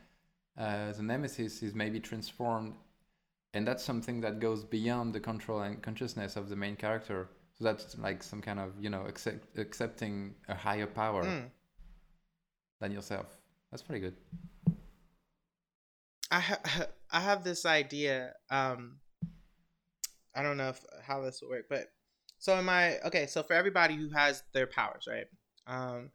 uh, 0.57 0.93
the 0.93 1.03
nemesis 1.03 1.63
is 1.63 1.75
maybe 1.75 2.01
transformed, 2.01 2.75
and 3.55 3.67
that's 3.67 3.83
something 3.85 4.21
that 4.21 4.39
goes 4.41 4.65
beyond 4.65 5.13
the 5.15 5.21
control 5.21 5.61
and 5.63 5.83
consciousness 5.83 6.37
of 6.37 6.49
the 6.49 6.57
main 6.57 6.77
character. 6.77 7.29
So 7.55 7.65
that's 7.65 7.97
like 7.99 8.23
some 8.23 8.41
kind 8.41 8.59
of 8.61 8.71
you 8.81 8.91
know 8.91 9.05
accept, 9.07 9.59
accepting 9.59 10.35
a 10.49 10.55
higher 10.55 10.87
power 10.87 11.25
Mm. 11.25 11.51
than 12.81 12.93
yourself. 12.93 13.27
That's 13.71 13.83
pretty 13.83 14.01
good. 14.01 14.17
I 16.31 16.41
ha- 16.41 16.87
I 17.11 17.21
have 17.21 17.45
this 17.45 17.65
idea. 17.67 18.35
Um, 18.51 19.01
I 20.35 20.43
don't 20.43 20.57
know 20.57 20.71
if 20.71 20.81
how 21.07 21.21
this 21.23 21.41
will 21.41 21.51
work, 21.51 21.67
but 21.69 21.93
so 22.39 22.55
am 22.55 22.69
I. 22.69 22.99
Okay, 23.01 23.27
so 23.27 23.43
for 23.43 23.53
everybody 23.55 23.95
who 23.97 24.11
has 24.11 24.43
their 24.53 24.67
powers, 24.67 25.07
right? 25.09 25.27
Um, 25.67 26.11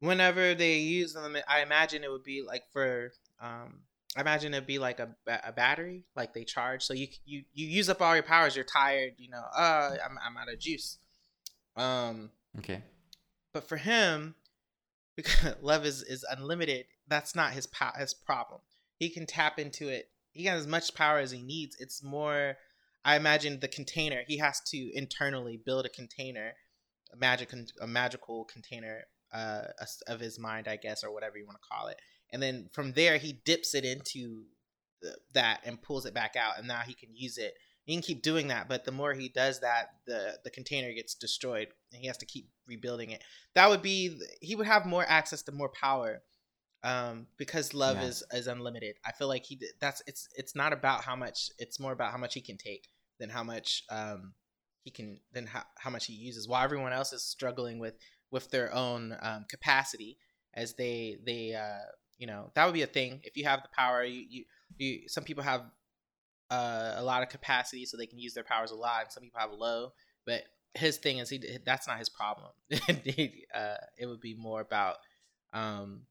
whenever 0.00 0.54
they 0.54 0.78
use 0.78 1.12
them, 1.14 1.36
I 1.48 1.60
imagine 1.60 2.04
it 2.04 2.10
would 2.10 2.24
be 2.24 2.42
like 2.46 2.64
for 2.72 3.12
um, 3.40 3.80
I 4.16 4.20
imagine 4.20 4.54
it'd 4.54 4.66
be 4.66 4.78
like 4.78 5.00
a, 5.00 5.14
a 5.44 5.52
battery, 5.52 6.04
like 6.16 6.34
they 6.34 6.44
charge. 6.44 6.82
So 6.82 6.94
you 6.94 7.08
you 7.24 7.44
you 7.54 7.66
use 7.66 7.88
up 7.88 8.02
all 8.02 8.14
your 8.14 8.22
powers. 8.22 8.56
You're 8.56 8.64
tired. 8.64 9.14
You 9.18 9.30
know, 9.30 9.44
uh, 9.56 9.96
I'm 10.04 10.18
I'm 10.24 10.36
out 10.36 10.52
of 10.52 10.58
juice. 10.58 10.98
Um, 11.76 12.30
Okay. 12.58 12.82
but 13.52 13.68
for 13.68 13.76
him, 13.76 14.34
because 15.16 15.54
love 15.62 15.84
is 15.86 16.02
is 16.02 16.24
unlimited, 16.28 16.86
that's 17.06 17.34
not 17.36 17.52
his 17.52 17.66
po- 17.66 17.96
his 17.98 18.14
problem. 18.14 18.60
He 18.98 19.10
can 19.10 19.26
tap 19.26 19.58
into 19.60 19.88
it. 19.88 20.10
He 20.32 20.44
got 20.44 20.56
as 20.56 20.66
much 20.66 20.94
power 20.94 21.18
as 21.18 21.30
he 21.30 21.42
needs. 21.42 21.76
It's 21.78 22.02
more, 22.02 22.56
I 23.04 23.16
imagine, 23.16 23.60
the 23.60 23.68
container. 23.68 24.22
He 24.26 24.38
has 24.38 24.60
to 24.68 24.90
internally 24.94 25.56
build 25.56 25.86
a 25.86 25.90
container, 25.90 26.52
a 27.12 27.16
magic 27.16 27.52
a 27.80 27.86
magical 27.86 28.44
container 28.44 29.04
uh, 29.32 29.62
of 30.06 30.20
his 30.20 30.38
mind, 30.38 30.68
I 30.68 30.76
guess, 30.76 31.04
or 31.04 31.12
whatever 31.12 31.38
you 31.38 31.46
want 31.46 31.58
to 31.60 31.68
call 31.68 31.88
it. 31.88 31.98
And 32.32 32.42
then 32.42 32.68
from 32.72 32.92
there, 32.92 33.16
he 33.18 33.40
dips 33.44 33.74
it 33.74 33.84
into 33.84 34.44
the, 35.00 35.16
that 35.34 35.60
and 35.64 35.80
pulls 35.80 36.06
it 36.06 36.14
back 36.14 36.36
out, 36.36 36.58
and 36.58 36.68
now 36.68 36.80
he 36.86 36.94
can 36.94 37.14
use 37.14 37.38
it. 37.38 37.54
He 37.84 37.94
can 37.94 38.02
keep 38.02 38.22
doing 38.22 38.48
that, 38.48 38.68
but 38.68 38.84
the 38.84 38.92
more 38.92 39.14
he 39.14 39.30
does 39.30 39.60
that, 39.60 39.90
the 40.06 40.38
the 40.44 40.50
container 40.50 40.92
gets 40.92 41.14
destroyed, 41.14 41.68
and 41.92 42.02
he 42.02 42.06
has 42.08 42.18
to 42.18 42.26
keep 42.26 42.50
rebuilding 42.66 43.10
it. 43.10 43.22
That 43.54 43.70
would 43.70 43.80
be 43.80 44.20
he 44.42 44.56
would 44.56 44.66
have 44.66 44.84
more 44.84 45.06
access 45.08 45.42
to 45.44 45.52
more 45.52 45.70
power, 45.70 46.20
um, 46.82 47.26
because 47.36 47.74
love 47.74 47.96
Yeah. 47.96 48.04
is 48.04 48.22
is 48.32 48.46
unlimited. 48.46 48.96
I 49.04 49.12
feel 49.12 49.28
like 49.28 49.44
he 49.44 49.60
that's 49.80 50.02
it's 50.06 50.28
it's 50.36 50.54
not 50.54 50.72
about 50.72 51.04
how 51.04 51.16
much 51.16 51.50
it's 51.58 51.80
more 51.80 51.92
about 51.92 52.12
how 52.12 52.18
much 52.18 52.34
he 52.34 52.40
can 52.40 52.56
take 52.56 52.88
than 53.18 53.30
how 53.30 53.42
much 53.42 53.84
um 53.90 54.34
he 54.84 54.90
can 54.90 55.20
than 55.32 55.46
how, 55.46 55.64
how 55.78 55.90
much 55.90 56.06
he 56.06 56.14
uses. 56.14 56.48
While 56.48 56.64
everyone 56.64 56.92
else 56.92 57.12
is 57.12 57.22
struggling 57.24 57.78
with 57.78 57.94
with 58.30 58.50
their 58.50 58.72
own 58.74 59.16
um, 59.22 59.46
capacity 59.48 60.18
as 60.54 60.74
they 60.74 61.18
they 61.24 61.54
uh 61.54 61.84
you 62.18 62.26
know 62.26 62.50
that 62.54 62.64
would 62.64 62.74
be 62.74 62.82
a 62.82 62.86
thing 62.86 63.20
if 63.24 63.36
you 63.36 63.44
have 63.44 63.62
the 63.62 63.68
power 63.76 64.04
you 64.04 64.24
you, 64.28 64.44
you 64.78 65.08
some 65.08 65.24
people 65.24 65.42
have 65.42 65.62
uh, 66.50 66.94
a 66.96 67.02
lot 67.02 67.22
of 67.22 67.28
capacity 67.28 67.84
so 67.84 67.96
they 67.96 68.06
can 68.06 68.18
use 68.18 68.34
their 68.34 68.44
powers 68.44 68.70
a 68.70 68.74
lot 68.74 69.02
and 69.02 69.12
some 69.12 69.22
people 69.22 69.40
have 69.40 69.52
low 69.52 69.92
but 70.24 70.42
his 70.74 70.96
thing 70.98 71.18
is 71.18 71.28
he 71.28 71.40
that's 71.64 71.86
not 71.86 71.98
his 71.98 72.08
problem 72.08 72.50
uh, 73.54 73.74
it 73.98 74.06
would 74.06 74.20
be 74.20 74.34
more 74.34 74.60
about 74.60 74.96
um 75.52 76.02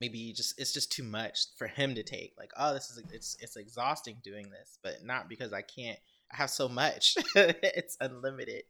maybe 0.00 0.32
just 0.32 0.58
it's 0.58 0.72
just 0.72 0.90
too 0.90 1.02
much 1.02 1.46
for 1.56 1.66
him 1.66 1.94
to 1.94 2.02
take 2.02 2.32
like 2.38 2.50
oh 2.56 2.72
this 2.72 2.90
is 2.90 3.02
it's 3.12 3.36
it's 3.40 3.56
exhausting 3.56 4.16
doing 4.24 4.50
this 4.50 4.78
but 4.82 5.04
not 5.04 5.28
because 5.28 5.52
i 5.52 5.62
can't 5.62 5.98
i 6.32 6.36
have 6.36 6.50
so 6.50 6.68
much 6.68 7.16
it's 7.34 7.96
unlimited 8.00 8.62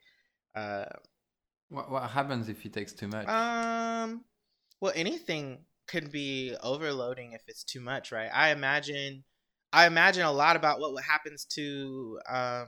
uh 0.55 0.85
What 1.68 1.91
what 1.91 2.11
happens 2.11 2.49
if 2.49 2.61
he 2.62 2.68
takes 2.68 2.93
too 2.93 3.09
much? 3.09 3.28
um, 3.28 4.24
well, 4.81 4.93
anything 4.97 5.64
could 5.87 6.11
be 6.11 6.57
overloading 6.62 7.33
if 7.33 7.43
it's 7.49 7.64
too 7.64 7.81
much, 7.81 8.12
right? 8.12 8.31
I 8.33 8.51
imagine, 8.51 9.24
I 9.72 9.87
imagine 9.87 10.22
a 10.24 10.33
lot 10.33 10.57
about 10.57 10.81
what 10.81 11.05
happens 11.05 11.45
to, 11.57 12.18
um, 12.28 12.66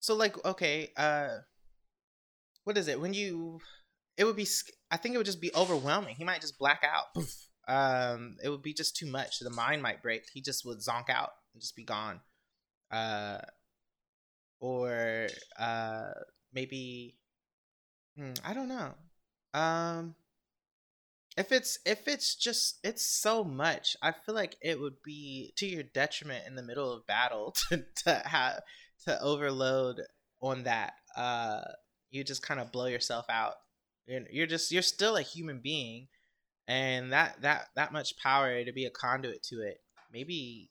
so 0.00 0.14
like, 0.14 0.42
okay, 0.44 0.90
uh, 0.96 1.38
what 2.64 2.78
is 2.78 2.88
it 2.88 3.00
when 3.00 3.14
you? 3.14 3.60
It 4.16 4.24
would 4.24 4.36
be, 4.36 4.46
I 4.90 4.96
think 4.96 5.14
it 5.14 5.18
would 5.18 5.26
just 5.26 5.40
be 5.40 5.54
overwhelming. 5.54 6.16
He 6.16 6.24
might 6.24 6.40
just 6.40 6.58
black 6.58 6.82
out. 6.84 7.24
Um, 7.68 8.36
it 8.44 8.48
would 8.48 8.62
be 8.62 8.72
just 8.72 8.96
too 8.96 9.06
much. 9.06 9.40
The 9.40 9.50
mind 9.50 9.82
might 9.82 10.00
break. 10.00 10.22
He 10.32 10.40
just 10.40 10.64
would 10.64 10.78
zonk 10.78 11.10
out 11.10 11.30
and 11.52 11.60
just 11.60 11.74
be 11.74 11.82
gone. 11.82 12.20
Uh, 12.92 13.38
or 14.60 15.28
uh 15.58 16.10
maybe 16.52 17.16
hmm, 18.16 18.32
I 18.44 18.54
don't 18.54 18.68
know. 18.68 18.94
Um 19.54 20.14
if 21.36 21.52
it's 21.52 21.78
if 21.84 22.08
it's 22.08 22.34
just 22.34 22.78
it's 22.82 23.04
so 23.04 23.44
much, 23.44 23.96
I 24.02 24.12
feel 24.12 24.34
like 24.34 24.56
it 24.62 24.80
would 24.80 25.02
be 25.04 25.52
to 25.56 25.66
your 25.66 25.82
detriment 25.82 26.46
in 26.46 26.56
the 26.56 26.62
middle 26.62 26.90
of 26.92 27.06
battle 27.06 27.54
to 27.68 27.84
to 28.04 28.14
have 28.24 28.60
to 29.04 29.20
overload 29.20 30.00
on 30.40 30.64
that. 30.64 30.94
Uh 31.16 31.62
you 32.10 32.24
just 32.24 32.42
kind 32.42 32.60
of 32.60 32.72
blow 32.72 32.86
yourself 32.86 33.26
out. 33.28 33.54
You're, 34.06 34.22
you're 34.30 34.46
just 34.46 34.70
you're 34.70 34.82
still 34.82 35.16
a 35.16 35.22
human 35.22 35.60
being 35.60 36.08
and 36.68 37.12
that 37.12 37.40
that 37.42 37.68
that 37.76 37.92
much 37.92 38.16
power 38.18 38.64
to 38.64 38.72
be 38.72 38.86
a 38.86 38.90
conduit 38.90 39.42
to 39.44 39.62
it. 39.62 39.80
Maybe 40.12 40.70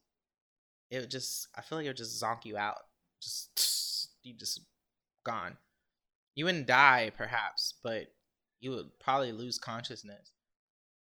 it 0.89 0.99
would 0.99 1.11
just 1.11 1.47
I 1.55 1.61
feel 1.61 1.77
like 1.77 1.85
it 1.85 1.89
would 1.89 1.97
just 1.97 2.21
zonk 2.21 2.45
you 2.45 2.57
out. 2.57 2.77
Just 3.21 4.09
you 4.23 4.33
just 4.33 4.61
gone. 5.25 5.57
You 6.35 6.45
wouldn't 6.45 6.67
die 6.67 7.11
perhaps, 7.15 7.75
but 7.83 8.07
you 8.59 8.71
would 8.71 8.99
probably 8.99 9.31
lose 9.31 9.57
consciousness 9.57 10.31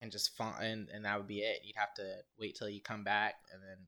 and 0.03 0.13
just 0.13 0.37
fall, 0.37 0.55
and 0.61 0.89
and 0.91 1.05
that 1.05 1.17
would 1.17 1.29
be 1.29 1.41
it. 1.41 1.61
You'd 1.65 1.77
have 1.77 1.95
to 1.95 2.17
wait 2.39 2.57
till 2.57 2.69
you 2.69 2.81
come 2.83 3.05
back, 3.05 3.35
and 3.53 3.63
then 3.63 3.87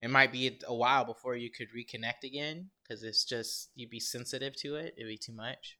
it 0.00 0.10
might 0.10 0.30
be 0.30 0.58
a 0.66 0.74
while 0.74 1.04
before 1.04 1.34
you 1.34 1.50
could 1.50 1.68
reconnect 1.76 2.22
again 2.22 2.70
because 2.82 3.02
it's 3.02 3.24
just 3.24 3.70
you'd 3.74 3.90
be 3.90 4.00
sensitive 4.00 4.54
to 4.56 4.76
it. 4.76 4.94
It'd 4.96 5.08
be 5.08 5.18
too 5.18 5.34
much. 5.34 5.76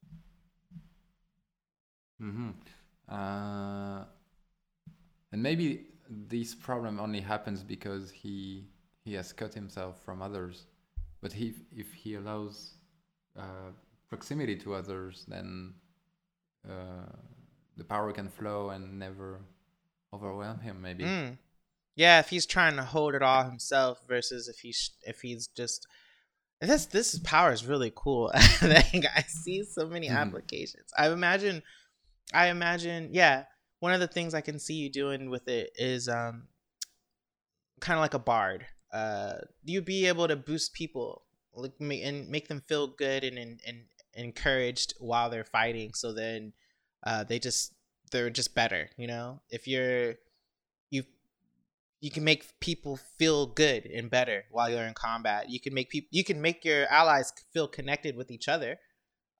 Hmm. 2.19 2.49
Uh, 3.07 4.03
and 5.31 5.41
maybe 5.41 5.85
this 6.09 6.55
problem 6.55 6.99
only 6.99 7.21
happens 7.21 7.63
because 7.63 8.11
he 8.11 8.65
he 9.03 9.13
has 9.13 9.33
cut 9.33 9.53
himself 9.53 10.03
from 10.03 10.21
others. 10.21 10.65
But 11.21 11.33
he, 11.33 11.53
if 11.75 11.91
he 11.93 12.15
allows 12.15 12.75
uh, 13.37 13.71
proximity 14.07 14.55
to 14.57 14.73
others, 14.73 15.25
then 15.27 15.73
uh, 16.69 17.11
the 17.75 17.83
power 17.83 18.11
can 18.13 18.29
flow 18.29 18.69
and 18.69 18.99
never 18.99 19.41
overwhelm 20.13 20.59
him. 20.59 20.81
Maybe. 20.81 21.03
Mm. 21.03 21.37
Yeah, 21.95 22.19
if 22.19 22.29
he's 22.29 22.45
trying 22.45 22.77
to 22.77 22.83
hold 22.83 23.15
it 23.15 23.21
all 23.21 23.43
himself 23.43 24.01
versus 24.07 24.47
if 24.47 24.59
he's 24.59 24.91
if 25.03 25.21
he's 25.21 25.47
just 25.47 25.85
this 26.61 26.85
this 26.87 27.19
power 27.19 27.51
is 27.51 27.65
really 27.65 27.91
cool. 27.95 28.31
I 28.35 29.23
see 29.27 29.63
so 29.63 29.87
many 29.87 30.07
mm-hmm. 30.07 30.17
applications. 30.17 30.91
I 30.97 31.09
imagine, 31.09 31.63
I 32.33 32.47
imagine, 32.47 33.09
yeah. 33.11 33.45
One 33.79 33.93
of 33.93 34.01
the 34.01 34.07
things 34.07 34.33
I 34.33 34.41
can 34.41 34.59
see 34.59 34.73
you 34.73 34.89
doing 34.89 35.29
with 35.29 35.47
it 35.47 35.71
is 35.75 36.09
um, 36.09 36.47
kind 37.79 37.97
of 37.97 38.01
like 38.01 38.13
a 38.13 38.19
bard. 38.19 38.65
Uh, 38.91 39.35
you'd 39.63 39.85
be 39.85 40.07
able 40.07 40.27
to 40.27 40.35
boost 40.35 40.73
people 40.73 41.23
like 41.53 41.73
and 41.79 42.29
make 42.29 42.47
them 42.47 42.61
feel 42.67 42.87
good 42.87 43.23
and, 43.23 43.37
and, 43.37 43.59
and 43.65 43.85
encouraged 44.13 44.93
while 44.99 45.29
they're 45.29 45.43
fighting. 45.43 45.93
So 45.93 46.13
then 46.13 46.53
uh, 47.05 47.23
they 47.23 47.39
just 47.39 47.73
they're 48.11 48.29
just 48.29 48.55
better. 48.55 48.89
You 48.97 49.07
know, 49.07 49.41
if 49.49 49.67
you're 49.67 50.15
you 50.89 51.03
you 52.01 52.11
can 52.11 52.23
make 52.23 52.59
people 52.59 52.97
feel 53.17 53.45
good 53.45 53.85
and 53.85 54.09
better 54.09 54.45
while 54.51 54.69
you're 54.69 54.83
in 54.83 54.93
combat. 54.93 55.49
You 55.49 55.59
can 55.59 55.73
make 55.73 55.89
people 55.89 56.09
you 56.11 56.23
can 56.23 56.41
make 56.41 56.65
your 56.65 56.87
allies 56.87 57.31
feel 57.53 57.67
connected 57.67 58.15
with 58.15 58.31
each 58.31 58.47
other, 58.47 58.77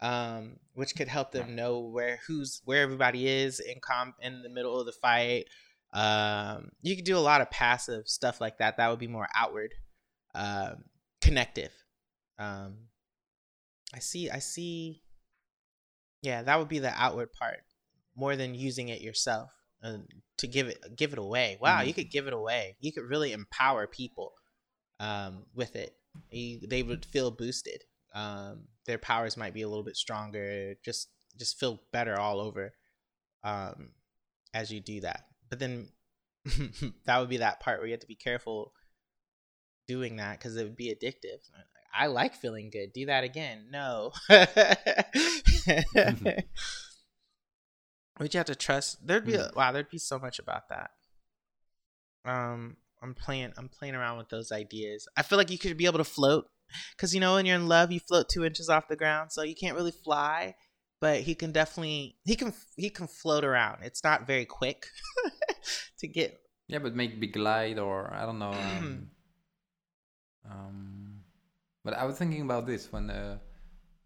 um, 0.01 0.57
which 0.73 0.95
could 0.95 1.07
help 1.07 1.31
them 1.31 1.55
know 1.55 1.79
where 1.79 2.19
who's 2.27 2.61
where 2.65 2.81
everybody 2.81 3.27
is 3.27 3.59
in 3.59 3.79
com 3.81 4.13
in 4.21 4.41
the 4.41 4.49
middle 4.49 4.79
of 4.79 4.85
the 4.85 4.91
fight. 4.91 5.45
Um, 5.91 6.71
you 6.81 6.95
could 6.95 7.05
do 7.05 7.17
a 7.17 7.19
lot 7.19 7.41
of 7.41 7.49
passive 7.49 8.07
stuff 8.07 8.39
like 8.39 8.59
that. 8.59 8.77
That 8.77 8.89
would 8.89 8.99
be 8.99 9.07
more 9.07 9.27
outward, 9.35 9.73
um, 10.35 10.83
connective. 11.21 11.71
Um, 12.37 12.75
I 13.93 13.99
see. 13.99 14.29
I 14.29 14.39
see. 14.39 15.01
Yeah, 16.21 16.43
that 16.43 16.59
would 16.59 16.67
be 16.67 16.79
the 16.79 16.93
outward 16.95 17.31
part 17.33 17.61
more 18.15 18.35
than 18.35 18.53
using 18.53 18.89
it 18.89 19.01
yourself 19.01 19.51
and 19.81 20.05
to 20.37 20.47
give 20.47 20.67
it 20.67 20.95
give 20.95 21.13
it 21.13 21.19
away. 21.19 21.57
Wow, 21.59 21.79
mm-hmm. 21.79 21.87
you 21.87 21.93
could 21.93 22.11
give 22.11 22.27
it 22.27 22.33
away. 22.33 22.75
You 22.79 22.91
could 22.91 23.09
really 23.09 23.31
empower 23.31 23.87
people 23.87 24.33
um, 24.99 25.45
with 25.53 25.75
it. 25.75 25.95
You, 26.31 26.59
they 26.67 26.83
would 26.83 27.05
feel 27.05 27.31
boosted. 27.31 27.83
Um, 28.13 28.65
their 28.85 28.97
powers 28.97 29.37
might 29.37 29.53
be 29.53 29.61
a 29.61 29.69
little 29.69 29.83
bit 29.83 29.97
stronger. 29.97 30.75
Just 30.83 31.09
just 31.37 31.59
feel 31.59 31.79
better 31.93 32.19
all 32.19 32.39
over 32.39 32.73
um, 33.43 33.91
as 34.53 34.71
you 34.71 34.81
do 34.81 35.01
that. 35.01 35.25
But 35.49 35.59
then 35.59 35.89
that 37.05 37.19
would 37.19 37.29
be 37.29 37.37
that 37.37 37.59
part 37.59 37.79
where 37.79 37.87
you 37.87 37.93
have 37.93 38.01
to 38.01 38.07
be 38.07 38.15
careful 38.15 38.73
doing 39.87 40.17
that 40.17 40.37
because 40.37 40.55
it 40.55 40.63
would 40.63 40.75
be 40.75 40.93
addictive. 40.93 41.39
I 41.93 42.07
like 42.07 42.35
feeling 42.35 42.69
good. 42.69 42.93
Do 42.93 43.07
that 43.07 43.23
again. 43.23 43.67
No. 43.71 44.11
Would 48.19 48.33
you 48.33 48.37
have 48.37 48.47
to 48.47 48.55
trust? 48.55 49.05
There'd 49.05 49.25
be 49.25 49.35
a, 49.35 49.45
mm. 49.45 49.55
wow. 49.55 49.71
There'd 49.71 49.89
be 49.89 49.97
so 49.97 50.19
much 50.19 50.39
about 50.39 50.69
that. 50.69 50.91
Um, 52.25 52.77
I'm 53.01 53.15
playing. 53.15 53.53
I'm 53.57 53.69
playing 53.69 53.95
around 53.95 54.17
with 54.17 54.29
those 54.29 54.51
ideas. 54.51 55.07
I 55.17 55.23
feel 55.23 55.37
like 55.37 55.49
you 55.49 55.57
could 55.57 55.77
be 55.77 55.85
able 55.85 55.97
to 55.97 56.03
float, 56.03 56.45
because 56.95 57.13
you 57.13 57.19
know 57.19 57.35
when 57.35 57.45
you're 57.45 57.55
in 57.55 57.67
love, 57.67 57.91
you 57.91 57.99
float 57.99 58.29
two 58.29 58.45
inches 58.45 58.69
off 58.69 58.87
the 58.87 58.95
ground, 58.95 59.31
so 59.31 59.41
you 59.43 59.55
can't 59.55 59.75
really 59.75 59.91
fly. 59.91 60.55
But 61.01 61.21
he 61.21 61.33
can 61.33 61.51
definitely 61.51 62.17
he 62.25 62.35
can 62.35 62.53
he 62.75 62.89
can 62.89 63.07
float 63.07 63.45
around. 63.45 63.83
It's 63.83 64.03
not 64.03 64.27
very 64.27 64.45
quick 64.45 64.87
to 65.99 66.07
get. 66.07 66.39
Yeah, 66.67 66.79
but 66.79 66.95
maybe 66.95 67.27
glide 67.27 67.79
or 67.79 68.13
I 68.13 68.25
don't 68.25 68.39
know. 68.39 68.51
Um, 68.51 69.09
um, 70.49 71.19
but 71.83 71.93
I 71.93 72.05
was 72.05 72.17
thinking 72.17 72.41
about 72.41 72.67
this 72.67 72.91
when 72.91 73.09
uh, 73.09 73.37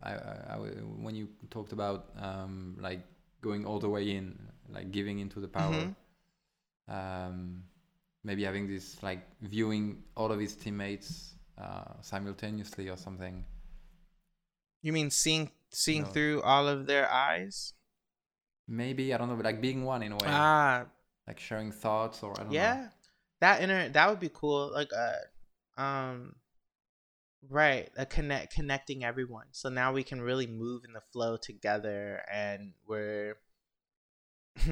I, 0.02 0.12
I, 0.12 0.36
I 0.50 0.58
when 0.58 1.16
you 1.16 1.30
talked 1.50 1.74
about 1.74 2.10
um 2.20 2.78
like 2.80 3.02
going 3.42 3.66
all 3.66 3.80
the 3.80 3.90
way 3.90 4.12
in, 4.12 4.40
like 4.70 4.92
giving 4.92 5.20
into 5.20 5.40
the 5.40 5.48
power. 5.48 5.74
Mm-hmm. 5.74 6.94
Um, 6.94 7.64
maybe 8.24 8.44
having 8.44 8.68
this 8.68 9.02
like 9.04 9.22
viewing 9.42 10.04
all 10.16 10.32
of 10.32 10.40
his 10.40 10.56
teammates 10.56 11.36
uh, 11.58 12.02
simultaneously 12.02 12.90
or 12.90 12.98
something. 12.98 13.46
You 14.82 14.94
mean 14.94 15.10
seeing 15.10 15.52
seeing 15.72 16.06
through 16.06 16.42
all 16.42 16.68
of 16.68 16.88
their 16.88 17.10
eyes? 17.10 17.74
Maybe 18.68 19.14
I 19.14 19.18
don't 19.18 19.30
know, 19.30 19.36
but 19.36 19.46
like 19.46 19.62
being 19.62 19.84
one 19.84 20.04
in 20.04 20.12
a 20.12 20.16
way. 20.16 20.28
Ah, 20.28 20.86
like 21.28 21.40
sharing 21.40 21.72
thoughts 21.72 22.24
or 22.24 22.34
I 22.40 22.44
don't 22.44 22.52
yeah, 22.52 22.76
know. 22.76 22.88
that 23.42 23.62
inner 23.62 23.90
that 23.90 24.10
would 24.10 24.20
be 24.20 24.32
cool. 24.34 24.72
Like 24.74 24.90
uh, 24.96 25.82
um, 25.82 26.36
right, 27.50 27.90
a 27.98 28.06
connect 28.06 28.54
connecting 28.54 29.04
everyone. 29.04 29.48
So 29.52 29.70
now 29.70 29.94
we 29.94 30.04
can 30.04 30.22
really 30.22 30.48
move 30.48 30.84
in 30.86 30.94
the 30.94 31.02
flow 31.12 31.38
together, 31.38 32.24
and 32.32 32.74
we're 32.88 33.38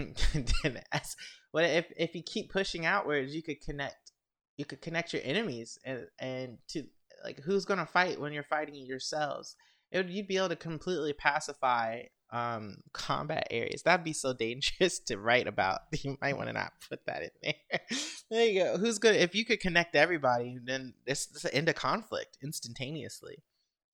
as 0.91 1.15
what 1.51 1.63
if 1.63 1.91
if 1.97 2.15
you 2.15 2.21
keep 2.21 2.51
pushing 2.51 2.85
outwards, 2.85 3.35
you 3.35 3.41
could 3.41 3.61
connect 3.61 4.10
you 4.57 4.65
could 4.65 4.81
connect 4.81 5.13
your 5.13 5.21
enemies 5.25 5.77
and 5.85 6.07
and 6.19 6.57
to 6.69 6.83
like 7.23 7.39
who's 7.41 7.65
gonna 7.65 7.85
fight 7.85 8.19
when 8.19 8.33
you're 8.33 8.43
fighting 8.43 8.75
yourselves. 8.75 9.55
It 9.91 9.97
would 9.97 10.09
you'd 10.09 10.27
be 10.27 10.37
able 10.37 10.49
to 10.49 10.55
completely 10.55 11.13
pacify 11.13 12.03
um 12.31 12.77
combat 12.93 13.47
areas. 13.51 13.83
That'd 13.83 14.03
be 14.03 14.13
so 14.13 14.33
dangerous 14.37 14.99
to 15.01 15.17
write 15.17 15.47
about. 15.47 15.81
You 16.03 16.17
might 16.21 16.37
want 16.37 16.49
to 16.49 16.53
not 16.53 16.73
put 16.89 17.05
that 17.05 17.23
in 17.23 17.29
there. 17.43 17.79
there 18.31 18.45
you 18.45 18.59
go. 18.59 18.77
Who's 18.77 18.99
good 18.99 19.15
if 19.15 19.35
you 19.35 19.45
could 19.45 19.59
connect 19.59 19.95
everybody, 19.95 20.57
then 20.63 20.93
this 21.05 21.43
an 21.45 21.51
end 21.51 21.69
of 21.69 21.75
conflict 21.75 22.37
instantaneously. 22.43 23.43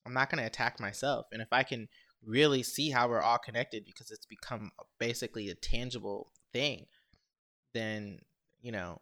I'm 0.05 0.13
not 0.13 0.29
gonna 0.29 0.45
attack 0.45 0.79
myself. 0.79 1.27
And 1.31 1.41
if 1.41 1.49
I 1.51 1.63
can 1.63 1.87
really 2.25 2.63
see 2.63 2.89
how 2.89 3.07
we're 3.07 3.21
all 3.21 3.37
connected 3.37 3.85
because 3.85 4.11
it's 4.11 4.25
become 4.25 4.71
basically 4.99 5.49
a 5.49 5.55
tangible 5.55 6.31
thing, 6.51 6.87
then 7.73 8.19
you 8.61 8.71
know 8.71 9.01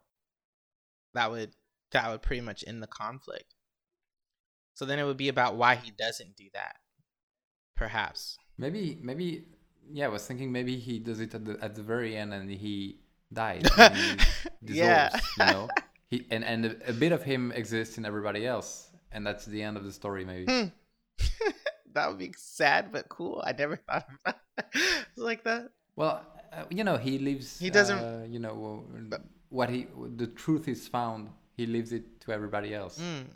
that 1.16 1.32
would 1.32 1.55
that 1.91 2.09
would 2.09 2.22
pretty 2.22 2.41
much 2.41 2.63
end 2.68 2.84
the 2.84 2.88
conflict. 2.88 3.55
So 4.76 4.86
then 4.86 4.99
it 4.99 5.03
would 5.03 5.18
be 5.18 5.30
about 5.30 5.55
why 5.55 5.76
he 5.76 5.91
doesn't 5.91 6.36
do 6.36 6.45
that. 6.53 6.76
Perhaps. 7.76 8.38
Maybe 8.57 8.99
maybe 9.01 9.45
yeah, 9.91 10.05
I 10.05 10.09
was 10.09 10.26
thinking 10.26 10.51
maybe 10.51 10.78
he 10.78 10.99
does 10.99 11.20
it 11.20 11.34
at 11.34 11.45
the 11.45 11.57
at 11.61 11.76
the 11.76 11.82
very 11.82 12.16
end 12.16 12.34
and 12.34 12.49
he 12.49 12.99
dies. 13.34 13.63
And 13.78 13.95
he 13.95 14.16
dissolves, 14.63 14.78
yeah. 14.78 15.20
you 15.39 15.45
know. 15.45 15.70
He 16.07 16.24
and 16.30 16.45
and 16.45 16.66
a, 16.68 16.89
a, 16.89 16.93
bit 16.93 17.11
of 17.11 17.24
him 17.24 17.51
exists 17.51 17.97
in 17.97 18.05
everybody 18.05 18.45
else, 18.45 18.91
and 19.11 19.26
that's 19.26 19.43
the 19.43 19.63
end 19.63 19.76
of 19.76 19.84
the 19.84 19.91
story. 19.91 20.24
Maybe. 20.24 20.45
Hmm. 20.45 20.68
that 21.95 22.09
would 22.09 22.20
be 22.20 22.32
sad 22.38 22.91
but 22.91 23.09
cool. 23.09 23.41
I 23.43 23.53
never 23.53 23.78
thought 23.78 24.05
of 24.07 24.36
that 24.55 24.76
like 25.18 25.43
that. 25.45 25.72
Well, 25.95 26.22
uh, 26.53 26.66
you 26.70 26.84
know, 26.84 26.97
he 26.97 27.18
lives. 27.18 27.57
He 27.57 27.72
doesn't. 27.72 27.97
Uh, 27.97 28.24
you 28.30 28.38
know, 28.38 28.86
what 29.56 29.70
he 29.70 29.88
the 30.18 30.28
truth 30.28 30.68
is 30.68 30.88
found. 30.88 31.30
He 31.56 31.66
leaves 31.66 31.93
it 31.93 32.20
to 32.22 32.34
everybody 32.34 32.76
else. 32.76 32.99
Mm. 32.99 33.28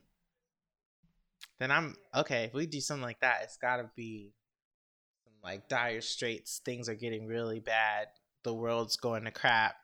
Then 1.60 1.72
I'm 1.72 1.96
okay. 2.14 2.46
If 2.46 2.54
we 2.54 2.66
do 2.66 2.82
something 2.82 3.04
like 3.04 3.22
that, 3.22 3.40
it's 3.44 3.56
got 3.56 3.78
to 3.78 3.90
be 3.96 4.34
some 5.24 5.34
like 5.42 5.70
dire 5.70 6.02
straits. 6.02 6.60
Things 6.64 6.90
are 6.90 6.96
getting 6.96 7.26
really 7.26 7.62
bad. 7.62 8.08
The 8.44 8.54
world's 8.54 8.98
going 8.98 9.24
to 9.24 9.32
crap. 9.32 9.76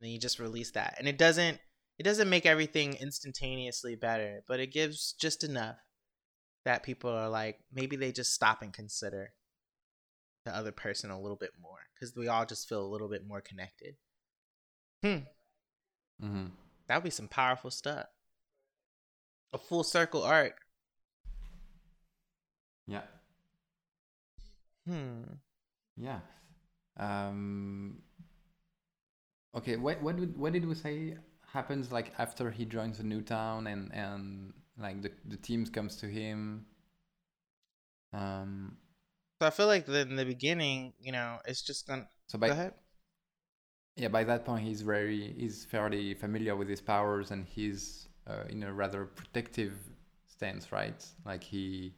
And 0.00 0.06
then 0.06 0.10
you 0.10 0.18
just 0.18 0.38
release 0.38 0.70
that, 0.72 0.94
and 0.98 1.06
it 1.06 1.18
doesn't. 1.18 1.58
It 1.98 2.04
doesn't 2.04 2.30
make 2.30 2.46
everything 2.46 2.94
instantaneously 2.94 3.96
better, 3.96 4.44
but 4.46 4.60
it 4.60 4.72
gives 4.72 5.14
just 5.20 5.42
enough 5.42 5.76
that 6.64 6.84
people 6.84 7.10
are 7.10 7.28
like 7.28 7.58
maybe 7.72 7.96
they 7.96 8.12
just 8.12 8.32
stop 8.32 8.62
and 8.62 8.72
consider 8.72 9.32
the 10.44 10.54
other 10.54 10.72
person 10.72 11.10
a 11.10 11.20
little 11.20 11.36
bit 11.36 11.50
more 11.60 11.78
because 11.94 12.14
we 12.16 12.28
all 12.28 12.46
just 12.46 12.68
feel 12.68 12.80
a 12.80 12.92
little 12.92 13.08
bit 13.08 13.26
more 13.26 13.40
connected. 13.40 13.96
Hmm. 15.02 15.24
Hmm 16.20 16.46
That 16.86 16.96
would 16.96 17.04
be 17.04 17.10
some 17.10 17.28
powerful 17.28 17.70
stuff. 17.70 18.06
A 19.52 19.58
full 19.58 19.84
circle 19.84 20.22
arc. 20.22 20.64
Yeah. 22.86 23.02
Hmm. 24.86 25.22
Yeah. 25.96 26.20
Um, 26.96 28.02
okay. 29.54 29.76
What 29.76 30.02
what 30.02 30.16
did 30.16 30.36
what 30.36 30.52
did 30.52 30.66
we 30.66 30.74
say 30.74 31.16
happens 31.46 31.92
like 31.92 32.12
after 32.18 32.50
he 32.50 32.64
joins 32.64 33.00
a 33.00 33.04
new 33.04 33.22
town 33.22 33.66
and 33.66 33.92
and 33.92 34.52
like 34.78 35.02
the 35.02 35.10
the 35.26 35.36
team 35.36 35.66
comes 35.66 35.96
to 35.96 36.06
him? 36.06 36.66
Um. 38.12 38.78
So 39.40 39.46
I 39.46 39.50
feel 39.50 39.66
like 39.66 39.86
the, 39.86 40.00
in 40.00 40.16
the 40.16 40.24
beginning, 40.24 40.94
you 41.00 41.12
know, 41.12 41.38
it's 41.44 41.62
just 41.62 41.86
gonna. 41.86 42.08
So 42.28 42.38
by 42.38 42.48
Go 42.48 42.52
ahead. 42.54 42.74
Yeah, 43.98 44.08
by 44.08 44.24
that 44.24 44.44
point 44.44 44.64
he's 44.64 44.82
very 44.82 45.34
he's 45.38 45.64
fairly 45.64 46.14
familiar 46.14 46.56
with 46.56 46.68
his 46.68 46.80
powers 46.80 47.30
and 47.32 47.46
he's 47.46 48.08
uh, 48.26 48.44
in 48.48 48.62
a 48.62 48.72
rather 48.72 49.04
protective 49.06 49.74
stance, 50.26 50.72
right? 50.72 51.04
Like 51.26 51.42
he 51.44 51.94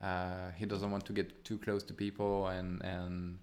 uh, 0.00 0.50
he 0.56 0.66
doesn't 0.66 0.90
want 0.90 1.04
to 1.06 1.12
get 1.12 1.44
too 1.44 1.58
close 1.58 1.82
to 1.84 1.94
people 1.94 2.48
and 2.48 2.82
and 2.82 3.38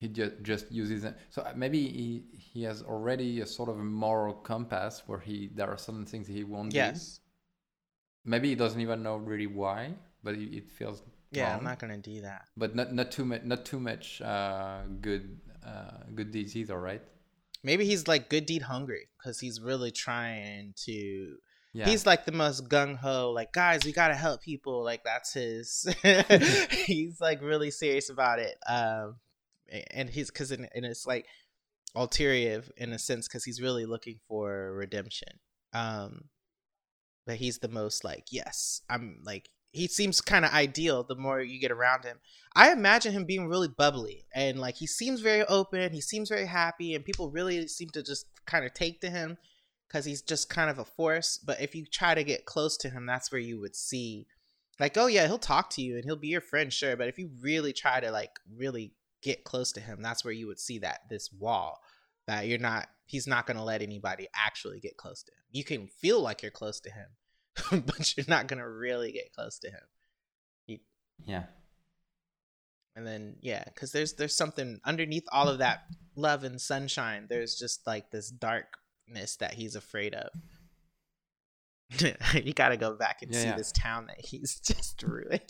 he 0.00 0.08
just 0.08 0.42
just 0.42 0.70
uses 0.72 1.04
it. 1.04 1.16
So 1.30 1.42
uh, 1.42 1.52
maybe 1.56 1.80
he 1.88 2.24
he 2.32 2.62
has 2.64 2.82
already 2.82 3.40
a 3.40 3.46
sort 3.46 3.68
of 3.68 3.78
a 3.78 3.84
moral 3.84 4.34
compass 4.34 5.02
where 5.06 5.20
he 5.20 5.48
there 5.54 5.68
are 5.70 5.78
certain 5.78 6.06
things 6.06 6.26
he 6.28 6.44
won't 6.44 6.76
do. 6.76 6.76
Yes. 6.76 7.20
Maybe 8.24 8.48
he 8.50 8.54
doesn't 8.54 8.80
even 8.80 9.02
know 9.02 9.16
really 9.16 9.46
why, 9.46 9.94
but 10.22 10.34
it, 10.34 10.54
it 10.54 10.70
feels 10.70 11.02
Yeah, 11.30 11.42
wrong. 11.42 11.58
I'm 11.58 11.64
not 11.64 11.78
gonna 11.78 11.98
do 11.98 12.20
that. 12.22 12.48
But 12.56 12.74
not 12.74 12.92
not 12.92 13.10
too 13.12 13.24
much 13.24 13.44
not 13.44 13.64
too 13.64 13.80
much 13.80 14.20
uh, 14.22 14.82
good 15.00 15.40
uh, 15.66 16.04
good 16.14 16.30
deeds 16.30 16.56
either, 16.56 16.78
right? 16.78 17.02
Maybe 17.62 17.84
he's 17.84 18.06
like 18.06 18.28
good 18.28 18.46
deed 18.46 18.62
hungry 18.62 19.08
because 19.18 19.40
he's 19.40 19.60
really 19.60 19.90
trying 19.90 20.74
to. 20.84 21.36
Yeah. 21.74 21.86
He's 21.86 22.06
like 22.06 22.24
the 22.24 22.32
most 22.32 22.68
gung 22.68 22.96
ho, 22.96 23.30
like 23.30 23.52
guys, 23.52 23.84
we 23.84 23.92
gotta 23.92 24.14
help 24.14 24.42
people. 24.42 24.82
Like 24.84 25.04
that's 25.04 25.32
his. 25.34 25.86
he's 26.86 27.20
like 27.20 27.42
really 27.42 27.70
serious 27.70 28.10
about 28.10 28.38
it. 28.38 28.56
Um, 28.68 29.16
and 29.90 30.08
he's 30.08 30.30
because 30.30 30.50
and 30.50 30.68
it's 30.72 31.06
like 31.06 31.26
ulterior 31.94 32.62
in 32.76 32.92
a 32.92 32.98
sense 32.98 33.28
because 33.28 33.44
he's 33.44 33.60
really 33.60 33.86
looking 33.86 34.18
for 34.28 34.72
redemption. 34.74 35.40
Um, 35.72 36.24
but 37.26 37.36
he's 37.36 37.58
the 37.58 37.68
most 37.68 38.04
like 38.04 38.24
yes, 38.30 38.82
I'm 38.88 39.20
like 39.24 39.50
he 39.70 39.86
seems 39.86 40.20
kind 40.20 40.44
of 40.44 40.52
ideal 40.52 41.04
the 41.04 41.14
more 41.14 41.40
you 41.40 41.60
get 41.60 41.70
around 41.70 42.04
him. 42.04 42.18
I 42.54 42.72
imagine 42.72 43.12
him 43.12 43.24
being 43.24 43.48
really 43.48 43.68
bubbly 43.68 44.24
and 44.34 44.58
like 44.58 44.76
he 44.76 44.86
seems 44.86 45.20
very 45.20 45.44
open, 45.44 45.92
he 45.92 46.00
seems 46.00 46.28
very 46.28 46.46
happy, 46.46 46.94
and 46.94 47.04
people 47.04 47.30
really 47.30 47.68
seem 47.68 47.90
to 47.90 48.02
just 48.02 48.26
kind 48.46 48.64
of 48.64 48.74
take 48.74 49.00
to 49.02 49.10
him 49.10 49.36
because 49.86 50.04
he's 50.04 50.22
just 50.22 50.48
kind 50.48 50.70
of 50.70 50.78
a 50.78 50.84
force. 50.84 51.38
But 51.38 51.60
if 51.60 51.74
you 51.74 51.86
try 51.86 52.14
to 52.14 52.24
get 52.24 52.46
close 52.46 52.76
to 52.78 52.90
him, 52.90 53.06
that's 53.06 53.30
where 53.32 53.40
you 53.40 53.60
would 53.60 53.76
see, 53.76 54.26
like, 54.80 54.96
oh 54.96 55.06
yeah, 55.06 55.26
he'll 55.26 55.38
talk 55.38 55.70
to 55.70 55.82
you 55.82 55.96
and 55.96 56.04
he'll 56.04 56.16
be 56.16 56.28
your 56.28 56.40
friend, 56.40 56.72
sure. 56.72 56.96
But 56.96 57.08
if 57.08 57.18
you 57.18 57.30
really 57.40 57.72
try 57.72 58.00
to 58.00 58.10
like 58.10 58.38
really 58.56 58.92
get 59.22 59.44
close 59.44 59.72
to 59.72 59.80
him, 59.80 60.02
that's 60.02 60.24
where 60.24 60.34
you 60.34 60.46
would 60.46 60.60
see 60.60 60.78
that 60.78 61.00
this 61.08 61.32
wall 61.32 61.80
that 62.26 62.46
you're 62.46 62.58
not, 62.58 62.88
he's 63.06 63.26
not 63.26 63.46
gonna 63.46 63.64
let 63.64 63.80
anybody 63.80 64.28
actually 64.34 64.80
get 64.80 64.98
close 64.98 65.22
to 65.22 65.32
him. 65.32 65.42
You 65.50 65.64
can 65.64 65.86
feel 65.86 66.20
like 66.20 66.42
you're 66.42 66.50
close 66.50 66.78
to 66.80 66.90
him, 66.90 67.06
but 67.70 68.16
you're 68.16 68.26
not 68.28 68.46
gonna 68.46 68.68
really 68.68 69.12
get 69.12 69.32
close 69.32 69.58
to 69.60 69.68
him. 69.68 69.80
He, 70.66 70.80
yeah. 71.26 71.44
and 72.96 73.06
then 73.06 73.36
yeah 73.40 73.64
because 73.66 73.92
there's 73.92 74.14
there's 74.14 74.34
something 74.36 74.80
underneath 74.84 75.24
all 75.32 75.48
of 75.48 75.58
that 75.58 75.84
love 76.16 76.44
and 76.44 76.60
sunshine 76.60 77.26
there's 77.28 77.54
just 77.56 77.86
like 77.86 78.10
this 78.10 78.28
darkness 78.30 79.36
that 79.40 79.54
he's 79.54 79.76
afraid 79.76 80.14
of 80.14 80.30
you 82.34 82.52
gotta 82.52 82.76
go 82.76 82.94
back 82.94 83.22
and 83.22 83.32
Yeah, 83.32 83.40
see 83.40 83.46
yeah. 83.48 83.56
this 83.56 83.72
town 83.72 84.06
that 84.08 84.20
he's 84.24 84.60
just 84.64 85.02
ruined 85.02 85.40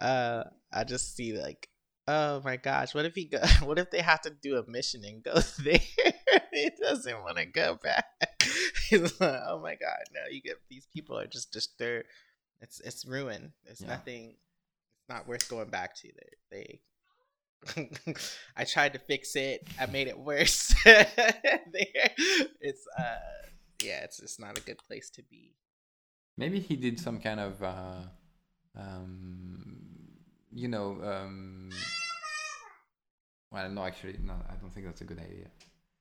uh 0.00 0.44
i 0.72 0.84
just 0.84 1.14
see 1.16 1.38
like 1.38 1.68
oh 2.08 2.40
my 2.44 2.56
gosh 2.56 2.94
what 2.94 3.04
if 3.04 3.14
he 3.14 3.24
go 3.26 3.38
what 3.64 3.78
if 3.78 3.90
they 3.90 4.00
have 4.00 4.20
to 4.22 4.30
do 4.30 4.56
a 4.56 4.68
mission 4.70 5.02
and 5.04 5.22
go 5.22 5.34
there? 5.64 5.80
He 6.52 6.70
doesn't 6.82 7.22
want 7.22 7.36
to 7.38 7.46
go 7.46 7.78
back. 7.82 8.04
He's 8.88 9.20
like 9.20 9.40
oh 9.46 9.60
my 9.62 9.74
god 9.76 10.04
no 10.14 10.20
you 10.30 10.40
get 10.42 10.56
these 10.68 10.86
people 10.92 11.18
are 11.18 11.26
just 11.26 11.52
just 11.52 11.78
they're 11.78 12.04
it's 12.60 12.80
it's 12.80 13.04
ruined. 13.06 13.52
It's 13.66 13.80
Yeah. 13.80 13.88
nothing 13.88 14.30
it's 14.98 15.08
not 15.08 15.26
worth 15.28 15.48
going 15.48 15.70
back 15.70 15.94
to 15.96 16.08
they 16.50 16.80
they 17.76 17.90
i 18.56 18.64
tried 18.64 18.94
to 18.94 18.98
fix 18.98 19.36
it 19.36 19.66
i 19.78 19.86
made 19.86 20.08
it 20.08 20.18
worse. 20.18 20.74
There- 20.84 21.06
it's 22.60 22.86
uh 22.98 23.16
yeah 23.82 24.00
it's 24.04 24.20
it's 24.20 24.38
not 24.38 24.58
a 24.58 24.62
good 24.62 24.78
place 24.78 25.10
to 25.10 25.22
be. 25.22 25.54
Maybe 26.36 26.58
he 26.58 26.74
did 26.76 26.98
some 26.98 27.20
kind 27.20 27.38
of, 27.38 27.62
uh, 27.62 28.00
um, 28.74 29.89
you 30.52 30.68
know, 30.68 30.98
um, 31.02 31.70
well, 33.50 33.68
no, 33.68 33.84
actually, 33.84 34.18
no, 34.22 34.34
I 34.48 34.54
don't 34.54 34.70
think 34.72 34.86
that's 34.86 35.00
a 35.00 35.04
good 35.04 35.18
idea. 35.18 35.46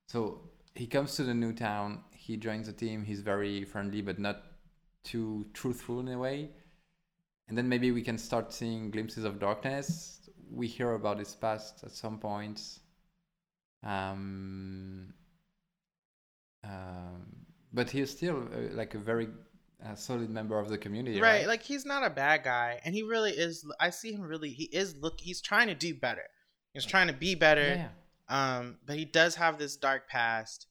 So 0.07 0.41
he 0.75 0.87
comes 0.87 1.15
to 1.15 1.23
the 1.23 1.33
new 1.33 1.53
town, 1.53 2.03
he 2.11 2.37
joins 2.37 2.67
the 2.67 2.73
team, 2.73 3.03
he's 3.03 3.21
very 3.21 3.63
friendly, 3.63 4.01
but 4.01 4.19
not 4.19 4.43
too 5.03 5.45
truthful 5.53 5.99
in 5.99 6.07
a 6.09 6.17
way. 6.17 6.49
And 7.47 7.57
then 7.57 7.67
maybe 7.67 7.91
we 7.91 8.01
can 8.01 8.17
start 8.17 8.53
seeing 8.53 8.91
glimpses 8.91 9.23
of 9.23 9.39
darkness. 9.39 10.29
We 10.51 10.67
hear 10.67 10.93
about 10.93 11.17
his 11.17 11.33
past 11.33 11.83
at 11.83 11.91
some 11.91 12.19
point. 12.19 12.61
Um, 13.83 15.13
um, 16.63 17.25
but 17.73 17.89
he's 17.89 18.11
still 18.11 18.47
uh, 18.53 18.73
like 18.75 18.93
a 18.93 18.99
very 18.99 19.29
uh, 19.85 19.95
solid 19.95 20.29
member 20.29 20.59
of 20.59 20.69
the 20.69 20.77
community, 20.77 21.21
right 21.21 21.39
right? 21.39 21.47
like 21.47 21.63
he's 21.63 21.85
not 21.85 22.05
a 22.05 22.09
bad 22.09 22.43
guy 22.43 22.79
and 22.83 22.93
he 22.93 23.03
really 23.03 23.31
is 23.31 23.65
i 23.79 23.89
see 23.89 24.11
him 24.11 24.21
really 24.21 24.49
he 24.49 24.65
is 24.65 24.95
look 24.97 25.19
he's 25.19 25.41
trying 25.41 25.67
to 25.67 25.75
do 25.75 25.93
better. 25.93 26.25
He's 26.73 26.85
trying 26.85 27.07
to 27.07 27.13
be 27.13 27.35
better 27.35 27.87
yeah, 28.29 28.57
um 28.57 28.77
but 28.85 28.97
he 28.97 29.05
does 29.05 29.35
have 29.35 29.57
this 29.57 29.75
dark 29.75 30.09
past. 30.09 30.67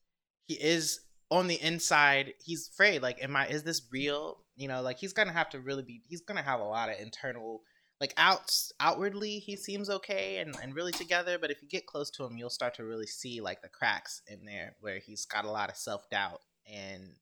He 0.46 0.54
is 0.54 1.00
on 1.30 1.46
the 1.46 1.61
inside 1.62 2.34
he's 2.42 2.68
afraid 2.68 3.02
like 3.02 3.22
am 3.22 3.36
i 3.36 3.46
is 3.46 3.62
this 3.62 3.82
real? 3.92 4.38
You 4.56 4.68
know 4.68 4.82
like 4.82 4.98
he's 4.98 5.12
gonna 5.12 5.32
have 5.32 5.50
to 5.50 5.61
really 5.61 5.82
be 5.82 6.02
he's 6.09 6.20
gonna 6.20 6.42
have 6.42 6.61
a 6.61 6.64
lot 6.64 6.88
of 6.88 7.00
internal 7.00 7.62
like 8.00 8.14
outs 8.16 8.72
outwardly 8.78 9.38
he 9.38 9.56
seems 9.56 9.90
okay 9.90 10.38
and, 10.38 10.54
and 10.62 10.74
really 10.74 10.92
together 10.92 11.38
but 11.38 11.50
if 11.50 11.62
you 11.62 11.68
get 11.68 11.86
close 11.86 12.11
to 12.11 12.24
him 12.24 12.36
you'll 12.36 12.50
start 12.50 12.74
to 12.74 12.84
really 12.84 13.06
see 13.06 13.40
like 13.40 13.61
the 13.62 13.68
cracks 13.68 14.22
in 14.28 14.44
there 14.44 14.76
where 14.80 14.98
he's 14.98 15.24
got 15.26 15.44
a 15.44 15.50
lot 15.50 15.68
of 15.68 15.76
self-doubt 15.76 16.40
and 16.72 17.14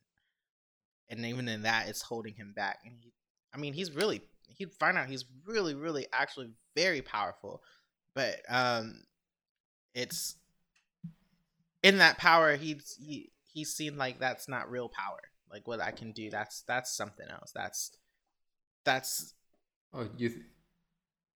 and 1.09 1.25
even 1.25 1.49
in 1.49 1.63
that 1.63 1.89
it's 1.89 2.03
holding 2.03 2.35
him 2.35 2.53
back 2.55 2.79
and 2.85 2.95
he 3.01 3.13
i 3.55 3.59
mean 3.59 3.73
he's 3.73 3.93
really 3.93 4.21
he'd 4.49 4.73
find 4.75 4.97
out 4.99 5.09
he's 5.09 5.25
really 5.47 5.75
really 5.75 6.07
actually 6.13 6.51
very 6.75 7.03
powerful 7.03 7.63
but 8.15 8.37
um 8.49 9.03
it's 9.95 10.37
in 11.83 11.99
that 11.99 12.19
power 12.19 12.57
he's 12.57 12.97
he 13.01 13.31
he's 13.53 13.73
seen 13.73 13.97
like 13.97 14.19
that's 14.19 14.49
not 14.49 14.71
real 14.71 14.89
power 14.89 15.21
like 15.51 15.67
what 15.67 15.81
i 15.81 15.91
can 15.91 16.13
do 16.13 16.29
that's 16.31 16.63
that's 16.63 16.95
something 16.95 17.27
else 17.31 17.53
that's 17.55 17.93
that's 18.85 19.33
Oh, 19.95 20.09
you 20.19 20.29
th- 20.29 20.43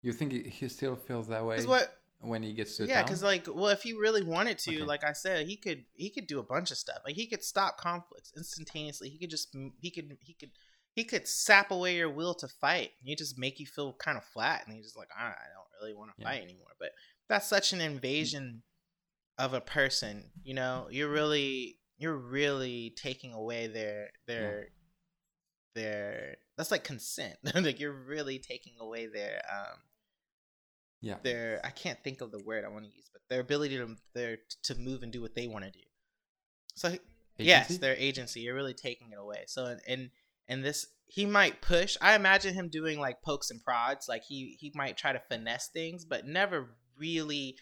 you 0.01 0.13
think 0.13 0.31
he- 0.31 0.49
he 0.49 0.67
still 0.67 0.95
feels 0.95 1.27
that 1.27 1.45
way? 1.45 1.57
is 1.57 1.67
what 1.67 1.95
when 2.19 2.41
he 2.41 2.53
gets 2.53 2.77
to 2.77 2.85
yeah 2.87 3.03
because 3.03 3.21
like 3.21 3.47
well 3.47 3.67
if 3.67 3.83
he 3.83 3.93
really 3.93 4.23
wanted 4.23 4.57
to 4.57 4.71
Okay. 4.77 4.83
like 4.83 5.03
i 5.03 5.13
said 5.13 5.45
he 5.45 5.55
could 5.55 5.85
he 5.93 6.09
could 6.09 6.25
do 6.27 6.39
a 6.39 6.43
bunch 6.43 6.71
of 6.71 6.77
stuff. 6.77 6.97
Like 7.05 7.15
he 7.15 7.27
could 7.27 7.43
stop 7.43 7.77
conflicts 7.77 8.33
instantaneously. 8.35 9.09
He 9.09 9.19
could 9.19 9.29
just 9.29 9.55
he 9.79 9.91
could 9.91 10.17
he 10.21 10.33
could 10.33 10.49
he 10.93 11.03
could 11.03 11.27
sap 11.27 11.69
away 11.69 11.95
your 11.97 12.09
will 12.09 12.33
to 12.35 12.47
fight. 12.47 12.91
He 13.03 13.15
just 13.15 13.37
make 13.37 13.59
you 13.59 13.67
feel 13.67 13.93
kind 13.93 14.17
of 14.17 14.23
flat 14.23 14.63
and 14.65 14.75
he's 14.75 14.85
just 14.85 14.97
like 14.97 15.09
"Ah, 15.15 15.29
i 15.29 15.47
don't 15.53 15.81
really 15.81 15.93
want 15.93 16.09
to 16.09 16.15
Yeah. 16.19 16.29
fight 16.29 16.41
anymore. 16.41 16.73
But 16.79 16.89
that's 17.29 17.47
such 17.47 17.71
an 17.71 17.81
invasion 17.81 18.63
of 19.37 19.53
a 19.53 19.61
person 19.61 20.31
you 20.43 20.55
know? 20.55 20.87
You're 20.89 21.09
really 21.11 21.77
you're 21.99 22.17
really 22.17 22.93
taking 22.95 23.33
away 23.33 23.67
their 23.67 24.09
their 24.25 24.69
their 25.75 26.37
that's 26.57 26.71
like 26.71 26.83
consent. 26.83 27.35
Like 27.55 27.79
you're 27.79 27.93
really 27.93 28.39
taking 28.39 28.73
away 28.79 29.05
their 29.07 29.41
um 29.51 29.79
yeah, 31.01 31.17
their 31.23 31.61
I 31.63 31.69
can't 31.69 32.01
think 32.03 32.21
of 32.21 32.31
the 32.31 32.43
word 32.43 32.65
I 32.65 32.69
want 32.69 32.85
to 32.85 32.91
use, 32.91 33.09
but 33.11 33.21
their 33.29 33.41
ability 33.41 33.77
to 33.77 33.95
their 34.13 34.37
to 34.63 34.75
move 34.75 35.03
and 35.03 35.11
do 35.11 35.21
what 35.21 35.35
they 35.35 35.47
want 35.47 35.65
to 35.65 35.71
do. 35.71 35.79
So 36.75 36.95
yes, 37.37 37.77
their 37.77 37.95
agency. 37.95 38.41
You're 38.41 38.55
really 38.55 38.73
taking 38.73 39.11
it 39.11 39.19
away. 39.19 39.43
So 39.47 39.65
and 39.65 39.81
and, 39.87 40.09
and 40.47 40.63
this 40.63 40.87
he 41.05 41.25
might 41.25 41.61
push. 41.61 41.97
I 42.01 42.15
imagine 42.15 42.53
him 42.53 42.69
doing 42.69 42.99
like 42.99 43.21
pokes 43.21 43.51
and 43.51 43.63
prods. 43.63 44.07
Like 44.09 44.23
he 44.23 44.57
he 44.59 44.71
might 44.75 44.97
try 44.97 45.13
to 45.13 45.21
finesse 45.29 45.69
things, 45.69 46.05
but 46.05 46.25
never 46.25 46.69
really. 46.97 47.57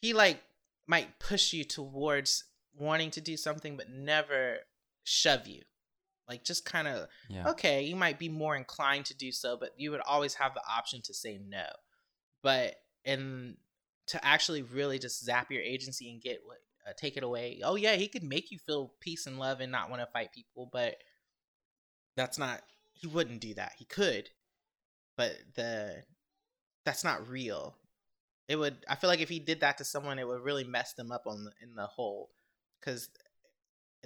He 0.00 0.12
like 0.12 0.40
might 0.86 1.18
push 1.18 1.52
you 1.52 1.64
towards 1.64 2.44
wanting 2.74 3.10
to 3.12 3.20
do 3.20 3.36
something, 3.36 3.76
but 3.76 3.90
never 3.90 4.58
shove 5.04 5.46
you. 5.46 5.62
Like 6.28 6.44
just 6.44 6.64
kind 6.64 6.86
of 6.86 7.08
Yeah. 7.28 7.50
okay, 7.50 7.82
you 7.82 7.96
might 7.96 8.18
be 8.18 8.28
more 8.28 8.54
inclined 8.54 9.06
to 9.06 9.16
do 9.16 9.32
so, 9.32 9.56
but 9.56 9.72
you 9.76 9.90
would 9.90 10.00
always 10.00 10.34
have 10.34 10.54
the 10.54 10.62
option 10.68 11.02
to 11.02 11.14
say 11.14 11.38
no. 11.44 11.66
But 12.42 12.74
and 13.04 13.56
to 14.08 14.24
actually 14.24 14.62
really 14.62 14.98
just 14.98 15.24
zap 15.24 15.50
your 15.50 15.62
agency 15.62 16.10
and 16.10 16.20
get 16.22 16.40
what 16.44 16.58
uh, 16.88 16.92
take 16.96 17.16
it 17.16 17.22
away. 17.22 17.60
Oh 17.62 17.76
yeah, 17.76 17.94
he 17.96 18.08
could 18.08 18.22
make 18.22 18.50
you 18.50 18.58
feel 18.58 18.92
peace 19.00 19.26
and 19.26 19.38
love 19.38 19.60
and 19.60 19.72
not 19.72 19.90
want 19.90 20.02
to 20.02 20.06
fight 20.12 20.32
people, 20.32 20.68
but 20.72 20.96
that's 22.16 22.38
not 22.38 22.62
he 22.92 23.06
wouldn't 23.06 23.40
do 23.40 23.54
that. 23.54 23.72
He 23.76 23.84
could, 23.84 24.28
but 25.16 25.32
the 25.54 26.02
that's 26.84 27.04
not 27.04 27.28
real. 27.28 27.76
It 28.48 28.56
would 28.56 28.76
I 28.88 28.96
feel 28.96 29.08
like 29.10 29.20
if 29.20 29.28
he 29.28 29.40
did 29.40 29.60
that 29.60 29.78
to 29.78 29.84
someone 29.84 30.18
it 30.18 30.26
would 30.26 30.42
really 30.42 30.64
mess 30.64 30.94
them 30.94 31.12
up 31.12 31.24
on 31.26 31.44
the, 31.44 31.52
in 31.62 31.74
the 31.74 31.86
whole 31.86 32.30
cuz 32.82 33.10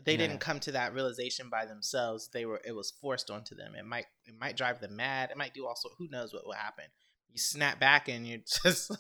they 0.05 0.13
Yeah. 0.13 0.19
didn't 0.19 0.41
come 0.41 0.61
to 0.61 0.73
that 0.73 0.95
realization 0.95 1.49
by 1.51 1.67
themselves. 1.67 2.29
They 2.29 2.47
were 2.47 2.61
it 2.65 2.73
was 2.73 2.91
forced 2.91 3.31
onto 3.31 3.55
them. 3.55 3.75
It 3.75 3.85
might 3.85 4.07
it 4.25 4.39
might 4.39 4.57
drive 4.57 4.81
them 4.81 4.97
mad. 4.97 5.31
It 5.31 5.37
might 5.37 5.55
do 5.55 5.67
also 5.67 5.91
who 5.99 6.09
knows 6.09 6.33
what 6.33 6.45
will 6.47 6.55
happen. 6.55 6.87
You 7.33 7.39
snap 7.39 7.81
back 7.81 8.09
and 8.09 8.27
you're 8.27 8.41
just 8.65 8.91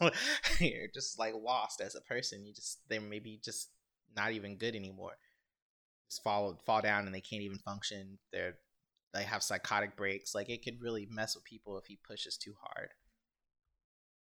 you're 0.60 0.88
just 0.92 1.18
like 1.18 1.34
lost 1.34 1.80
as 1.80 1.94
a 1.94 2.00
person. 2.00 2.44
You 2.46 2.54
just 2.54 2.80
they're 2.88 3.00
maybe 3.00 3.40
just 3.44 3.68
not 4.16 4.32
even 4.32 4.56
good 4.56 4.74
anymore. 4.74 5.12
Just 6.10 6.22
fall 6.22 6.60
fall 6.66 6.80
down 6.82 7.06
and 7.06 7.14
they 7.14 7.20
can't 7.20 7.42
even 7.42 7.58
function. 7.58 8.18
They're 8.32 8.54
they 9.14 9.24
have 9.24 9.42
psychotic 9.42 9.96
breaks. 9.96 10.34
Like 10.34 10.48
it 10.50 10.64
could 10.64 10.80
really 10.82 11.06
mess 11.10 11.34
with 11.34 11.44
people 11.44 11.78
if 11.78 11.86
he 11.86 11.98
pushes 12.06 12.36
too 12.36 12.54
hard. 12.62 12.90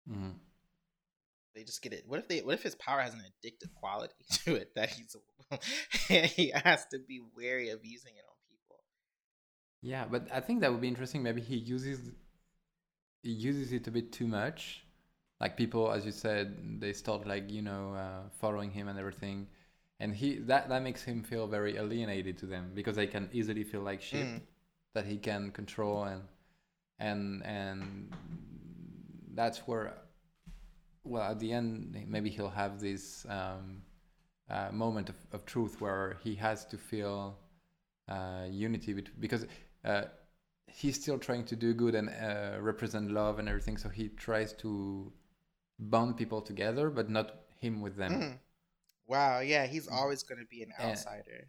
Mhm. 0.08 0.40
They 1.54 1.64
just 1.64 1.82
get 1.82 1.94
it. 1.94 2.04
What 2.08 2.20
if 2.20 2.28
they? 2.28 2.42
What 2.42 2.54
if 2.56 2.64
his 2.64 2.76
power 2.76 3.02
has 3.02 3.14
an 3.14 3.22
addictive 3.22 3.74
quality 3.76 4.14
to 4.46 4.56
it 4.56 4.76
that 4.76 4.90
he's 4.90 5.16
he 6.36 6.52
has 6.54 6.86
to 6.88 7.00
be 7.00 7.22
wary 7.36 7.70
of 7.70 7.86
using 7.86 8.14
it 8.16 8.26
on 8.28 8.36
people? 8.50 8.84
Yeah, 9.82 10.06
but 10.10 10.28
I 10.34 10.40
think 10.42 10.62
that 10.62 10.72
would 10.72 10.82
be 10.82 10.88
interesting. 10.88 11.24
Maybe 11.24 11.42
he 11.42 11.56
uses 11.56 12.12
he 13.26 13.32
uses 13.32 13.74
it 13.74 13.88
a 13.88 13.92
bit 13.92 14.12
too 14.14 14.28
much. 14.28 14.86
Like 15.42 15.58
people, 15.58 15.92
as 15.92 16.06
you 16.06 16.14
said, 16.14 16.80
they 16.82 16.94
start 16.94 17.28
like 17.28 17.52
you 17.52 17.62
know 17.62 17.94
uh, 17.96 18.30
following 18.42 18.72
him 18.72 18.88
and 18.88 18.98
everything, 19.00 19.48
and 20.00 20.16
he 20.16 20.38
that 20.52 20.70
that 20.70 20.84
makes 20.84 21.04
him 21.04 21.24
feel 21.24 21.48
very 21.48 21.78
alienated 21.78 22.38
to 22.40 22.48
them 22.48 22.72
because 22.76 22.96
they 22.98 23.08
can 23.08 23.30
easily 23.34 23.64
feel 23.64 23.82
like 23.82 24.02
sheep 24.02 24.28
Mm. 24.28 24.42
that 24.94 25.06
he 25.06 25.18
can 25.18 25.52
control 25.52 26.04
and 26.06 26.24
and 27.00 27.44
and 27.46 28.14
that's 29.36 29.60
where 29.68 29.94
well 31.04 31.24
at 31.32 31.40
the 31.40 31.52
end 31.52 31.96
maybe 32.08 32.30
he'll 32.30 32.50
have 32.50 32.80
this 32.80 33.26
um, 33.30 33.82
uh, 34.50 34.70
moment 34.72 35.10
of, 35.10 35.16
of 35.34 35.46
truth 35.46 35.82
where 35.82 36.18
he 36.24 36.36
has 36.36 36.66
to 36.66 36.78
feel 36.78 37.38
uh, 38.10 38.46
unity 38.50 38.94
bet- 38.94 39.20
because 39.20 39.46
uh, 39.86 40.04
he's 40.82 40.96
still 41.02 41.18
trying 41.28 41.46
to 41.46 41.56
do 41.56 41.74
good 41.74 41.96
and 41.96 42.10
uh, 42.10 42.58
represent 42.72 43.12
love 43.12 43.40
and 43.40 43.48
everything 43.48 43.78
so 43.78 43.88
he 43.90 44.10
tries 44.28 44.52
to 44.54 45.12
bond 45.80 46.18
people 46.18 46.42
together 46.42 46.90
but 46.90 47.10
not 47.10 47.28
him 47.60 47.82
with 47.82 47.96
them 47.96 48.12
Mm. 48.12 48.40
Wow. 49.08 49.40
Yeah, 49.42 49.68
he's 49.68 49.88
always 49.88 50.24
going 50.24 50.40
to 50.46 50.48
be 50.56 50.64
an 50.64 50.72
outsider. 50.80 51.48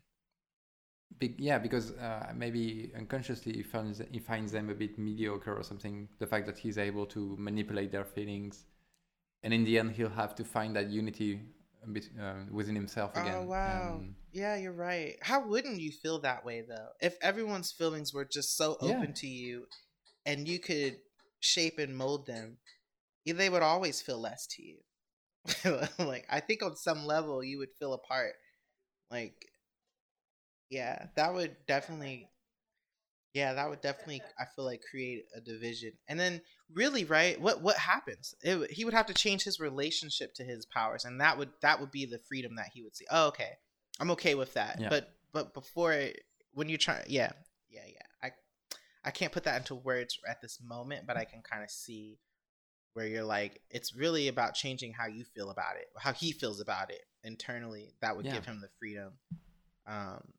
Be- 1.19 1.35
yeah, 1.39 1.59
because 1.59 1.93
uh, 1.93 2.33
maybe 2.35 2.93
unconsciously 2.95 3.53
he 3.55 3.63
finds 3.63 4.03
he 4.13 4.19
finds 4.19 4.53
them 4.53 4.69
a 4.69 4.75
bit 4.75 4.99
mediocre 4.99 5.55
or 5.57 5.63
something. 5.63 6.09
The 6.19 6.27
fact 6.27 6.45
that 6.49 6.59
he's 6.59 6.77
able 6.77 7.07
to 7.07 7.35
manipulate 7.39 7.91
their 7.93 8.05
feelings, 8.05 8.67
and 9.43 9.55
in 9.55 9.65
the 9.65 9.79
end 9.79 9.93
he'll 9.93 10.11
have 10.25 10.35
to 10.35 10.45
find 10.45 10.77
that 10.77 10.91
unity 10.91 11.41
a 11.83 11.89
bit 11.89 12.11
uh, 12.21 12.35
within 12.51 12.75
himself 12.75 13.11
again. 13.17 13.35
Oh 13.37 13.43
wow. 13.45 14.01
And- 14.01 14.15
Yeah, 14.37 14.57
you're 14.57 14.73
right. 14.73 15.17
How 15.23 15.47
wouldn't 15.47 15.81
you 15.81 15.91
feel 15.91 16.19
that 16.21 16.45
way 16.45 16.61
though? 16.61 16.89
If 17.01 17.17
everyone's 17.23 17.73
feelings 17.73 18.13
were 18.13 18.27
just 18.27 18.55
so 18.55 18.77
Yeah. 18.83 18.99
open 18.99 19.15
to 19.15 19.27
you 19.27 19.67
and 20.27 20.47
you 20.47 20.59
could 20.59 20.99
shape 21.41 21.79
and 21.79 21.97
mold 21.97 22.27
them, 22.27 22.59
they 23.25 23.49
would 23.49 23.63
always 23.63 24.03
feel 24.03 24.21
less 24.21 24.47
to 24.49 24.63
you. 24.63 24.79
like 25.99 26.27
I 26.29 26.41
think 26.41 26.63
on 26.63 26.77
some 26.77 27.07
level 27.07 27.43
you 27.43 27.57
would 27.59 27.73
feel 27.79 27.95
apart. 27.95 28.35
Like 29.11 29.37
yeah, 30.69 31.07
that 31.17 31.33
would 31.33 31.57
definitely 31.67 32.29
yeah, 33.33 33.55
that 33.55 33.71
would 33.71 33.81
definitely 33.81 34.23
I 34.39 34.45
feel 34.55 34.67
like 34.67 34.83
create 34.91 35.25
a 35.35 35.41
division. 35.41 35.93
And 36.09 36.21
then 36.21 36.43
really, 36.75 37.05
right? 37.05 37.41
What 37.41 37.63
what 37.63 37.77
happens? 37.79 38.35
It, 38.43 38.71
he 38.71 38.85
would 38.85 38.95
have 38.95 39.07
to 39.07 39.15
change 39.15 39.45
his 39.45 39.61
relationship 39.61 40.35
to 40.35 40.45
his 40.45 40.67
powers 40.67 41.07
and 41.07 41.23
that 41.23 41.39
would 41.39 41.51
that 41.63 41.81
would 41.81 41.91
be 41.91 42.05
the 42.05 42.21
freedom 42.29 42.57
that 42.57 42.71
he 42.75 42.83
would 42.83 42.97
see. 42.97 43.07
Oh, 43.11 43.29
okay. 43.29 43.53
I'm 44.01 44.11
okay 44.13 44.35
with 44.35 44.55
that. 44.55 44.79
Yeah. 44.81 44.89
But 44.89 45.13
but 45.33 45.55
before 45.55 45.93
it, 45.93 46.23
when 46.53 46.69
you 46.69 46.79
try, 46.79 47.05
yeah. 47.09 47.33
Yeah, 47.69 47.83
yeah. 47.87 48.03
I 48.23 48.31
I 49.05 49.11
can't 49.11 49.33
put 49.33 49.45
that 49.45 49.59
into 49.59 49.75
words 49.75 50.19
at 50.29 50.41
this 50.41 50.59
moment, 50.63 51.07
but 51.07 51.17
I 51.17 51.25
can 51.25 51.43
kind 51.43 51.63
of 51.63 51.71
see 51.71 52.19
where 52.95 53.07
you're 53.07 53.25
like 53.25 53.61
it's 53.71 53.95
really 53.95 54.29
about 54.29 54.55
changing 54.55 54.93
how 54.95 55.07
you 55.07 55.25
feel 55.25 55.51
about 55.51 55.77
it, 55.77 55.89
how 55.99 56.13
he 56.13 56.33
feels 56.33 56.61
about 56.61 56.91
it 56.91 57.03
internally. 57.25 57.93
That 58.01 58.17
would 58.17 58.25
Yeah. 58.27 58.35
give 58.35 58.47
him 58.47 58.61
the 58.61 58.69
freedom. 58.79 59.15
Um 59.87 60.33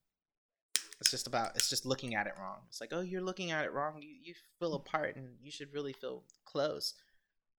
it's 0.99 1.11
just 1.11 1.27
about 1.27 1.55
it's 1.55 1.69
just 1.69 1.85
looking 1.85 2.15
at 2.15 2.25
it 2.25 2.33
wrong. 2.39 2.61
It's 2.69 2.81
like, 2.81 2.89
oh, 2.91 3.01
you're 3.01 3.21
looking 3.21 3.51
at 3.51 3.65
it 3.65 3.71
wrong. 3.71 4.01
You 4.01 4.09
you 4.23 4.33
feel 4.59 4.73
apart, 4.73 5.15
and 5.15 5.37
you 5.41 5.51
should 5.51 5.71
really 5.71 5.93
feel 5.93 6.23
close. 6.45 6.95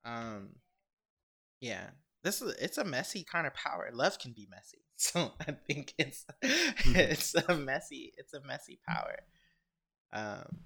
Um, 0.04 0.56
yeah, 1.60 1.90
this 2.22 2.42
is 2.42 2.54
it's 2.60 2.78
a 2.78 2.84
messy 2.84 3.24
kind 3.24 3.46
of 3.46 3.54
power. 3.54 3.88
Love 3.92 4.18
can 4.18 4.32
be 4.32 4.46
messy, 4.50 4.78
so 4.96 5.32
I 5.40 5.52
think 5.52 5.94
it's 5.98 6.26
it's 6.42 7.34
a 7.34 7.54
messy 7.56 8.12
it's 8.16 8.34
a 8.34 8.40
messy 8.42 8.78
power. 8.86 9.16
Um, 10.12 10.58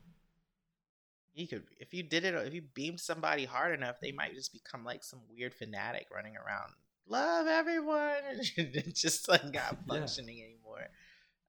you 1.35 1.49
could 1.49 1.65
if 1.79 1.95
you 1.95 2.03
did 2.03 2.25
it 2.25 2.35
if 2.35 2.53
you 2.55 2.63
beamed 2.75 3.01
somebody 3.01 3.45
hard 3.45 3.75
enough, 3.75 4.01
they 4.01 4.13
might 4.13 4.35
just 4.35 4.53
become 4.53 4.85
like 4.85 5.03
some 5.05 5.21
weird 5.31 5.55
fanatic 5.55 6.07
running 6.15 6.37
around. 6.37 6.73
Love 7.07 7.47
everyone, 7.47 8.17
and 8.57 8.73
just 8.95 9.29
like 9.29 9.45
not 9.45 9.53
Yeah. 9.87 9.99
functioning 10.01 10.43
anymore 10.43 10.87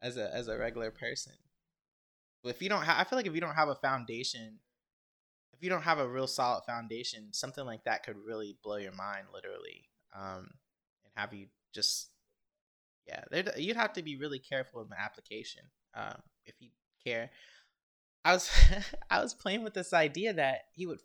as 0.02 0.18
a 0.18 0.34
as 0.34 0.48
a 0.48 0.58
regular 0.58 0.92
person. 0.92 1.34
But 2.44 2.50
if 2.50 2.62
you 2.62 2.68
don't 2.70 2.84
have, 2.84 2.98
I 3.00 3.04
feel 3.10 3.18
like 3.18 3.28
if 3.28 3.36
you 3.36 3.40
don't 3.42 3.56
have 3.56 3.70
a 3.70 3.76
foundation, 3.76 4.60
if 5.54 5.64
you 5.64 5.70
don't 5.70 5.84
have 5.84 6.00
a 6.00 6.08
real 6.08 6.28
solid 6.28 6.64
foundation, 6.66 7.30
something 7.32 7.66
like 7.66 7.86
that 7.86 8.04
could 8.04 8.18
really 8.18 8.58
blow 8.64 8.76
your 8.76 8.92
mind, 8.92 9.28
literally, 9.34 9.86
um, 10.18 10.50
and 11.04 11.14
have 11.16 11.34
you 11.34 11.48
just, 11.74 12.10
yeah, 13.08 13.24
you'd 13.58 13.76
have 13.76 13.94
to 13.94 14.04
be 14.04 14.18
really 14.18 14.40
careful 14.40 14.82
in 14.82 14.90
the 14.90 15.00
application, 15.00 15.64
um, 15.96 16.22
if 16.46 16.56
you 16.60 16.70
care. 17.06 17.30
I 18.26 18.34
was 18.34 18.50
I 19.10 19.22
was 19.22 19.34
playing 19.34 19.64
with 19.64 19.74
this 19.74 19.94
idea 19.94 20.34
that 20.34 20.62
he 20.74 20.86
would, 20.86 21.00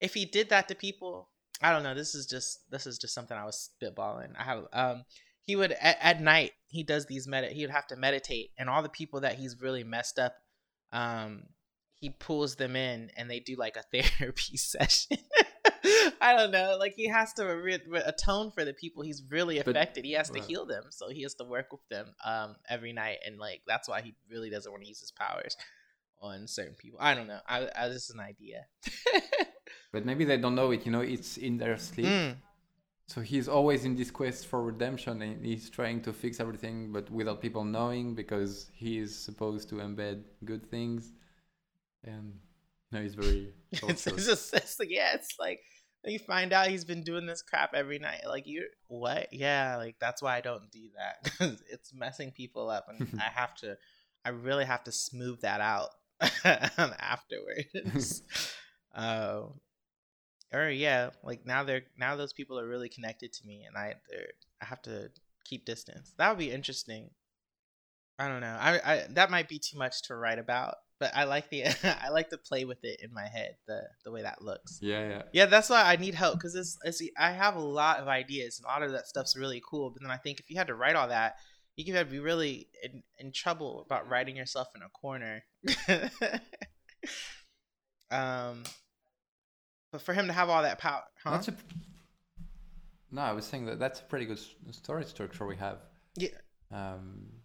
if 0.00 0.14
he 0.14 0.24
did 0.24 0.50
that 0.50 0.68
to 0.68 0.74
people, 0.74 1.28
I 1.62 1.70
don't 1.70 1.82
know. 1.82 1.94
This 1.94 2.14
is 2.14 2.26
just 2.26 2.70
this 2.70 2.86
is 2.86 2.98
just 2.98 3.14
something 3.14 3.36
I 3.36 3.44
was 3.44 3.70
spitballing. 3.80 4.32
I 4.38 4.42
have 4.42 4.64
um 4.72 5.04
he 5.42 5.56
would 5.56 5.72
at, 5.72 5.98
at 6.00 6.20
night 6.20 6.52
he 6.66 6.82
does 6.82 7.06
these 7.06 7.26
med 7.26 7.50
he 7.52 7.62
would 7.62 7.70
have 7.70 7.86
to 7.88 7.96
meditate 7.96 8.50
and 8.58 8.70
all 8.70 8.82
the 8.82 8.88
people 8.88 9.20
that 9.20 9.34
he's 9.34 9.60
really 9.60 9.84
messed 9.84 10.18
up 10.18 10.34
um 10.92 11.42
he 11.94 12.10
pulls 12.10 12.56
them 12.56 12.74
in 12.74 13.10
and 13.16 13.30
they 13.30 13.40
do 13.40 13.56
like 13.56 13.76
a 13.76 13.82
therapy 14.02 14.56
session 14.56 15.18
i 16.20 16.36
don't 16.36 16.50
know 16.50 16.76
like 16.78 16.94
he 16.94 17.06
has 17.08 17.32
to 17.32 17.44
re- 17.44 17.80
re- 17.86 18.02
atone 18.04 18.50
for 18.50 18.64
the 18.64 18.72
people 18.74 19.02
he's 19.02 19.22
really 19.30 19.58
But- 19.58 19.68
affected 19.68 20.04
he 20.04 20.12
has 20.12 20.30
to 20.30 20.40
heal 20.40 20.66
them 20.66 20.84
so 20.90 21.08
he 21.08 21.22
has 21.22 21.34
to 21.34 21.44
work 21.44 21.72
with 21.72 21.86
them 21.90 22.14
um 22.24 22.56
every 22.68 22.92
night 22.92 23.18
and 23.26 23.38
like 23.38 23.62
that's 23.66 23.88
why 23.88 24.02
he 24.02 24.14
really 24.30 24.50
doesn't 24.50 24.70
want 24.70 24.82
to 24.82 24.88
use 24.88 25.00
his 25.00 25.12
powers 25.12 25.56
on 26.20 26.46
certain 26.46 26.74
people 26.74 26.98
i 27.00 27.14
don't 27.14 27.26
know 27.26 27.40
i, 27.48 27.68
I 27.76 27.88
this 27.88 28.04
is 28.04 28.10
an 28.10 28.20
idea 28.20 28.66
But 29.92 30.06
maybe 30.06 30.24
they 30.24 30.38
don't 30.38 30.54
know 30.54 30.70
it. 30.70 30.86
You 30.86 30.92
know, 30.92 31.02
it's 31.02 31.36
in 31.36 31.58
their 31.58 31.76
sleep. 31.76 32.06
Mm. 32.06 32.36
So 33.06 33.20
he's 33.20 33.46
always 33.46 33.84
in 33.84 33.94
this 33.94 34.10
quest 34.10 34.46
for 34.46 34.62
redemption, 34.62 35.20
and 35.20 35.44
he's 35.44 35.68
trying 35.68 36.00
to 36.02 36.12
fix 36.12 36.40
everything, 36.40 36.92
but 36.92 37.10
without 37.10 37.42
people 37.42 37.62
knowing 37.62 38.14
because 38.14 38.70
he 38.72 38.98
is 38.98 39.14
supposed 39.14 39.68
to 39.68 39.76
embed 39.76 40.24
good 40.44 40.70
things. 40.70 41.12
And 42.04 42.32
know, 42.90 43.02
he's 43.02 43.14
very. 43.14 43.52
it's 43.72 44.04
just 44.04 44.54
it's 44.54 44.80
yeah, 44.88 45.14
it's 45.14 45.34
like 45.38 45.60
you 46.10 46.18
find 46.18 46.52
out 46.52 46.68
he's 46.68 46.84
been 46.84 47.04
doing 47.04 47.26
this 47.26 47.42
crap 47.42 47.74
every 47.74 47.98
night. 47.98 48.22
Like 48.26 48.46
you, 48.46 48.66
what? 48.88 49.28
Yeah, 49.32 49.76
like 49.76 49.96
that's 50.00 50.20
why 50.22 50.36
I 50.36 50.40
don't 50.40 50.70
do 50.70 50.88
that 50.96 51.22
because 51.24 51.62
it's 51.70 51.94
messing 51.94 52.32
people 52.32 52.68
up, 52.68 52.86
and 52.88 53.08
I 53.20 53.30
have 53.30 53.54
to, 53.56 53.76
I 54.24 54.30
really 54.30 54.64
have 54.64 54.84
to 54.84 54.92
smooth 54.92 55.40
that 55.42 55.60
out 55.60 55.90
afterwards. 56.44 58.22
uh, 58.94 59.42
or 60.52 60.68
yeah, 60.68 61.10
like 61.22 61.46
now 61.46 61.64
they're 61.64 61.84
now 61.96 62.16
those 62.16 62.32
people 62.32 62.58
are 62.58 62.66
really 62.66 62.88
connected 62.88 63.32
to 63.34 63.46
me, 63.46 63.64
and 63.66 63.76
I 63.76 63.94
they're 64.10 64.28
I 64.60 64.66
have 64.66 64.82
to 64.82 65.10
keep 65.44 65.64
distance. 65.64 66.12
That 66.18 66.30
would 66.30 66.38
be 66.38 66.50
interesting. 66.50 67.10
I 68.18 68.28
don't 68.28 68.40
know. 68.40 68.56
I, 68.60 68.80
I 68.84 69.06
that 69.10 69.30
might 69.30 69.48
be 69.48 69.58
too 69.58 69.78
much 69.78 70.02
to 70.02 70.16
write 70.16 70.38
about, 70.38 70.76
but 71.02 71.10
I 71.16 71.24
like 71.24 71.50
the 71.50 71.64
I 72.04 72.10
like 72.10 72.30
to 72.30 72.38
play 72.38 72.64
with 72.64 72.84
it 72.84 73.00
in 73.02 73.12
my 73.12 73.26
head 73.26 73.56
the 73.66 73.82
the 74.04 74.12
way 74.12 74.22
that 74.22 74.40
looks. 74.40 74.78
yeah, 74.80 75.08
yeah. 75.08 75.22
Yeah, 75.32 75.46
that's 75.46 75.68
why 75.68 75.82
I 75.82 75.96
need 75.96 76.14
help 76.14 76.36
because 76.36 76.54
it's, 76.54 76.78
it's 76.84 77.00
I 77.00 77.04
see, 77.04 77.12
I 77.18 77.32
have 77.32 77.56
a 77.56 77.60
lot 77.60 77.98
of 77.98 78.06
ideas 78.06 78.60
and 78.60 78.66
a 78.66 78.68
lot 78.68 78.84
of 78.84 78.92
that 78.92 79.08
stuff's 79.08 79.36
really 79.36 79.60
cool. 79.68 79.90
But 79.90 80.02
then 80.02 80.12
I 80.12 80.16
think 80.16 80.38
if 80.38 80.48
you 80.48 80.56
had 80.56 80.68
to 80.68 80.76
write 80.76 80.94
all 80.94 81.08
that, 81.08 81.38
you 81.74 81.92
could 81.92 82.08
be 82.08 82.20
really 82.20 82.68
in, 82.84 83.02
in 83.18 83.32
trouble 83.32 83.82
about 83.84 84.08
writing 84.08 84.36
yourself 84.36 84.68
in 84.76 84.82
a 84.82 84.88
corner. 84.90 85.42
um, 88.12 88.62
but 89.90 90.02
for 90.02 90.14
him 90.14 90.28
to 90.28 90.32
have 90.32 90.48
all 90.48 90.62
that 90.62 90.78
power, 90.78 91.02
huh? 91.24 91.32
That's 91.32 91.48
a. 91.48 91.54
No, 93.10 93.22
I 93.22 93.32
was 93.32 93.44
saying 93.44 93.66
that 93.66 93.80
that's 93.80 93.98
a 93.98 94.04
pretty 94.04 94.26
good 94.26 94.38
story 94.70 95.04
structure 95.04 95.48
we 95.48 95.56
have. 95.56 95.78
Yeah. 96.14 96.28
Um, 96.70 97.41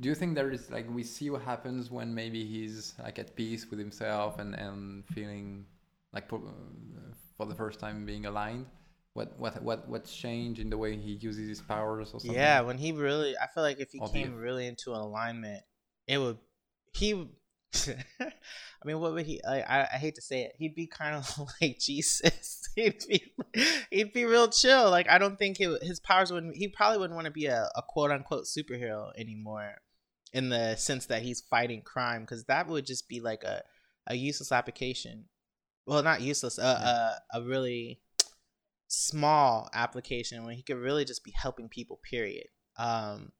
do 0.00 0.08
you 0.08 0.14
think 0.14 0.34
there 0.34 0.50
is 0.50 0.70
like 0.70 0.86
we 0.90 1.02
see 1.02 1.30
what 1.30 1.42
happens 1.42 1.90
when 1.90 2.14
maybe 2.14 2.44
he's 2.44 2.94
like 3.02 3.18
at 3.18 3.34
peace 3.36 3.68
with 3.70 3.78
himself 3.78 4.38
and 4.38 4.54
and 4.54 5.04
feeling 5.08 5.66
like 6.12 6.28
for, 6.28 6.38
uh, 6.38 7.12
for 7.36 7.46
the 7.46 7.54
first 7.54 7.80
time 7.80 8.06
being 8.06 8.26
aligned? 8.26 8.66
What 9.14 9.38
what 9.38 9.62
what 9.62 9.88
what's 9.88 10.14
changed 10.14 10.60
in 10.60 10.68
the 10.70 10.76
way 10.78 10.96
he 10.96 11.12
uses 11.12 11.48
his 11.48 11.60
powers 11.60 12.08
or 12.12 12.20
something? 12.20 12.32
Yeah, 12.32 12.60
when 12.60 12.78
he 12.78 12.92
really, 12.92 13.36
I 13.38 13.46
feel 13.52 13.62
like 13.62 13.80
if 13.80 13.90
he 13.92 13.98
Or 13.98 14.08
came 14.08 14.32
the- 14.32 14.38
really 14.38 14.66
into 14.66 14.92
alignment, 14.92 15.62
it 16.06 16.18
would. 16.18 16.38
He, 16.92 17.28
I 18.20 18.86
mean, 18.86 19.00
what 19.00 19.12
would 19.14 19.26
he? 19.26 19.42
I, 19.44 19.60
I 19.60 19.88
I 19.94 19.96
hate 19.96 20.14
to 20.16 20.22
say 20.22 20.42
it, 20.42 20.52
he'd 20.58 20.74
be 20.74 20.86
kind 20.86 21.16
of 21.16 21.48
like 21.60 21.78
Jesus. 21.78 22.62
He'd 22.76 23.02
be, 23.08 23.32
he'd 23.90 24.12
be 24.12 24.26
real 24.26 24.48
chill. 24.48 24.90
Like 24.90 25.08
I 25.08 25.16
don't 25.16 25.38
think 25.38 25.56
he, 25.56 25.64
his 25.80 25.98
powers 25.98 26.30
wouldn't. 26.30 26.56
He 26.56 26.68
probably 26.68 26.98
wouldn't 26.98 27.14
want 27.14 27.24
to 27.24 27.30
be 27.30 27.46
a, 27.46 27.70
a 27.74 27.82
quote 27.82 28.10
unquote 28.10 28.44
superhero 28.44 29.12
anymore, 29.16 29.76
in 30.34 30.50
the 30.50 30.76
sense 30.76 31.06
that 31.06 31.22
he's 31.22 31.40
fighting 31.40 31.80
crime, 31.80 32.20
because 32.20 32.44
that 32.44 32.66
would 32.68 32.84
just 32.84 33.08
be 33.08 33.20
like 33.20 33.44
a 33.44 33.62
a 34.06 34.14
useless 34.14 34.52
application. 34.52 35.24
Well, 35.86 36.02
not 36.02 36.20
useless. 36.20 36.58
A 36.58 36.62
a, 37.32 37.38
a 37.38 37.42
really 37.42 38.00
small 38.88 39.70
application 39.72 40.44
when 40.44 40.54
he 40.54 40.62
could 40.62 40.76
really 40.76 41.04
just 41.06 41.24
be 41.24 41.32
helping 41.34 41.68
people 41.68 41.98
period 42.08 42.46
um 42.78 43.32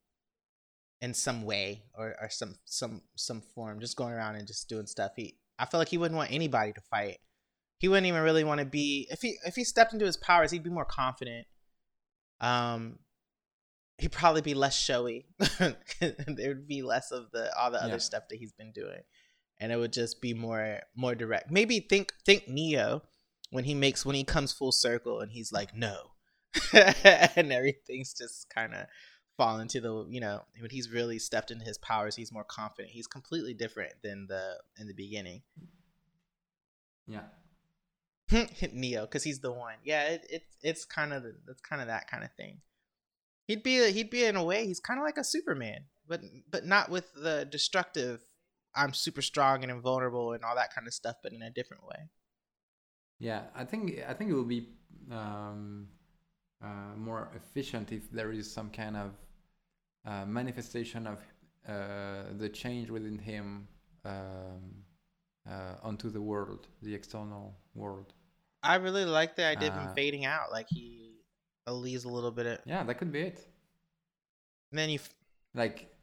in 1.01 1.13
some 1.13 1.43
way 1.43 1.83
or, 1.93 2.15
or 2.21 2.29
some 2.29 2.55
some 2.65 3.01
some 3.15 3.41
form 3.41 3.79
just 3.79 3.95
going 3.95 4.13
around 4.13 4.35
and 4.35 4.47
just 4.47 4.67
doing 4.69 4.85
stuff. 4.87 5.11
He 5.15 5.37
i 5.59 5.65
feel 5.65 5.79
like 5.79 5.89
he 5.89 5.97
wouldn't 5.97 6.17
want 6.17 6.31
anybody 6.31 6.73
to 6.73 6.81
fight. 6.81 7.17
He 7.79 7.87
wouldn't 7.87 8.07
even 8.07 8.21
really 8.23 8.43
want 8.43 8.59
to 8.59 8.65
be 8.65 9.07
if 9.11 9.21
he 9.21 9.37
if 9.45 9.55
he 9.55 9.63
stepped 9.63 9.93
into 9.93 10.05
his 10.05 10.17
powers 10.17 10.51
he'd 10.51 10.63
be 10.63 10.69
more 10.69 10.85
confident. 10.85 11.45
Um 12.41 12.99
he'd 13.99 14.11
probably 14.11 14.41
be 14.41 14.53
less 14.53 14.77
showy. 14.77 15.25
There'd 15.99 16.67
be 16.67 16.81
less 16.83 17.11
of 17.11 17.31
the 17.31 17.55
all 17.57 17.71
the 17.71 17.77
Yeah. 17.79 17.85
other 17.85 17.99
stuff 17.99 18.23
that 18.29 18.37
he's 18.37 18.53
been 18.53 18.71
doing. 18.71 19.01
And 19.59 19.71
it 19.71 19.77
would 19.77 19.93
just 19.93 20.21
be 20.21 20.33
more 20.33 20.81
more 20.95 21.15
direct. 21.15 21.49
Maybe 21.51 21.79
think 21.79 22.13
think 22.25 22.47
neo 22.47 23.03
when 23.49 23.63
he 23.63 23.73
makes 23.73 24.05
when 24.05 24.15
he 24.15 24.23
comes 24.23 24.51
full 24.53 24.71
circle 24.71 25.19
and 25.19 25.31
he's 25.31 25.51
like 25.51 25.75
no. 25.75 26.11
And 26.73 27.51
everything's 27.51 28.13
just 28.13 28.49
kind 28.49 28.73
of 28.73 28.85
fall 29.37 29.59
into 29.59 29.79
the 29.79 30.05
you 30.09 30.19
know 30.19 30.41
when 30.59 30.71
he's 30.71 30.89
really 30.89 31.19
stepped 31.19 31.51
into 31.51 31.63
his 31.63 31.77
powers 31.77 32.15
he's 32.15 32.31
more 32.31 32.43
confident. 32.43 32.93
He's 32.93 33.07
completely 33.07 33.53
different 33.53 33.93
than 34.03 34.27
the 34.27 34.57
in 34.77 34.87
the 34.87 34.93
beginning. 34.93 35.43
Yeah. 37.07 37.21
neo 38.73 39.01
because 39.03 39.23
he's 39.23 39.39
the 39.39 39.51
one. 39.51 39.75
Yeah 39.83 40.03
it, 40.09 40.27
it 40.29 40.43
it's 40.61 40.85
kind 40.85 41.13
of 41.13 41.23
it's 41.47 41.61
kind 41.61 41.81
of 41.81 41.87
that 41.87 42.09
kind 42.09 42.23
of 42.23 42.31
thing. 42.33 42.59
He'd 43.47 43.63
be 43.63 43.91
he'd 43.91 44.09
be 44.09 44.25
in 44.25 44.35
a 44.35 44.43
way 44.43 44.65
he's 44.65 44.79
kind 44.79 44.99
of 44.99 45.05
like 45.05 45.17
a 45.17 45.23
superman 45.23 45.85
but 46.07 46.21
but 46.49 46.65
not 46.65 46.89
with 46.89 47.13
the 47.13 47.45
destructive 47.45 48.21
i'm 48.75 48.93
super 48.93 49.21
strong 49.21 49.63
and 49.63 49.71
invulnerable 49.71 50.33
and 50.33 50.43
all 50.43 50.55
that 50.55 50.73
kind 50.73 50.87
of 50.87 50.93
stuff 50.93 51.15
but 51.21 51.33
in 51.33 51.41
a 51.41 51.49
different 51.49 51.85
way. 51.85 52.09
Yeah, 53.19 53.43
I 53.55 53.65
think 53.65 53.99
I 54.07 54.13
think 54.13 54.29
it 54.29 54.33
will 54.33 54.43
be 54.43 54.67
um, 55.11 55.87
uh, 56.63 56.95
more 56.95 57.31
efficient 57.35 57.91
if 57.91 58.11
there 58.11 58.31
is 58.31 58.51
some 58.51 58.69
kind 58.69 58.95
of 58.95 59.11
uh, 60.07 60.25
manifestation 60.25 61.07
of 61.07 61.19
uh, 61.67 62.33
the 62.37 62.49
change 62.49 62.89
within 62.89 63.17
him 63.19 63.67
um, 64.05 64.13
uh, 65.49 65.75
onto 65.83 66.09
the 66.09 66.21
world, 66.21 66.67
the 66.81 66.93
external 66.95 67.53
world. 67.75 68.13
i 68.63 68.75
really 68.75 69.05
like 69.05 69.35
the 69.35 69.45
idea 69.45 69.69
of 69.69 69.75
him 69.75 69.87
Uh, 69.89 69.93
fading 69.95 70.25
out 70.25 70.51
like 70.51 70.67
he 70.69 71.13
leaves 71.67 72.05
a 72.05 72.09
little 72.09 72.31
bit 72.31 72.45
of 72.45 72.57
Yeah, 72.65 72.83
that 72.87 72.95
could 72.99 73.11
be 73.11 73.21
it. 73.21 73.47
and 74.71 74.79
then 74.79 74.89
you 74.89 74.95
f- 74.95 75.13
Like 75.53 75.93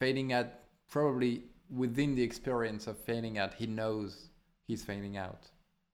fading 0.00 0.32
out, 0.32 0.46
probably 0.88 1.44
within 1.70 2.14
the 2.14 2.22
experience 2.22 2.86
of 2.86 2.96
fading 2.98 3.38
out, 3.38 3.54
he 3.54 3.66
knows 3.66 4.30
he's 4.66 4.84
fading 4.84 5.16
out, 5.16 5.42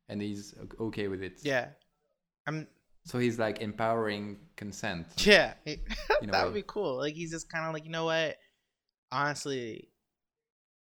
and 0.09 0.21
he's 0.21 0.55
okay 0.81 1.09
with 1.09 1.23
it. 1.23 1.41
yeah 1.43 1.67
i'm 2.47 2.67
So 3.05 3.19
he's 3.19 3.39
like 3.39 3.61
empowering 3.61 4.39
consent. 4.57 5.07
Yeah, 5.19 5.55
that 5.65 6.45
would 6.45 6.55
be 6.55 6.65
cool. 6.67 6.99
Like 6.99 7.15
he's 7.15 7.33
just 7.33 7.51
kind 7.51 7.67
of 7.67 7.73
like, 7.73 7.85
you 7.85 7.91
know 7.91 8.05
what? 8.05 8.37
Honestly, 9.11 9.89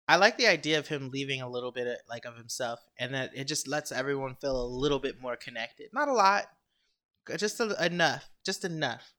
I 0.07 0.17
like 0.17 0.37
the 0.37 0.47
idea 0.47 0.77
of 0.77 0.87
him 0.87 1.09
leaving 1.11 1.41
a 1.41 1.49
little 1.49 1.71
bit 1.71 1.87
of, 1.87 1.95
like 2.09 2.25
of 2.25 2.37
himself, 2.37 2.79
and 2.99 3.13
that 3.13 3.31
it 3.35 3.45
just 3.45 3.67
lets 3.67 3.91
everyone 3.91 4.35
feel 4.35 4.61
a 4.61 4.67
little 4.67 4.99
bit 4.99 5.21
more 5.21 5.35
connected. 5.35 5.89
Not 5.93 6.09
a 6.09 6.13
lot, 6.13 6.45
just 7.37 7.59
a, 7.59 7.83
enough, 7.83 8.29
just 8.45 8.65
enough, 8.65 9.13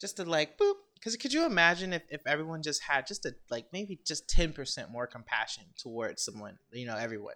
just 0.00 0.16
to 0.16 0.24
like 0.24 0.56
boop. 0.56 0.74
Because 0.94 1.16
could 1.16 1.32
you 1.32 1.44
imagine 1.44 1.92
if, 1.92 2.02
if 2.08 2.20
everyone 2.26 2.62
just 2.62 2.82
had 2.82 3.06
just 3.06 3.26
a 3.26 3.34
like 3.50 3.66
maybe 3.72 4.00
just 4.06 4.28
ten 4.28 4.52
percent 4.52 4.90
more 4.90 5.06
compassion 5.06 5.64
towards 5.76 6.24
someone, 6.24 6.58
you 6.72 6.86
know, 6.86 6.96
everyone, 6.96 7.34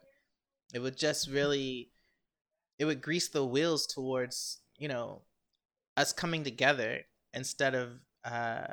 it 0.72 0.78
would 0.78 0.96
just 0.96 1.28
really, 1.28 1.90
it 2.78 2.86
would 2.86 3.02
grease 3.02 3.28
the 3.28 3.44
wheels 3.44 3.86
towards 3.86 4.61
you 4.82 4.88
know 4.88 5.22
us 5.96 6.12
coming 6.12 6.42
together 6.44 7.00
instead 7.32 7.74
of 7.74 7.88
uh 8.24 8.66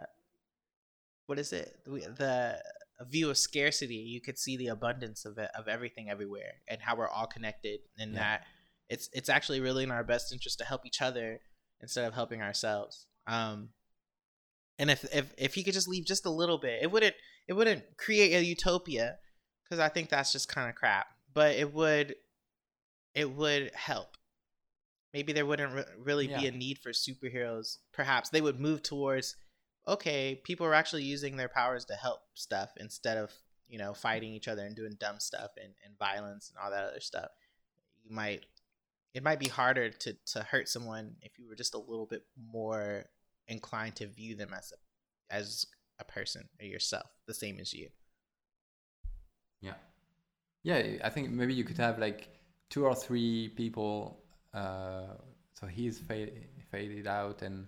what 1.27 1.37
is 1.39 1.53
it? 1.53 1.77
The 1.85 2.61
a 3.01 3.05
view 3.05 3.29
of 3.29 3.37
scarcity. 3.37 3.95
You 3.95 4.19
could 4.19 4.37
see 4.37 4.57
the 4.57 4.67
abundance 4.67 5.23
of 5.25 5.37
it 5.37 5.49
of 5.57 5.67
everything 5.67 6.09
everywhere 6.09 6.53
and 6.67 6.81
how 6.81 6.95
we're 6.97 7.07
all 7.07 7.27
connected 7.27 7.79
and 7.97 8.13
Yeah. 8.13 8.19
that 8.19 8.45
it's 8.89 9.09
it's 9.13 9.29
actually 9.29 9.61
really 9.61 9.83
in 9.83 9.91
our 9.91 10.03
best 10.03 10.33
interest 10.33 10.57
to 10.59 10.65
help 10.65 10.85
each 10.85 11.01
other 11.01 11.39
instead 11.81 12.05
of 12.05 12.13
helping 12.13 12.41
ourselves. 12.41 13.05
Um 13.27 13.69
and 14.79 14.89
if 14.89 15.03
if 15.13 15.33
if 15.37 15.53
he 15.53 15.63
could 15.63 15.73
just 15.75 15.87
leave 15.87 16.05
just 16.05 16.25
a 16.25 16.29
little 16.31 16.57
bit 16.57 16.81
it 16.81 16.91
wouldn't 16.91 17.15
it 17.47 17.53
wouldn't 17.53 17.83
create 17.97 18.33
a 18.33 18.43
utopia 18.43 19.17
because 19.63 19.79
i 19.79 19.89
think 19.89 20.07
that's 20.09 20.31
just 20.31 20.47
kind 20.47 20.69
of 20.69 20.75
crap 20.75 21.07
but 21.33 21.55
it 21.55 21.73
would 21.73 22.15
it 23.13 23.29
would 23.29 23.71
help 23.75 24.15
maybe 25.13 25.33
there 25.33 25.45
wouldn't 25.45 25.73
re- 25.73 25.83
really 25.97 26.27
be 26.27 26.47
a 26.47 26.51
need 26.51 26.77
for 26.77 26.91
superheroes 26.91 27.77
perhaps 27.91 28.29
they 28.29 28.41
would 28.41 28.59
move 28.59 28.81
towards 28.83 29.35
okay 29.87 30.39
people 30.43 30.65
are 30.65 30.73
actually 30.73 31.03
using 31.03 31.37
their 31.37 31.49
powers 31.49 31.85
to 31.85 31.93
help 31.93 32.19
stuff 32.33 32.71
instead 32.77 33.17
of 33.17 33.31
you 33.67 33.77
know 33.77 33.93
fighting 33.93 34.33
each 34.33 34.47
other 34.47 34.65
and 34.65 34.75
doing 34.75 34.95
dumb 34.99 35.19
stuff 35.19 35.51
and, 35.57 35.73
and 35.85 35.97
violence 35.97 36.49
and 36.49 36.63
all 36.63 36.71
that 36.71 36.89
other 36.89 36.99
stuff 36.99 37.29
you 38.03 38.11
might 38.11 38.45
it 39.13 39.23
might 39.23 39.39
be 39.39 39.49
harder 39.49 39.89
to 39.89 40.15
to 40.25 40.41
hurt 40.43 40.69
someone 40.69 41.15
if 41.21 41.37
you 41.39 41.47
were 41.47 41.55
just 41.55 41.73
a 41.73 41.79
little 41.79 42.05
bit 42.05 42.23
more 42.51 43.05
inclined 43.47 43.95
to 43.95 44.07
view 44.07 44.35
them 44.35 44.53
as 44.55 44.71
a 44.71 45.35
as 45.35 45.65
a 45.99 46.03
person 46.03 46.47
or 46.59 46.65
yourself 46.65 47.07
the 47.27 47.33
same 47.33 47.59
as 47.59 47.73
you 47.73 47.89
Yeah. 49.61 49.73
Yeah, 50.63 50.97
I 51.03 51.09
think 51.09 51.29
maybe 51.29 51.53
you 51.53 51.63
could 51.63 51.77
have 51.77 51.99
like 51.99 52.29
two 52.69 52.85
or 52.85 52.95
three 52.95 53.49
people. 53.49 54.23
Uh, 54.53 55.13
so 55.53 55.67
he's 55.67 55.99
fade, 55.99 56.47
faded 56.71 57.07
out, 57.07 57.41
and 57.41 57.67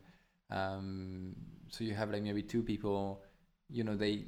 um, 0.49 1.35
so 1.69 1.83
you 1.83 1.93
have 1.93 2.11
like 2.11 2.23
maybe 2.23 2.41
two 2.43 2.63
people. 2.63 3.23
You 3.69 3.83
know, 3.83 3.95
they 3.95 4.25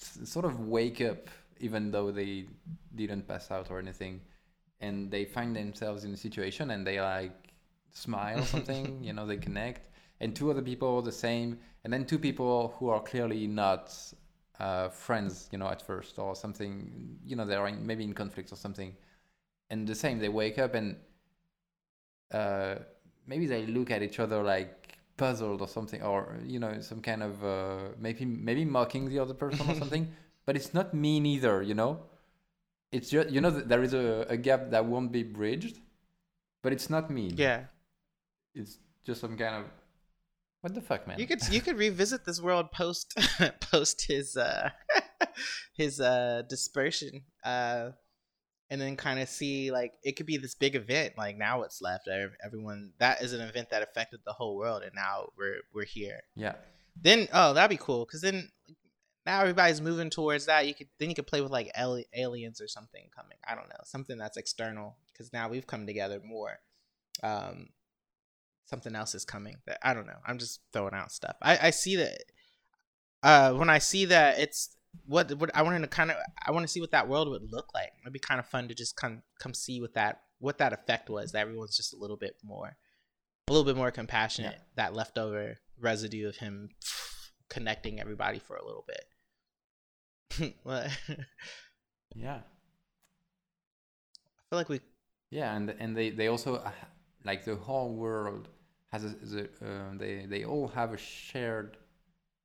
s- 0.00 0.28
sort 0.28 0.44
of 0.44 0.60
wake 0.60 1.00
up 1.00 1.28
even 1.58 1.90
though 1.90 2.10
they 2.10 2.46
didn't 2.94 3.26
pass 3.26 3.50
out 3.50 3.70
or 3.70 3.78
anything, 3.78 4.20
and 4.80 5.10
they 5.10 5.24
find 5.24 5.56
themselves 5.56 6.04
in 6.04 6.12
a 6.12 6.16
situation 6.16 6.70
and 6.70 6.86
they 6.86 7.00
like 7.00 7.52
smile 7.92 8.40
or 8.40 8.46
something. 8.46 8.98
you 9.02 9.12
know, 9.12 9.26
they 9.26 9.36
connect, 9.36 9.90
and 10.20 10.34
two 10.36 10.50
other 10.50 10.62
people 10.62 11.00
the 11.02 11.12
same, 11.12 11.58
and 11.84 11.92
then 11.92 12.04
two 12.04 12.18
people 12.18 12.74
who 12.78 12.88
are 12.88 13.00
clearly 13.00 13.46
not 13.46 13.94
uh, 14.58 14.88
friends, 14.88 15.48
you 15.52 15.58
know, 15.58 15.68
at 15.68 15.82
first 15.82 16.18
or 16.18 16.34
something, 16.34 17.18
you 17.24 17.36
know, 17.36 17.44
they're 17.44 17.66
in, 17.66 17.86
maybe 17.86 18.04
in 18.04 18.12
conflict 18.14 18.52
or 18.52 18.56
something. 18.56 18.94
And 19.70 19.86
the 19.86 19.94
same, 19.94 20.18
they 20.18 20.28
wake 20.28 20.58
up 20.58 20.74
and 20.74 20.96
uh, 22.32 22.76
maybe 23.26 23.46
they 23.46 23.66
look 23.66 23.90
at 23.90 24.02
each 24.02 24.18
other 24.20 24.42
like 24.42 24.98
puzzled 25.16 25.60
or 25.60 25.68
something, 25.68 26.02
or 26.02 26.36
you 26.44 26.58
know, 26.58 26.80
some 26.80 27.00
kind 27.00 27.22
of 27.22 27.44
uh, 27.44 27.88
maybe 27.98 28.24
maybe 28.24 28.64
mocking 28.64 29.08
the 29.08 29.18
other 29.18 29.34
person 29.34 29.68
or 29.70 29.74
something. 29.82 30.12
But 30.44 30.56
it's 30.56 30.72
not 30.74 30.94
mean 30.94 31.26
either, 31.26 31.62
you 31.62 31.74
know. 31.74 32.00
It's 32.92 33.10
just 33.10 33.30
you 33.30 33.40
know 33.40 33.50
there 33.50 33.82
is 33.82 33.94
a, 33.94 34.26
a 34.28 34.36
gap 34.36 34.70
that 34.70 34.84
won't 34.84 35.10
be 35.12 35.22
bridged, 35.22 35.78
but 36.62 36.72
it's 36.72 36.88
not 36.88 37.10
mean. 37.10 37.34
yeah 37.36 37.64
It's 38.54 38.78
just 39.04 39.20
some 39.20 39.36
kind 39.36 39.56
of 39.56 39.64
what 40.60 40.74
the 40.74 40.80
fuck, 40.80 41.06
man. 41.06 41.18
You 41.18 41.26
could 41.26 41.40
you 41.50 41.60
could 41.66 41.76
revisit 41.78 42.24
this 42.24 42.40
world 42.40 42.72
post 42.72 43.18
post 43.60 44.06
his 44.08 44.36
uh 44.36 44.70
his 45.74 46.00
uh 46.00 46.42
dispersion 46.48 47.22
uh 47.44 47.90
and 48.70 48.80
then 48.80 48.96
kind 48.96 49.20
of 49.20 49.28
see 49.28 49.70
like 49.70 49.94
it 50.02 50.12
could 50.16 50.26
be 50.26 50.36
this 50.36 50.54
big 50.54 50.74
event 50.74 51.14
like 51.16 51.36
now 51.36 51.58
what's 51.58 51.80
left 51.80 52.08
everyone 52.44 52.92
that 52.98 53.22
is 53.22 53.32
an 53.32 53.40
event 53.40 53.70
that 53.70 53.82
affected 53.82 54.20
the 54.24 54.32
whole 54.32 54.56
world 54.56 54.82
and 54.82 54.92
now 54.94 55.28
we're 55.38 55.60
we're 55.72 55.84
here 55.84 56.20
yeah. 56.34 56.54
then 57.00 57.28
oh 57.32 57.52
that'd 57.52 57.70
be 57.70 57.82
cool 57.82 58.04
because 58.04 58.22
then 58.22 58.50
now 59.26 59.40
everybody's 59.40 59.80
moving 59.80 60.08
towards 60.08 60.46
that. 60.46 60.66
You 60.66 60.74
could 60.74 60.86
then 60.98 61.08
you 61.08 61.14
could 61.16 61.26
play 61.26 61.40
with 61.40 61.50
like 61.50 61.70
aliens 61.76 62.60
or 62.60 62.68
something 62.68 63.10
coming. 63.14 63.36
I 63.46 63.56
don't 63.56 63.68
know 63.68 63.82
something 63.84 64.16
that's 64.16 64.36
external 64.36 64.96
because 65.12 65.32
now 65.32 65.48
we've 65.48 65.66
come 65.66 65.84
together 65.84 66.20
more. 66.24 66.60
Um, 67.24 67.70
something 68.66 68.94
else 68.94 69.16
is 69.16 69.24
coming. 69.24 69.56
That 69.66 69.78
I 69.82 69.94
don't 69.94 70.06
know. 70.06 70.20
I'm 70.24 70.38
just 70.38 70.60
throwing 70.72 70.94
out 70.94 71.10
stuff. 71.10 71.36
I 71.42 71.58
I 71.60 71.70
see 71.70 71.96
that. 71.96 72.22
Uh, 73.22 73.52
when 73.54 73.68
I 73.68 73.78
see 73.78 74.04
that 74.04 74.38
it's 74.38 74.75
what 75.04 75.32
what 75.38 75.50
I 75.54 75.62
wanted 75.62 75.80
to 75.80 75.88
kind 75.88 76.10
of 76.10 76.16
I 76.44 76.50
want 76.50 76.64
to 76.64 76.68
see 76.68 76.80
what 76.80 76.92
that 76.92 77.08
world 77.08 77.28
would 77.28 77.50
look 77.50 77.74
like. 77.74 77.92
It'd 78.02 78.12
be 78.12 78.18
kind 78.18 78.40
of 78.40 78.46
fun 78.46 78.68
to 78.68 78.74
just 78.74 78.96
come 78.96 79.22
come 79.38 79.54
see 79.54 79.80
what 79.80 79.94
that 79.94 80.20
what 80.38 80.58
that 80.58 80.72
effect 80.72 81.10
was. 81.10 81.32
That 81.32 81.40
everyone's 81.40 81.76
just 81.76 81.94
a 81.94 81.96
little 81.96 82.16
bit 82.16 82.36
more, 82.42 82.76
a 83.48 83.52
little 83.52 83.64
bit 83.64 83.76
more 83.76 83.90
compassionate. 83.90 84.56
Yeah. 84.56 84.62
That 84.76 84.94
leftover 84.94 85.58
residue 85.80 86.28
of 86.28 86.36
him 86.36 86.70
connecting 87.48 88.00
everybody 88.00 88.38
for 88.38 88.56
a 88.56 88.64
little 88.64 88.84
bit. 88.86 89.04
yeah. 92.14 92.40
I 94.38 94.50
feel 94.50 94.58
like 94.58 94.68
we 94.68 94.80
Yeah, 95.30 95.54
and 95.54 95.70
and 95.70 95.96
they 95.96 96.10
they 96.10 96.28
also 96.28 96.56
uh, 96.56 96.70
like 97.24 97.44
the 97.44 97.56
whole 97.56 97.94
world 97.94 98.48
has 98.92 99.04
a, 99.04 99.08
the 99.08 99.48
uh, 99.62 99.96
they 99.98 100.26
they 100.26 100.44
all 100.44 100.68
have 100.68 100.92
a 100.92 100.98
shared 100.98 101.76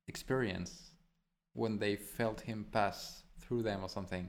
experience 0.08 0.91
when 1.54 1.78
they 1.78 1.96
felt 1.96 2.40
him 2.40 2.66
pass 2.72 3.22
through 3.40 3.62
them 3.62 3.82
or 3.82 3.88
something, 3.88 4.28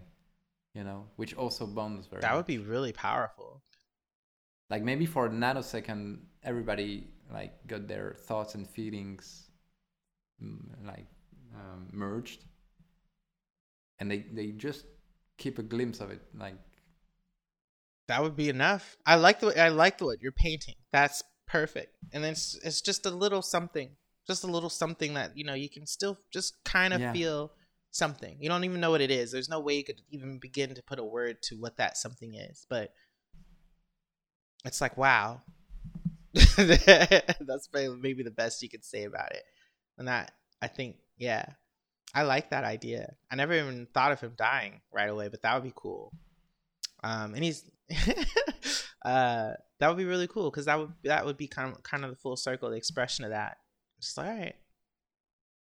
you 0.74 0.84
know, 0.84 1.06
which 1.16 1.34
also 1.36 1.66
bonds 1.66 2.08
very. 2.08 2.22
that 2.22 2.36
would 2.36 2.46
be 2.46 2.58
really 2.58 2.92
powerful. 2.94 3.62
like 4.70 4.84
maybe 4.84 5.06
for 5.06 5.26
a 5.28 5.30
nanosecond 5.30 6.20
everybody 6.44 7.08
like 7.32 7.54
got 7.68 7.88
their 7.88 8.16
thoughts 8.28 8.56
and 8.56 8.68
feelings 8.70 9.50
mm, 10.44 10.60
like 10.86 11.06
um, 11.56 11.88
merged 11.92 12.46
and 14.00 14.10
they 14.12 14.26
they 14.34 14.48
just 14.52 14.86
keep 15.38 15.60
a 15.60 15.64
glimpse 15.64 16.00
of 16.02 16.12
it 16.12 16.22
like 16.38 16.56
That 18.08 18.22
would 18.22 18.36
be 18.36 18.50
enough. 18.50 18.98
I 19.06 19.16
like 19.16 19.40
the 19.40 19.48
way, 19.48 19.56
I 19.56 19.70
like 19.70 19.98
the 19.98 20.06
what 20.06 20.22
you're 20.22 20.34
painting. 20.34 20.76
That's 20.92 21.24
perfect. 21.48 21.96
And 22.12 22.24
then 22.24 22.34
it's, 22.34 22.60
it's 22.64 22.82
just 22.82 23.06
a 23.06 23.10
little 23.12 23.42
something, 23.42 23.90
just 24.28 24.44
a 24.44 24.48
little 24.48 24.70
something 24.70 25.14
that 25.16 25.36
you 25.38 25.44
know 25.44 25.54
you 25.54 25.70
can 25.70 25.86
still 25.86 26.18
just 26.32 26.64
kind 26.64 26.94
of 26.94 27.02
Yeah. 27.02 27.14
feel 27.14 27.52
something. 27.92 28.38
You 28.40 28.50
don't 28.50 28.64
even 28.64 28.80
know 28.80 28.92
what 28.92 29.02
it 29.02 29.12
is. 29.12 29.32
There's 29.32 29.50
no 29.50 29.60
way 29.60 29.76
you 29.76 29.84
could 29.84 30.02
even 30.10 30.40
begin 30.40 30.74
to 30.76 30.82
put 30.84 31.00
a 31.00 31.04
word 31.04 31.42
to 31.44 31.56
what 31.56 31.78
that 31.78 31.98
something 31.98 32.34
is. 32.36 32.66
But 32.70 32.94
it's 34.66 34.82
like 34.82 34.98
wow. 34.98 35.42
That's 36.34 37.68
probably 37.68 37.90
maybe 38.02 38.24
the 38.24 38.32
best 38.32 38.64
you 38.64 38.70
could 38.70 38.84
say 38.84 39.04
about 39.04 39.32
it. 39.32 39.44
And 39.98 40.08
that 40.08 40.32
I 40.62 40.68
think 40.68 40.98
yeah. 41.18 41.46
I 42.16 42.24
like 42.24 42.52
that 42.52 42.64
idea. 42.64 43.16
I 43.32 43.36
never 43.36 43.54
even 43.54 43.88
thought 43.92 44.12
of 44.12 44.20
him 44.22 44.34
dying 44.38 44.82
right 44.94 45.10
away, 45.10 45.30
but 45.30 45.42
that 45.42 45.56
would 45.56 45.64
be 45.64 45.74
cool. 45.76 46.14
Um, 47.04 47.34
and 47.34 47.44
he's 47.44 47.64
uh, 49.06 49.52
that 49.80 49.88
would 49.88 49.98
be 49.98 50.06
really 50.06 50.28
cool 50.28 50.50
because 50.50 50.66
that 50.66 50.80
would 50.80 50.92
that 51.04 51.26
would 51.26 51.38
be 51.38 51.48
kind 51.48 51.74
of 51.76 51.84
kind 51.84 52.04
of 52.04 52.12
the 52.12 52.16
full 52.16 52.38
circle, 52.38 52.70
the 52.70 52.78
expression 52.78 53.26
of 53.26 53.32
that. 53.32 53.58
Just 54.06 54.18
like, 54.18 54.28
all 54.28 54.38
right, 54.38 54.56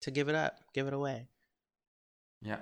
to 0.03 0.11
give 0.11 0.29
it 0.29 0.35
up, 0.35 0.59
give 0.75 0.87
it 0.87 0.93
away, 0.95 1.27
yeah 2.43 2.59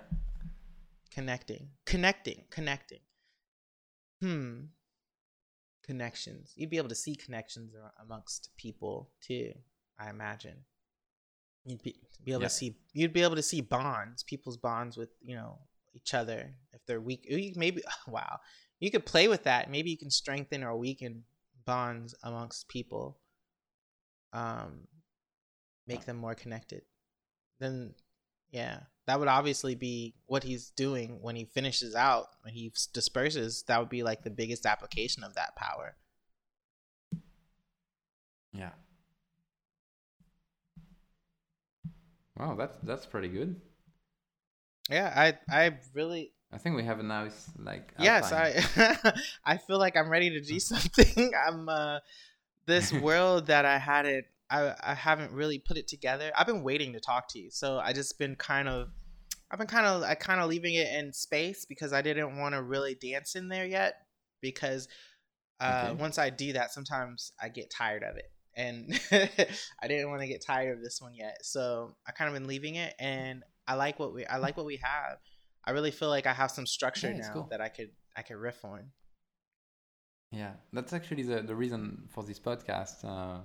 connecting, 1.16 1.70
connecting, 1.86 2.44
connecting. 2.50 3.00
Hmm. 4.20 4.64
Connections. 5.82 6.52
You'd 6.56 6.68
be 6.70 6.76
able 6.76 6.90
to 6.90 6.94
see 6.94 7.16
connections 7.16 7.72
amongst 8.02 8.50
people 8.58 9.10
too. 9.20 9.52
I 9.98 10.10
imagine. 10.10 10.56
You'd 11.64 11.82
be, 11.82 11.96
be 12.22 12.32
able 12.32 12.42
Yeah. 12.42 12.48
to 12.48 12.54
see. 12.54 12.76
You'd 12.92 13.14
be 13.14 13.22
able 13.22 13.36
to 13.36 13.42
see 13.42 13.60
bonds, 13.62 14.22
people's 14.24 14.58
bonds 14.58 14.96
with 14.96 15.10
you 15.22 15.36
know 15.36 15.58
each 15.94 16.12
other 16.12 16.54
if 16.72 16.84
they're 16.86 17.00
weak. 17.00 17.26
Maybe 17.56 17.82
wow, 18.08 18.40
you 18.78 18.90
could 18.90 19.06
play 19.06 19.26
with 19.26 19.44
that. 19.44 19.70
Maybe 19.70 19.90
you 19.90 19.96
can 19.96 20.10
strengthen 20.10 20.62
or 20.62 20.76
weaken 20.76 21.24
bonds 21.64 22.14
amongst 22.22 22.68
people. 22.68 23.18
Um, 24.32 24.86
make 25.86 26.04
them 26.06 26.16
more 26.16 26.34
connected. 26.34 26.82
Then, 27.60 27.94
yeah, 28.50 28.80
that 29.06 29.18
would 29.20 29.28
obviously 29.28 29.74
be 29.74 30.14
what 30.26 30.44
he's 30.44 30.70
doing 30.70 31.18
when 31.22 31.36
he 31.36 31.44
finishes 31.44 31.94
out. 31.94 32.28
When 32.42 32.54
he 32.54 32.72
disperses, 32.92 33.64
that 33.68 33.78
would 33.80 33.88
be 33.90 34.02
like 34.02 34.22
the 34.24 34.30
biggest 34.30 34.66
application 34.66 35.24
of 35.24 35.34
that 35.34 35.56
power. 35.56 35.96
yeah 38.52 38.70
wow 42.38 42.54
that's 42.54 42.76
that's 42.82 43.06
pretty 43.06 43.28
good 43.28 43.60
Yeah, 44.90 45.12
I 45.16 45.38
I 45.48 45.78
really 45.94 46.32
i 46.52 46.58
think 46.58 46.76
we 46.76 46.84
have 46.84 47.00
a 47.00 47.02
nice 47.02 47.50
like 47.58 47.92
yes 47.96 48.32
outline. 48.32 48.52
I 48.74 49.12
I 49.44 49.56
feel 49.58 49.78
like 49.78 49.96
I'm 49.96 50.08
ready 50.08 50.30
to 50.30 50.40
do 50.40 50.60
something. 50.72 51.32
I'm 51.46 51.68
uh 51.68 52.00
this 52.66 52.92
world 52.92 53.46
that 53.46 53.64
I 53.64 53.78
hadn't 53.78 54.26
I 54.50 54.74
I 54.82 54.94
haven't 54.94 55.32
really 55.32 55.58
put 55.58 55.76
it 55.76 55.88
together. 55.88 56.30
I've 56.36 56.46
been 56.46 56.62
waiting 56.62 56.92
to 56.92 57.00
talk 57.00 57.28
to 57.30 57.38
you, 57.38 57.50
so 57.50 57.78
I 57.78 57.92
just 57.92 58.18
been 58.18 58.36
kind 58.36 58.68
of 58.68 58.88
I've 59.50 59.58
been 59.58 59.68
kind 59.68 59.86
of 59.86 60.02
I 60.02 60.14
kind 60.14 60.40
of 60.40 60.48
leaving 60.48 60.74
it 60.74 60.88
in 60.92 61.12
space 61.12 61.64
because 61.64 61.92
I 61.92 62.02
didn't 62.02 62.38
want 62.38 62.54
to 62.54 62.62
really 62.62 62.94
dance 62.94 63.34
in 63.36 63.48
there 63.48 63.66
yet 63.66 63.94
because 64.40 64.88
uh, 65.60 65.92
Okay. 65.92 65.96
once 65.98 66.18
I 66.18 66.30
do 66.30 66.52
that, 66.52 66.72
sometimes 66.72 67.32
I 67.40 67.48
get 67.48 67.70
tired 67.70 68.02
of 68.04 68.16
it, 68.16 68.30
and 68.54 69.00
I 69.82 69.88
didn't 69.88 70.10
want 70.10 70.20
to 70.22 70.28
get 70.28 70.44
tired 70.44 70.76
of 70.76 70.84
this 70.84 71.00
one 71.00 71.14
yet. 71.14 71.38
So 71.42 71.96
I 72.06 72.12
kind 72.12 72.28
of 72.28 72.34
been 72.34 72.48
leaving 72.48 72.74
it, 72.76 72.94
and 72.98 73.42
I 73.66 73.74
like 73.74 73.98
what 73.98 74.12
we 74.14 74.26
I 74.26 74.36
like 74.38 74.56
what 74.56 74.66
we 74.66 74.80
have. 74.82 75.18
I 75.64 75.72
really 75.72 75.90
feel 75.90 76.08
like 76.08 76.26
I 76.26 76.32
have 76.34 76.50
some 76.50 76.66
structure 76.66 77.12
Yeah, 77.12 77.18
now 77.18 77.32
cool. 77.32 77.48
that 77.50 77.60
I 77.60 77.68
could 77.68 77.90
I 78.16 78.22
could 78.22 78.36
riff 78.36 78.64
on. 78.64 78.90
Yeah, 80.30 80.52
that's 80.72 80.92
actually 80.92 81.22
the, 81.22 81.42
the 81.42 81.54
reason 81.54 82.08
for 82.10 82.24
this 82.24 82.40
podcast. 82.40 83.04
Uh, 83.04 83.40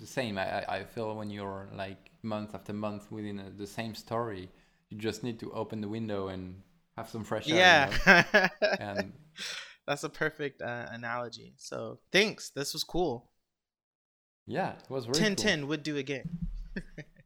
the 0.00 0.06
same, 0.06 0.38
I, 0.38 0.64
I- 0.76 0.84
feel 0.84 1.14
when 1.14 1.30
you're 1.30 1.68
like 1.74 2.10
month 2.22 2.54
after 2.54 2.72
month 2.72 3.10
within 3.12 3.38
a, 3.38 3.50
the 3.50 3.66
same 3.66 3.94
story, 3.94 4.48
you 4.88 4.98
just 4.98 5.22
need 5.22 5.38
to 5.40 5.52
open 5.52 5.80
the 5.80 5.88
window 5.88 6.28
and 6.28 6.62
have 6.96 7.08
some 7.08 7.24
fresh 7.24 7.48
air. 7.48 7.88
you 7.88 8.12
know? 8.12 8.24
Yeah, 8.34 8.48
And 8.80 9.12
that's 9.86 10.02
a 10.04 10.08
perfect 10.08 10.60
uh, 10.62 10.86
analogy. 10.90 11.54
So 11.58 12.00
thanks. 12.12 12.50
This 12.50 12.72
was 12.74 12.84
cool. 12.84 13.30
yeah, 14.46 14.72
it 14.72 14.90
was 14.90 15.06
really 15.06 15.20
Ten 15.20 15.36
cool. 15.36 15.44
ten 15.44 15.66
would 15.68 15.82
do 15.82 15.96
again. 15.96 16.38